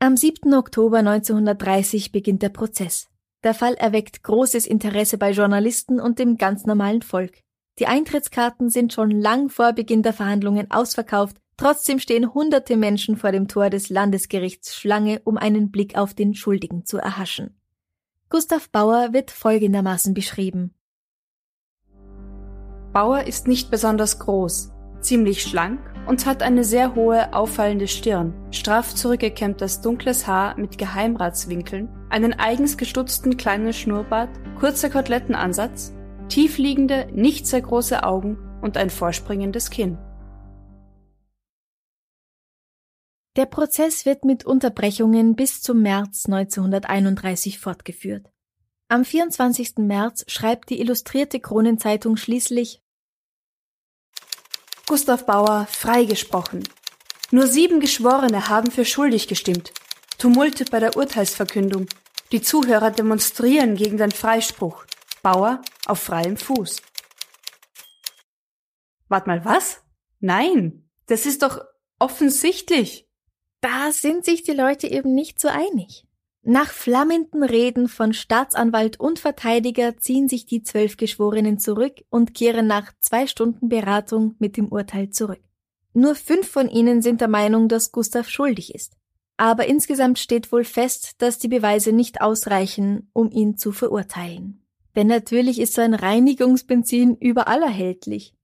Am 0.00 0.16
7. 0.16 0.54
Oktober 0.54 0.98
1930 0.98 2.12
beginnt 2.12 2.42
der 2.42 2.50
Prozess. 2.50 3.08
Der 3.42 3.52
Fall 3.52 3.74
erweckt 3.74 4.22
großes 4.22 4.64
Interesse 4.64 5.18
bei 5.18 5.32
Journalisten 5.32 5.98
und 5.98 6.20
dem 6.20 6.36
ganz 6.36 6.66
normalen 6.66 7.02
Volk. 7.02 7.42
Die 7.80 7.88
Eintrittskarten 7.88 8.70
sind 8.70 8.92
schon 8.92 9.10
lang 9.10 9.48
vor 9.48 9.72
Beginn 9.72 10.04
der 10.04 10.12
Verhandlungen 10.12 10.70
ausverkauft, 10.70 11.38
trotzdem 11.56 11.98
stehen 11.98 12.32
hunderte 12.32 12.76
Menschen 12.76 13.16
vor 13.16 13.32
dem 13.32 13.48
Tor 13.48 13.70
des 13.70 13.88
Landesgerichts 13.88 14.76
Schlange, 14.76 15.20
um 15.24 15.36
einen 15.36 15.72
Blick 15.72 15.98
auf 15.98 16.14
den 16.14 16.32
Schuldigen 16.32 16.84
zu 16.84 16.98
erhaschen. 16.98 17.60
Gustav 18.30 18.70
Bauer 18.70 19.12
wird 19.12 19.32
folgendermaßen 19.32 20.14
beschrieben. 20.14 20.74
Bauer 22.92 23.24
ist 23.24 23.48
nicht 23.48 23.68
besonders 23.68 24.20
groß, 24.20 24.70
ziemlich 25.00 25.42
schlank 25.42 25.80
und 26.08 26.24
hat 26.24 26.42
eine 26.42 26.64
sehr 26.64 26.94
hohe, 26.94 27.34
auffallende 27.34 27.86
Stirn, 27.86 28.32
straff 28.50 28.94
zurückgekämmtes 28.94 29.82
dunkles 29.82 30.26
Haar 30.26 30.58
mit 30.58 30.78
Geheimratswinkeln, 30.78 31.90
einen 32.08 32.32
eigens 32.32 32.78
gestutzten 32.78 33.36
kleinen 33.36 33.74
Schnurrbart, 33.74 34.30
kurzer 34.58 34.88
Kotelettenansatz, 34.88 35.92
tiefliegende, 36.30 37.08
nicht 37.12 37.46
sehr 37.46 37.60
große 37.60 38.04
Augen 38.04 38.38
und 38.62 38.78
ein 38.78 38.88
vorspringendes 38.88 39.68
Kinn. 39.68 39.98
Der 43.36 43.46
Prozess 43.46 44.06
wird 44.06 44.24
mit 44.24 44.46
Unterbrechungen 44.46 45.36
bis 45.36 45.60
zum 45.60 45.82
März 45.82 46.24
1931 46.26 47.58
fortgeführt. 47.58 48.26
Am 48.88 49.04
24. 49.04 49.76
März 49.76 50.24
schreibt 50.26 50.70
die 50.70 50.80
Illustrierte 50.80 51.38
Kronenzeitung 51.38 52.16
schließlich 52.16 52.82
Gustav 54.88 55.26
Bauer 55.26 55.66
freigesprochen. 55.70 56.66
Nur 57.30 57.46
sieben 57.46 57.78
Geschworene 57.78 58.48
haben 58.48 58.70
für 58.70 58.86
schuldig 58.86 59.28
gestimmt. 59.28 59.74
Tumulte 60.16 60.64
bei 60.64 60.80
der 60.80 60.96
Urteilsverkündung. 60.96 61.86
Die 62.32 62.40
Zuhörer 62.40 62.90
demonstrieren 62.90 63.76
gegen 63.76 63.98
den 63.98 64.12
Freispruch. 64.12 64.86
Bauer 65.22 65.60
auf 65.84 66.00
freiem 66.00 66.38
Fuß. 66.38 66.80
Wart 69.08 69.26
mal, 69.26 69.44
was? 69.44 69.82
Nein, 70.20 70.88
das 71.04 71.26
ist 71.26 71.42
doch 71.42 71.60
offensichtlich. 71.98 73.06
Da 73.60 73.92
sind 73.92 74.24
sich 74.24 74.42
die 74.42 74.52
Leute 74.52 74.88
eben 74.88 75.14
nicht 75.14 75.38
so 75.38 75.48
einig. 75.48 76.07
Nach 76.42 76.70
flammenden 76.70 77.42
Reden 77.42 77.88
von 77.88 78.12
Staatsanwalt 78.12 78.98
und 78.98 79.18
Verteidiger 79.18 79.96
ziehen 79.98 80.28
sich 80.28 80.46
die 80.46 80.62
zwölf 80.62 80.96
Geschworenen 80.96 81.58
zurück 81.58 82.02
und 82.10 82.32
kehren 82.32 82.66
nach 82.66 82.92
zwei 83.00 83.26
Stunden 83.26 83.68
Beratung 83.68 84.34
mit 84.38 84.56
dem 84.56 84.68
Urteil 84.68 85.10
zurück. 85.10 85.42
Nur 85.92 86.14
fünf 86.14 86.48
von 86.48 86.68
ihnen 86.68 87.02
sind 87.02 87.20
der 87.20 87.28
Meinung, 87.28 87.68
dass 87.68 87.92
Gustav 87.92 88.28
schuldig 88.28 88.74
ist. 88.74 88.96
Aber 89.36 89.66
insgesamt 89.66 90.18
steht 90.18 90.50
wohl 90.52 90.64
fest, 90.64 91.12
dass 91.18 91.38
die 91.38 91.48
Beweise 91.48 91.92
nicht 91.92 92.20
ausreichen, 92.20 93.10
um 93.12 93.30
ihn 93.30 93.56
zu 93.56 93.72
verurteilen. 93.72 94.62
Denn 94.96 95.06
natürlich 95.06 95.60
ist 95.60 95.74
so 95.74 95.80
ein 95.80 95.94
Reinigungsbenzin 95.94 97.16
überall 97.16 97.62
erhältlich. 97.62 98.34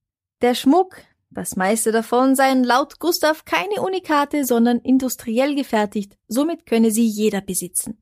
Der 0.41 0.53
Schmuck, 0.53 0.97
das 1.35 1.55
meiste 1.55 1.91
davon 1.91 2.35
seien 2.35 2.63
laut 2.63 2.99
Gustav 2.99 3.45
keine 3.45 3.81
Unikate, 3.81 4.45
sondern 4.45 4.79
industriell 4.79 5.53
gefertigt, 5.53 6.17
somit 6.27 6.65
könne 6.65 6.91
sie 6.91 7.05
jeder 7.05 7.41
besitzen. 7.41 8.01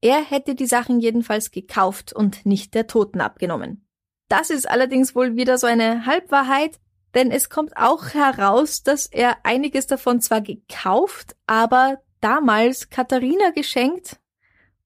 Er 0.00 0.22
hätte 0.22 0.54
die 0.54 0.66
Sachen 0.66 1.00
jedenfalls 1.00 1.50
gekauft 1.50 2.12
und 2.12 2.46
nicht 2.46 2.74
der 2.74 2.86
Toten 2.86 3.20
abgenommen. 3.20 3.84
Das 4.28 4.50
ist 4.50 4.68
allerdings 4.70 5.14
wohl 5.14 5.36
wieder 5.36 5.58
so 5.58 5.66
eine 5.66 6.06
Halbwahrheit, 6.06 6.78
denn 7.14 7.30
es 7.30 7.50
kommt 7.50 7.76
auch 7.76 8.14
heraus, 8.14 8.82
dass 8.82 9.06
er 9.06 9.38
einiges 9.44 9.86
davon 9.86 10.20
zwar 10.20 10.40
gekauft, 10.40 11.34
aber 11.46 12.00
damals 12.20 12.90
Katharina 12.90 13.50
geschenkt 13.50 14.20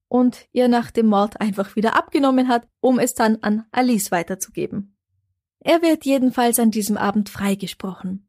und 0.09 0.47
ihr 0.53 0.69
nach 0.69 0.91
dem 0.91 1.07
Mord 1.07 1.41
einfach 1.41 1.77
wieder 1.77 1.97
abgenommen 1.97 2.49
hat, 2.49 2.67
um 2.81 2.99
es 2.99 3.15
dann 3.15 3.39
an 3.43 3.67
Alice 3.73 4.11
weiterzugeben. 4.11 4.92
Er 5.65 5.81
wird 5.81 6.05
jedenfalls 6.05 6.59
an 6.59 6.71
diesem 6.71 6.97
Abend 6.97 7.29
freigesprochen. 7.29 8.29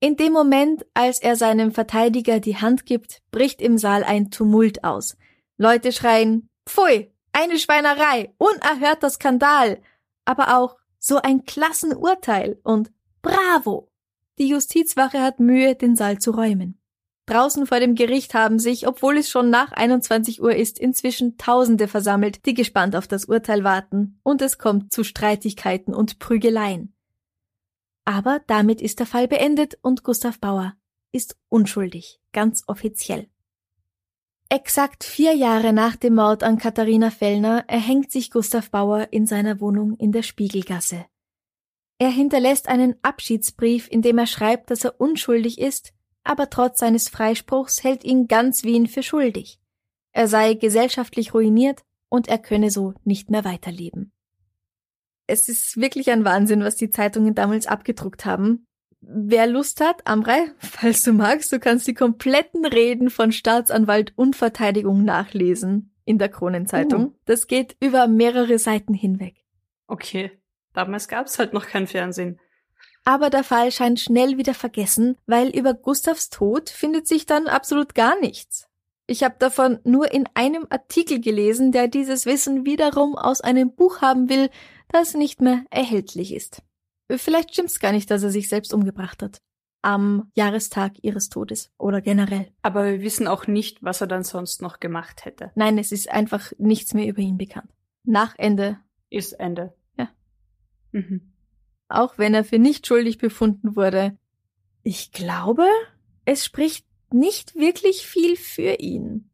In 0.00 0.16
dem 0.16 0.32
Moment, 0.32 0.84
als 0.92 1.20
er 1.20 1.36
seinem 1.36 1.72
Verteidiger 1.72 2.40
die 2.40 2.56
Hand 2.56 2.84
gibt, 2.84 3.22
bricht 3.30 3.62
im 3.62 3.78
Saal 3.78 4.02
ein 4.02 4.30
Tumult 4.30 4.84
aus. 4.84 5.16
Leute 5.56 5.92
schreien 5.92 6.48
Pfui, 6.66 7.12
eine 7.32 7.58
Schweinerei, 7.58 8.34
unerhörter 8.38 9.08
Skandal, 9.08 9.80
aber 10.24 10.58
auch 10.58 10.76
so 10.98 11.18
ein 11.18 11.44
Klassenurteil 11.44 12.58
und 12.64 12.92
Bravo. 13.22 13.90
Die 14.38 14.48
Justizwache 14.48 15.22
hat 15.22 15.38
Mühe, 15.38 15.76
den 15.76 15.94
Saal 15.94 16.18
zu 16.18 16.32
räumen. 16.32 16.80
Draußen 17.26 17.66
vor 17.66 17.80
dem 17.80 17.94
Gericht 17.94 18.34
haben 18.34 18.58
sich, 18.58 18.86
obwohl 18.86 19.16
es 19.16 19.30
schon 19.30 19.48
nach 19.48 19.72
21 19.72 20.42
Uhr 20.42 20.54
ist, 20.54 20.78
inzwischen 20.78 21.38
Tausende 21.38 21.88
versammelt, 21.88 22.44
die 22.44 22.52
gespannt 22.52 22.94
auf 22.94 23.08
das 23.08 23.24
Urteil 23.24 23.64
warten, 23.64 24.20
und 24.22 24.42
es 24.42 24.58
kommt 24.58 24.92
zu 24.92 25.04
Streitigkeiten 25.04 25.94
und 25.94 26.18
Prügeleien. 26.18 26.94
Aber 28.04 28.42
damit 28.46 28.82
ist 28.82 28.98
der 28.98 29.06
Fall 29.06 29.26
beendet 29.26 29.78
und 29.80 30.04
Gustav 30.04 30.38
Bauer 30.38 30.74
ist 31.12 31.38
unschuldig, 31.48 32.20
ganz 32.32 32.64
offiziell. 32.66 33.28
Exakt 34.50 35.04
vier 35.04 35.32
Jahre 35.32 35.72
nach 35.72 35.96
dem 35.96 36.16
Mord 36.16 36.42
an 36.42 36.58
Katharina 36.58 37.10
Fellner 37.10 37.64
erhängt 37.66 38.12
sich 38.12 38.30
Gustav 38.30 38.70
Bauer 38.70 39.08
in 39.10 39.26
seiner 39.26 39.60
Wohnung 39.60 39.96
in 39.96 40.12
der 40.12 40.22
Spiegelgasse. 40.22 41.06
Er 41.98 42.10
hinterlässt 42.10 42.68
einen 42.68 42.96
Abschiedsbrief, 43.02 43.88
in 43.90 44.02
dem 44.02 44.18
er 44.18 44.26
schreibt, 44.26 44.70
dass 44.70 44.84
er 44.84 45.00
unschuldig 45.00 45.58
ist 45.58 45.94
aber 46.24 46.50
trotz 46.50 46.80
seines 46.80 47.08
Freispruchs 47.08 47.84
hält 47.84 48.02
ihn 48.02 48.26
ganz 48.26 48.64
Wien 48.64 48.86
für 48.86 49.02
schuldig. 49.02 49.60
Er 50.12 50.28
sei 50.28 50.54
gesellschaftlich 50.54 51.34
ruiniert 51.34 51.82
und 52.08 52.28
er 52.28 52.38
könne 52.38 52.70
so 52.70 52.94
nicht 53.04 53.30
mehr 53.30 53.44
weiterleben. 53.44 54.12
Es 55.26 55.48
ist 55.48 55.80
wirklich 55.80 56.10
ein 56.10 56.24
Wahnsinn, 56.24 56.62
was 56.62 56.76
die 56.76 56.90
Zeitungen 56.90 57.34
damals 57.34 57.66
abgedruckt 57.66 58.24
haben. 58.24 58.66
Wer 59.00 59.46
Lust 59.46 59.80
hat, 59.80 60.06
Amrei, 60.06 60.50
falls 60.58 61.02
du 61.02 61.12
magst, 61.12 61.52
du 61.52 61.58
kannst 61.58 61.86
die 61.86 61.94
kompletten 61.94 62.64
Reden 62.64 63.10
von 63.10 63.32
Staatsanwalt 63.32 64.12
und 64.16 64.36
Verteidigung 64.36 65.04
nachlesen 65.04 65.94
in 66.04 66.18
der 66.18 66.28
Kronenzeitung. 66.28 67.06
Uh. 67.06 67.12
Das 67.24 67.46
geht 67.46 67.76
über 67.80 68.06
mehrere 68.06 68.58
Seiten 68.58 68.94
hinweg. 68.94 69.36
Okay, 69.86 70.30
damals 70.72 71.08
gab's 71.08 71.38
halt 71.38 71.52
noch 71.52 71.66
kein 71.66 71.86
Fernsehen. 71.86 72.38
Aber 73.04 73.28
der 73.28 73.44
Fall 73.44 73.70
scheint 73.70 74.00
schnell 74.00 74.38
wieder 74.38 74.54
vergessen, 74.54 75.16
weil 75.26 75.48
über 75.48 75.74
Gustavs 75.74 76.30
Tod 76.30 76.70
findet 76.70 77.06
sich 77.06 77.26
dann 77.26 77.48
absolut 77.48 77.94
gar 77.94 78.18
nichts. 78.18 78.66
Ich 79.06 79.22
habe 79.22 79.36
davon 79.38 79.78
nur 79.84 80.12
in 80.12 80.26
einem 80.32 80.66
Artikel 80.70 81.20
gelesen, 81.20 81.72
der 81.72 81.88
dieses 81.88 82.24
Wissen 82.24 82.64
wiederum 82.64 83.16
aus 83.16 83.42
einem 83.42 83.74
Buch 83.74 84.00
haben 84.00 84.30
will, 84.30 84.48
das 84.88 85.12
nicht 85.12 85.42
mehr 85.42 85.64
erhältlich 85.70 86.32
ist. 86.32 86.62
Vielleicht 87.10 87.52
stimmt's 87.52 87.80
gar 87.80 87.92
nicht, 87.92 88.10
dass 88.10 88.22
er 88.22 88.30
sich 88.30 88.48
selbst 88.48 88.72
umgebracht 88.72 89.22
hat. 89.22 89.42
Am 89.82 90.30
Jahrestag 90.34 90.92
ihres 91.02 91.28
Todes 91.28 91.70
oder 91.76 92.00
generell. 92.00 92.50
Aber 92.62 92.86
wir 92.86 93.02
wissen 93.02 93.28
auch 93.28 93.46
nicht, 93.46 93.82
was 93.82 94.00
er 94.00 94.06
dann 94.06 94.24
sonst 94.24 94.62
noch 94.62 94.80
gemacht 94.80 95.26
hätte. 95.26 95.52
Nein, 95.56 95.76
es 95.76 95.92
ist 95.92 96.10
einfach 96.10 96.52
nichts 96.56 96.94
mehr 96.94 97.06
über 97.06 97.20
ihn 97.20 97.36
bekannt. 97.36 97.70
Nach 98.04 98.34
Ende. 98.38 98.78
Ist 99.10 99.32
Ende. 99.34 99.74
Ja. 99.98 100.08
Mhm 100.92 101.33
auch 101.94 102.18
wenn 102.18 102.34
er 102.34 102.44
für 102.44 102.58
nicht 102.58 102.86
schuldig 102.86 103.18
befunden 103.18 103.76
wurde. 103.76 104.16
Ich 104.82 105.12
glaube, 105.12 105.66
es 106.24 106.44
spricht 106.44 106.86
nicht 107.10 107.54
wirklich 107.54 108.06
viel 108.06 108.36
für 108.36 108.74
ihn. 108.80 109.30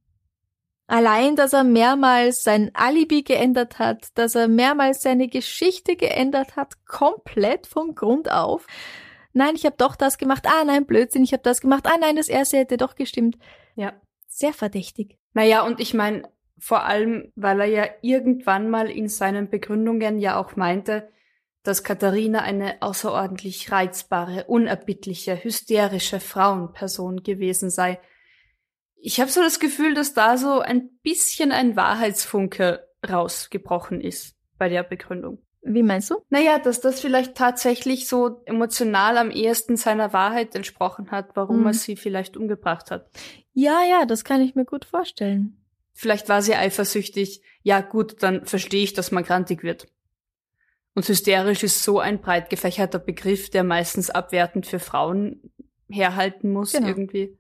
Allein, 0.87 1.37
dass 1.37 1.53
er 1.53 1.63
mehrmals 1.63 2.43
sein 2.43 2.73
Alibi 2.75 3.23
geändert 3.23 3.79
hat, 3.79 4.09
dass 4.15 4.35
er 4.35 4.49
mehrmals 4.49 5.03
seine 5.03 5.29
Geschichte 5.29 5.95
geändert 5.95 6.57
hat, 6.57 6.85
komplett 6.85 7.69
von 7.69 7.95
Grund 7.95 8.31
auf. 8.31 8.67
Nein, 9.33 9.55
ich 9.55 9.65
habe 9.65 9.77
doch 9.79 9.95
das 9.95 10.19
gemacht. 10.19 10.47
Ah, 10.49 10.65
nein, 10.65 10.87
Blödsinn, 10.87 11.23
ich 11.23 11.33
habe 11.33 11.45
das 11.45 11.61
gemacht. 11.61 11.87
Ah, 11.87 11.97
nein, 12.01 12.17
das 12.17 12.29
erste 12.29 12.57
hätte 12.57 12.77
doch 12.77 12.97
gestimmt. 12.97 13.39
Ja. 13.77 13.93
Sehr 14.27 14.53
verdächtig. 14.53 15.19
Naja, 15.33 15.65
und 15.65 15.81
ich 15.81 15.95
meine, 15.95 16.23
vor 16.59 16.85
allem, 16.85 17.33
weil 17.37 17.61
er 17.61 17.67
ja 17.67 17.85
irgendwann 18.03 18.69
mal 18.71 18.91
in 18.91 19.09
seinen 19.09 19.49
Begründungen 19.49 20.19
ja 20.19 20.41
auch 20.41 20.57
meinte, 20.57 21.09
dass 21.63 21.85
Katharina 21.85 22.41
eine 22.41 22.81
außerordentlich 22.81 23.71
reizbare, 23.71 24.45
unerbittliche, 24.45 25.43
hysterische 25.43 26.21
Frauenperson 26.21 27.23
gewesen 27.23 27.71
sei. 27.71 28.01
Ich 28.97 29.21
habe 29.21 29.31
so 29.31 29.43
das 29.43 29.61
Gefühl, 29.61 29.95
dass 29.95 30.15
da 30.15 30.37
so 30.37 30.61
ein 30.61 30.91
bisschen 31.03 31.53
ein 31.53 31.77
Wahrheitsfunke 31.77 32.87
rausgebrochen 33.09 34.01
ist 34.01 34.37
bei 34.59 34.69
der 34.69 34.83
Begründung. 34.83 35.39
Wie 35.63 35.83
meinst 35.83 36.11
du? 36.11 36.17
Naja, 36.31 36.59
dass 36.59 36.81
das 36.81 37.01
vielleicht 37.01 37.35
tatsächlich 37.35 38.09
so 38.09 38.43
emotional 38.47 39.19
am 39.19 39.31
ehesten 39.31 39.77
seiner 39.77 40.13
Wahrheit 40.13 40.55
entsprochen 40.55 41.11
hat, 41.11 41.31
warum 41.35 41.61
mhm. 41.61 41.67
er 41.67 41.75
sie 41.75 41.97
vielleicht 41.97 42.37
umgebracht 42.37 42.91
hat. 42.91 43.11
Ja, 43.53 43.83
ja, 43.89 44.07
das 44.07 44.25
kann 44.25 44.41
ich 44.41 44.55
mir 44.55 44.65
gut 44.65 44.87
vorstellen. 44.87 45.57
Vielleicht 45.93 46.31
war 46.31 46.41
sie 46.41 46.55
eifersüchtig. 46.55 47.43
Ja, 47.63 47.83
gut, 47.83 48.23
dann 48.23 48.47
verstehe 48.47 48.83
ich, 48.83 48.95
dass 48.95 49.11
man 49.11 49.23
grantig 49.23 49.63
wird. 49.63 49.87
Und 50.95 51.09
hysterisch 51.09 51.63
ist 51.63 51.83
so 51.83 52.01
ein 52.01 52.21
breit 52.21 52.51
gefächerter 52.51 52.99
Begriff, 52.99 53.51
der 53.51 53.65
meistens 53.65 54.11
abwertend 54.11 54.67
für 54.67 54.81
Frauen 54.81 55.53
herhalten 55.89 56.53
muss 56.53 56.73
genau. 56.73 56.89
irgendwie. 56.89 57.37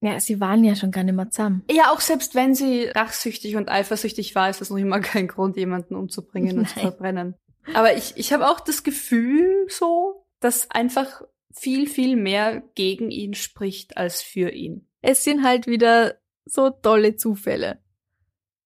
Ja, 0.00 0.18
sie 0.18 0.40
waren 0.40 0.64
ja 0.64 0.74
schon 0.74 0.90
gar 0.90 1.04
nicht 1.04 1.14
mehr 1.14 1.30
zusammen. 1.30 1.64
Ja, 1.70 1.92
auch 1.92 2.00
selbst 2.00 2.34
wenn 2.34 2.56
sie 2.56 2.86
rachsüchtig 2.86 3.54
und 3.56 3.70
eifersüchtig 3.70 4.34
war, 4.34 4.50
ist 4.50 4.60
das 4.60 4.70
noch 4.70 4.76
immer 4.76 5.00
kein 5.00 5.28
Grund, 5.28 5.56
jemanden 5.56 5.94
umzubringen 5.94 6.58
und 6.58 6.68
zu 6.68 6.80
verbrennen. 6.80 7.36
Aber 7.74 7.96
ich, 7.96 8.14
ich 8.16 8.32
habe 8.32 8.48
auch 8.48 8.58
das 8.58 8.82
Gefühl 8.82 9.66
so, 9.68 10.26
dass 10.40 10.68
einfach 10.72 11.22
viel, 11.54 11.86
viel 11.86 12.16
mehr 12.16 12.62
gegen 12.74 13.12
ihn 13.12 13.34
spricht 13.34 13.96
als 13.96 14.22
für 14.22 14.50
ihn. 14.50 14.88
Es 15.02 15.22
sind 15.22 15.44
halt 15.44 15.68
wieder 15.68 16.16
so 16.44 16.70
tolle 16.70 17.14
Zufälle. 17.14 17.78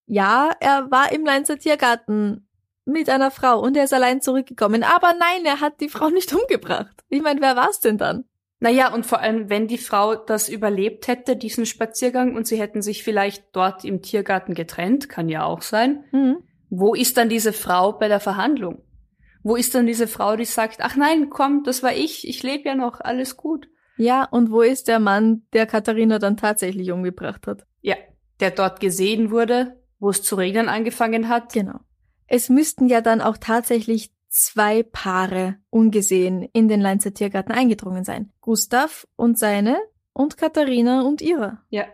Ja, 0.06 0.52
er 0.60 0.90
war 0.90 1.12
im 1.12 1.26
Leinzer 1.26 1.58
Tiergarten 1.58 2.45
mit 2.86 3.10
einer 3.10 3.30
Frau 3.30 3.60
und 3.60 3.76
er 3.76 3.84
ist 3.84 3.92
allein 3.92 4.22
zurückgekommen. 4.22 4.82
Aber 4.82 5.12
nein, 5.18 5.44
er 5.44 5.60
hat 5.60 5.80
die 5.80 5.88
Frau 5.88 6.08
nicht 6.08 6.32
umgebracht. 6.40 7.04
Ich 7.08 7.20
meine, 7.20 7.40
wer 7.42 7.56
war's 7.56 7.80
denn 7.80 7.98
dann? 7.98 8.24
Naja, 8.58 8.94
und 8.94 9.04
vor 9.04 9.20
allem, 9.20 9.50
wenn 9.50 9.68
die 9.68 9.76
Frau 9.76 10.14
das 10.14 10.48
überlebt 10.48 11.08
hätte, 11.08 11.36
diesen 11.36 11.66
Spaziergang, 11.66 12.34
und 12.34 12.46
sie 12.46 12.58
hätten 12.58 12.80
sich 12.80 13.04
vielleicht 13.04 13.44
dort 13.52 13.84
im 13.84 14.00
Tiergarten 14.00 14.54
getrennt, 14.54 15.10
kann 15.10 15.28
ja 15.28 15.44
auch 15.44 15.60
sein, 15.60 16.04
mhm. 16.10 16.38
wo 16.70 16.94
ist 16.94 17.18
dann 17.18 17.28
diese 17.28 17.52
Frau 17.52 17.92
bei 17.92 18.08
der 18.08 18.20
Verhandlung? 18.20 18.82
Wo 19.42 19.56
ist 19.56 19.74
dann 19.74 19.86
diese 19.86 20.08
Frau, 20.08 20.36
die 20.36 20.46
sagt, 20.46 20.80
ach 20.80 20.96
nein, 20.96 21.28
komm, 21.28 21.64
das 21.64 21.82
war 21.82 21.92
ich, 21.92 22.26
ich 22.26 22.42
lebe 22.42 22.68
ja 22.68 22.74
noch, 22.74 23.00
alles 23.00 23.36
gut. 23.36 23.68
Ja, 23.98 24.24
und 24.24 24.50
wo 24.50 24.62
ist 24.62 24.88
der 24.88 25.00
Mann, 25.00 25.42
der 25.52 25.66
Katharina 25.66 26.18
dann 26.18 26.36
tatsächlich 26.36 26.90
umgebracht 26.90 27.46
hat? 27.46 27.66
Ja, 27.80 27.96
der 28.40 28.50
dort 28.50 28.80
gesehen 28.80 29.30
wurde, 29.30 29.80
wo 29.98 30.10
es 30.10 30.22
zu 30.22 30.34
regnen 30.36 30.68
angefangen 30.68 31.28
hat. 31.28 31.52
Genau. 31.52 31.80
Es 32.26 32.48
müssten 32.48 32.88
ja 32.88 33.00
dann 33.00 33.20
auch 33.20 33.36
tatsächlich 33.36 34.12
zwei 34.28 34.82
Paare 34.82 35.56
ungesehen 35.70 36.42
in 36.52 36.68
den 36.68 36.80
Leinzer 36.80 37.14
Tiergarten 37.14 37.52
eingedrungen 37.52 38.04
sein. 38.04 38.32
Gustav 38.40 39.06
und 39.16 39.38
seine 39.38 39.78
und 40.12 40.36
Katharina 40.36 41.02
und 41.02 41.22
ihre. 41.22 41.58
Ja. 41.70 41.86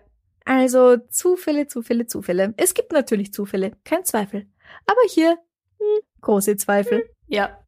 Also 0.45 0.97
Zufälle, 0.97 1.69
Zufälle, 1.69 2.07
Zufälle. 2.07 2.55
Es 2.57 2.75
gibt 2.75 2.93
natürlich 2.93 3.33
Zufälle, 3.33 3.73
kein 3.85 4.05
Zweifel. 4.05 4.47
Aber 4.87 5.01
hier 5.09 5.39
hm, 5.79 6.03
große 6.21 6.57
Zweifel. 6.57 7.09
Ja. 7.27 7.59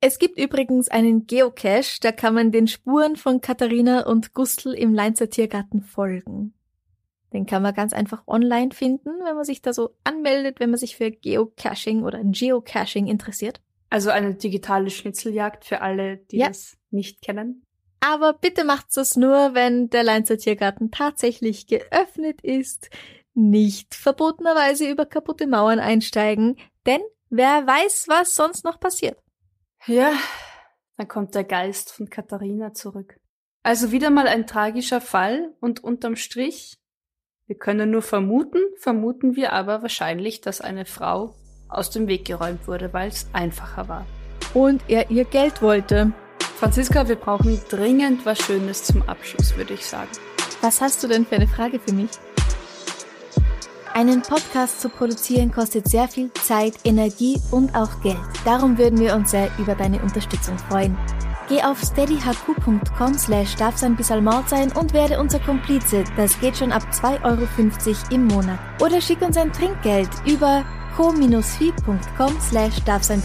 Es 0.00 0.18
gibt 0.18 0.38
übrigens 0.38 0.88
einen 0.88 1.26
Geocache, 1.26 1.98
da 2.02 2.12
kann 2.12 2.34
man 2.34 2.52
den 2.52 2.68
Spuren 2.68 3.16
von 3.16 3.40
Katharina 3.40 4.06
und 4.06 4.34
Gustl 4.34 4.72
im 4.72 4.94
Leinzer 4.94 5.30
Tiergarten 5.30 5.82
folgen. 5.82 6.54
Den 7.32 7.46
kann 7.46 7.62
man 7.62 7.74
ganz 7.74 7.92
einfach 7.92 8.22
online 8.26 8.72
finden, 8.72 9.10
wenn 9.24 9.34
man 9.34 9.44
sich 9.44 9.60
da 9.62 9.72
so 9.72 9.94
anmeldet, 10.04 10.60
wenn 10.60 10.70
man 10.70 10.78
sich 10.78 10.96
für 10.96 11.10
Geocaching 11.10 12.04
oder 12.04 12.20
Geocaching 12.22 13.06
interessiert. 13.08 13.60
Also 13.90 14.10
eine 14.10 14.34
digitale 14.34 14.90
Schnitzeljagd 14.90 15.64
für 15.64 15.80
alle, 15.80 16.18
die 16.18 16.38
Ja. 16.38 16.48
das 16.48 16.76
nicht 16.90 17.22
kennen. 17.22 17.62
Aber 18.00 18.34
bitte 18.34 18.64
macht's 18.64 18.94
das 18.94 19.16
nur, 19.16 19.54
wenn 19.54 19.90
der 19.90 20.04
Leinzer 20.04 20.38
Tiergarten 20.38 20.90
tatsächlich 20.90 21.66
geöffnet 21.66 22.40
ist. 22.42 22.90
Nicht 23.34 23.94
verbotenerweise 23.94 24.88
über 24.88 25.06
kaputte 25.06 25.46
Mauern 25.46 25.78
einsteigen, 25.78 26.56
denn 26.86 27.00
wer 27.28 27.66
weiß, 27.66 28.06
was 28.08 28.34
sonst 28.34 28.64
noch 28.64 28.80
passiert. 28.80 29.18
Ja, 29.86 30.12
dann 30.96 31.08
kommt 31.08 31.34
der 31.34 31.44
Geist 31.44 31.92
von 31.92 32.08
Katharina 32.08 32.72
zurück. 32.72 33.18
Also 33.62 33.92
wieder 33.92 34.10
mal 34.10 34.26
ein 34.28 34.46
tragischer 34.46 35.00
Fall 35.00 35.54
und 35.60 35.82
unterm 35.82 36.16
Strich, 36.16 36.78
wir 37.46 37.56
können 37.56 37.90
nur 37.90 38.02
vermuten, 38.02 38.58
vermuten 38.76 39.36
wir 39.36 39.52
aber 39.52 39.82
wahrscheinlich, 39.82 40.40
dass 40.40 40.60
eine 40.60 40.84
Frau 40.84 41.34
aus 41.68 41.90
dem 41.90 42.08
Weg 42.08 42.24
geräumt 42.24 42.66
wurde, 42.66 42.92
weil 42.92 43.08
es 43.08 43.28
einfacher 43.32 43.88
war. 43.88 44.06
Und 44.52 44.82
er 44.88 45.10
ihr 45.10 45.24
Geld 45.24 45.62
wollte. 45.62 46.12
Franziska, 46.58 47.08
wir 47.08 47.16
brauchen 47.16 47.60
dringend 47.68 48.26
was 48.26 48.38
Schönes 48.38 48.82
zum 48.84 49.02
Abschluss, 49.02 49.56
würde 49.56 49.74
ich 49.74 49.86
sagen. 49.86 50.10
Was 50.60 50.80
hast 50.80 51.02
du 51.04 51.08
denn 51.08 51.24
für 51.24 51.36
eine 51.36 51.46
Frage 51.46 51.78
für 51.78 51.92
mich? 51.92 52.10
Einen 53.94 54.22
Podcast 54.22 54.80
zu 54.80 54.88
produzieren 54.88 55.52
kostet 55.52 55.88
sehr 55.88 56.08
viel 56.08 56.32
Zeit, 56.32 56.74
Energie 56.84 57.40
und 57.50 57.74
auch 57.76 58.00
Geld. 58.02 58.18
Darum 58.44 58.76
würden 58.76 58.98
wir 58.98 59.14
uns 59.14 59.30
sehr 59.30 59.50
über 59.58 59.74
deine 59.74 60.02
Unterstützung 60.02 60.58
freuen. 60.58 60.96
Geh 61.48 61.62
auf 61.62 61.80
steadyhq.com 61.80 63.14
slash 63.14 63.54
darf 63.54 63.76
sein 63.76 63.96
und 63.96 64.92
werde 64.92 65.20
unser 65.20 65.38
Komplize. 65.38 66.02
Das 66.16 66.40
geht 66.40 66.56
schon 66.56 66.72
ab 66.72 66.82
2,50 66.90 67.24
Euro 67.24 67.46
im 68.10 68.26
Monat. 68.26 68.58
Oder 68.80 69.00
schick 69.00 69.22
uns 69.22 69.36
ein 69.36 69.52
Trinkgeld 69.52 70.10
über 70.26 70.64
co-fi.com 70.96 72.40
slash 72.40 72.82
darf 72.84 73.04
sein. 73.04 73.22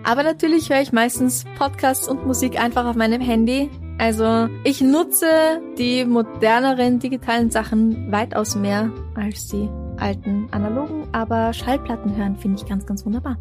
Aber 0.04 0.24
natürlich 0.24 0.70
höre 0.70 0.82
ich 0.82 0.92
meistens 0.92 1.46
Podcasts 1.58 2.08
und 2.08 2.26
Musik 2.26 2.60
einfach 2.60 2.86
auf 2.86 2.96
meinem 2.96 3.22
Handy. 3.22 3.70
Also 4.00 4.50
ich 4.64 4.82
nutze 4.82 5.62
die 5.78 6.04
moderneren 6.04 7.00
digitalen 7.00 7.52
Sachen 7.52 8.12
weitaus 8.12 8.56
mehr 8.56 8.92
als 9.16 9.48
die 9.48 9.70
alten 9.98 10.48
analogen. 10.52 11.08
Aber 11.14 11.54
Schallplatten 11.54 12.16
hören 12.18 12.36
finde 12.36 12.62
ich 12.62 12.68
ganz, 12.68 12.86
ganz 12.86 13.06
wunderbar. 13.06 13.38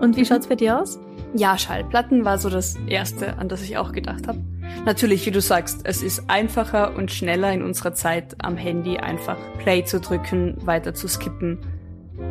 Und 0.00 0.16
wie 0.16 0.20
Mhm. 0.20 0.24
schaut's 0.24 0.46
bei 0.46 0.54
dir 0.54 0.80
aus? 0.80 0.98
Ja, 1.34 1.58
Schallplatten 1.58 2.24
war 2.24 2.38
so 2.38 2.48
das 2.48 2.76
Erste, 2.86 3.36
an 3.38 3.48
das 3.48 3.62
ich 3.62 3.76
auch 3.76 3.92
gedacht 3.92 4.26
habe. 4.26 4.38
Natürlich, 4.84 5.26
wie 5.26 5.30
du 5.30 5.40
sagst, 5.40 5.80
es 5.84 6.02
ist 6.02 6.24
einfacher 6.28 6.96
und 6.96 7.10
schneller 7.10 7.52
in 7.52 7.62
unserer 7.62 7.92
Zeit 7.92 8.36
am 8.38 8.56
Handy 8.56 8.98
einfach 8.98 9.36
Play 9.58 9.84
zu 9.84 10.00
drücken, 10.00 10.56
weiter 10.64 10.94
zu 10.94 11.08
skippen. 11.08 11.58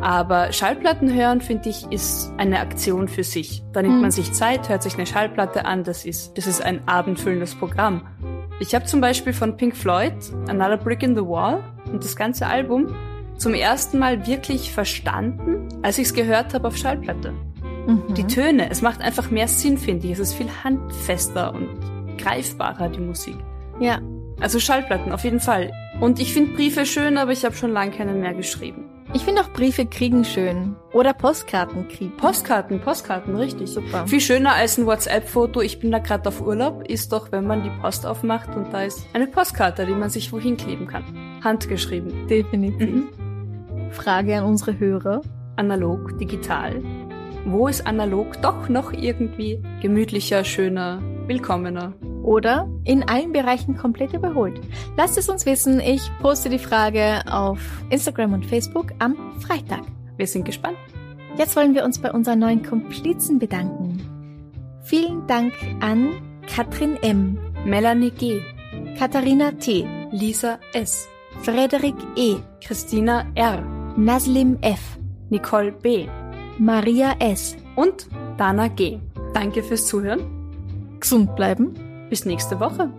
Aber 0.00 0.52
Schallplatten 0.52 1.12
hören, 1.12 1.40
finde 1.40 1.68
ich, 1.68 1.86
ist 1.90 2.32
eine 2.38 2.60
Aktion 2.60 3.08
für 3.08 3.24
sich. 3.24 3.62
Da 3.72 3.82
nimmt 3.82 3.94
Hm. 3.96 4.00
man 4.02 4.10
sich 4.10 4.32
Zeit, 4.32 4.68
hört 4.68 4.82
sich 4.82 4.94
eine 4.94 5.06
Schallplatte 5.06 5.64
an, 5.66 5.84
das 5.84 6.04
ist, 6.04 6.36
das 6.38 6.46
ist 6.46 6.62
ein 6.64 6.80
abendfüllendes 6.88 7.54
Programm. 7.54 8.06
Ich 8.60 8.74
habe 8.74 8.84
zum 8.84 9.00
Beispiel 9.00 9.32
von 9.32 9.56
Pink 9.56 9.76
Floyd 9.76 10.12
Another 10.48 10.76
Brick 10.76 11.02
in 11.02 11.14
the 11.16 11.22
Wall 11.22 11.62
und 11.92 12.02
das 12.04 12.14
ganze 12.16 12.46
Album 12.46 12.94
zum 13.36 13.54
ersten 13.54 13.98
Mal 13.98 14.26
wirklich 14.26 14.70
verstanden, 14.72 15.68
als 15.82 15.96
ich 15.98 16.04
es 16.08 16.14
gehört 16.14 16.52
habe 16.54 16.68
auf 16.68 16.76
Schallplatte. 16.76 17.32
Mhm. 17.86 18.14
Die 18.14 18.24
Töne, 18.26 18.70
es 18.70 18.82
macht 18.82 19.00
einfach 19.00 19.30
mehr 19.30 19.48
Sinn, 19.48 19.78
finde 19.78 20.06
ich. 20.06 20.12
Es 20.12 20.18
ist 20.18 20.34
viel 20.34 20.48
handfester 20.62 21.54
und 21.54 21.68
greifbarer, 22.18 22.88
die 22.90 23.00
Musik. 23.00 23.36
Ja, 23.80 23.98
Also 24.40 24.58
Schallplatten, 24.60 25.12
auf 25.12 25.24
jeden 25.24 25.40
Fall. 25.40 25.70
Und 26.00 26.18
ich 26.20 26.32
finde 26.32 26.52
Briefe 26.54 26.86
schön, 26.86 27.18
aber 27.18 27.32
ich 27.32 27.44
habe 27.44 27.54
schon 27.54 27.72
lange 27.72 27.90
keine 27.92 28.12
mehr 28.12 28.32
geschrieben. 28.34 28.84
Ich 29.12 29.22
finde 29.22 29.42
auch 29.42 29.50
Briefe 29.50 29.86
kriegen 29.86 30.24
schön. 30.24 30.76
Oder 30.92 31.12
Postkarten 31.12 31.88
kriegen. 31.88 32.16
Postkarten, 32.16 32.80
Postkarten, 32.80 33.36
richtig. 33.36 33.70
Super. 33.70 34.06
Viel 34.06 34.20
schöner 34.20 34.54
als 34.54 34.78
ein 34.78 34.86
WhatsApp-Foto, 34.86 35.60
ich 35.60 35.80
bin 35.80 35.90
da 35.90 35.98
gerade 35.98 36.28
auf 36.28 36.40
Urlaub, 36.40 36.88
ist 36.88 37.12
doch, 37.12 37.32
wenn 37.32 37.46
man 37.46 37.62
die 37.62 37.70
Post 37.80 38.06
aufmacht 38.06 38.54
und 38.56 38.72
da 38.72 38.82
ist 38.82 39.04
eine 39.12 39.26
Postkarte, 39.26 39.86
die 39.86 39.94
man 39.94 40.10
sich 40.10 40.32
wohin 40.32 40.56
kleben 40.56 40.86
kann. 40.86 41.04
Handgeschrieben. 41.42 42.28
Definitiv. 42.28 42.88
Mhm. 42.88 43.08
Frage 43.90 44.38
an 44.38 44.44
unsere 44.44 44.78
Hörer. 44.78 45.22
Analog, 45.56 46.16
digital. 46.18 46.82
Wo 47.46 47.68
ist 47.68 47.86
analog 47.86 48.40
doch 48.42 48.68
noch 48.68 48.92
irgendwie 48.92 49.62
gemütlicher, 49.80 50.44
schöner, 50.44 51.02
willkommener? 51.26 51.94
Oder 52.22 52.68
in 52.84 53.08
allen 53.08 53.32
Bereichen 53.32 53.76
komplett 53.76 54.12
überholt. 54.12 54.60
Lasst 54.96 55.16
es 55.16 55.30
uns 55.30 55.46
wissen. 55.46 55.80
Ich 55.80 56.02
poste 56.20 56.50
die 56.50 56.58
Frage 56.58 57.22
auf 57.26 57.58
Instagram 57.88 58.34
und 58.34 58.44
Facebook 58.44 58.92
am 58.98 59.16
Freitag. 59.40 59.82
Wir 60.18 60.26
sind 60.26 60.44
gespannt. 60.44 60.76
Jetzt 61.38 61.56
wollen 61.56 61.74
wir 61.74 61.84
uns 61.84 61.98
bei 61.98 62.12
unseren 62.12 62.40
neuen 62.40 62.62
Komplizen 62.62 63.38
bedanken. 63.38 64.02
Vielen 64.82 65.26
Dank 65.26 65.54
an 65.80 66.10
Katrin 66.46 66.98
M., 67.02 67.38
Melanie 67.64 68.10
G., 68.10 68.42
Katharina 68.98 69.52
T., 69.52 69.86
Lisa 70.10 70.58
S., 70.74 71.08
Frederik 71.42 71.94
E., 72.16 72.36
Christina 72.62 73.24
R., 73.34 73.62
Naslim 73.96 74.58
F., 74.60 74.98
Nicole 75.30 75.72
B. 75.72 76.06
Maria 76.60 77.16
S. 77.20 77.56
und 77.74 78.06
Dana 78.36 78.68
G. 78.68 79.00
Danke 79.32 79.62
fürs 79.62 79.86
Zuhören. 79.86 80.20
Gesund 81.00 81.34
bleiben. 81.34 81.72
Bis 82.10 82.26
nächste 82.26 82.60
Woche. 82.60 82.92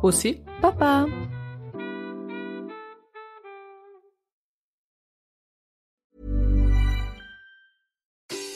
Bussi. 0.00 0.40
Baba. 0.62 1.06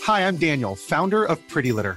Hi, 0.06 0.20
I'm 0.20 0.38
Daniel, 0.38 0.76
founder 0.76 1.24
of 1.28 1.40
Pretty 1.48 1.72
Litter. 1.72 1.96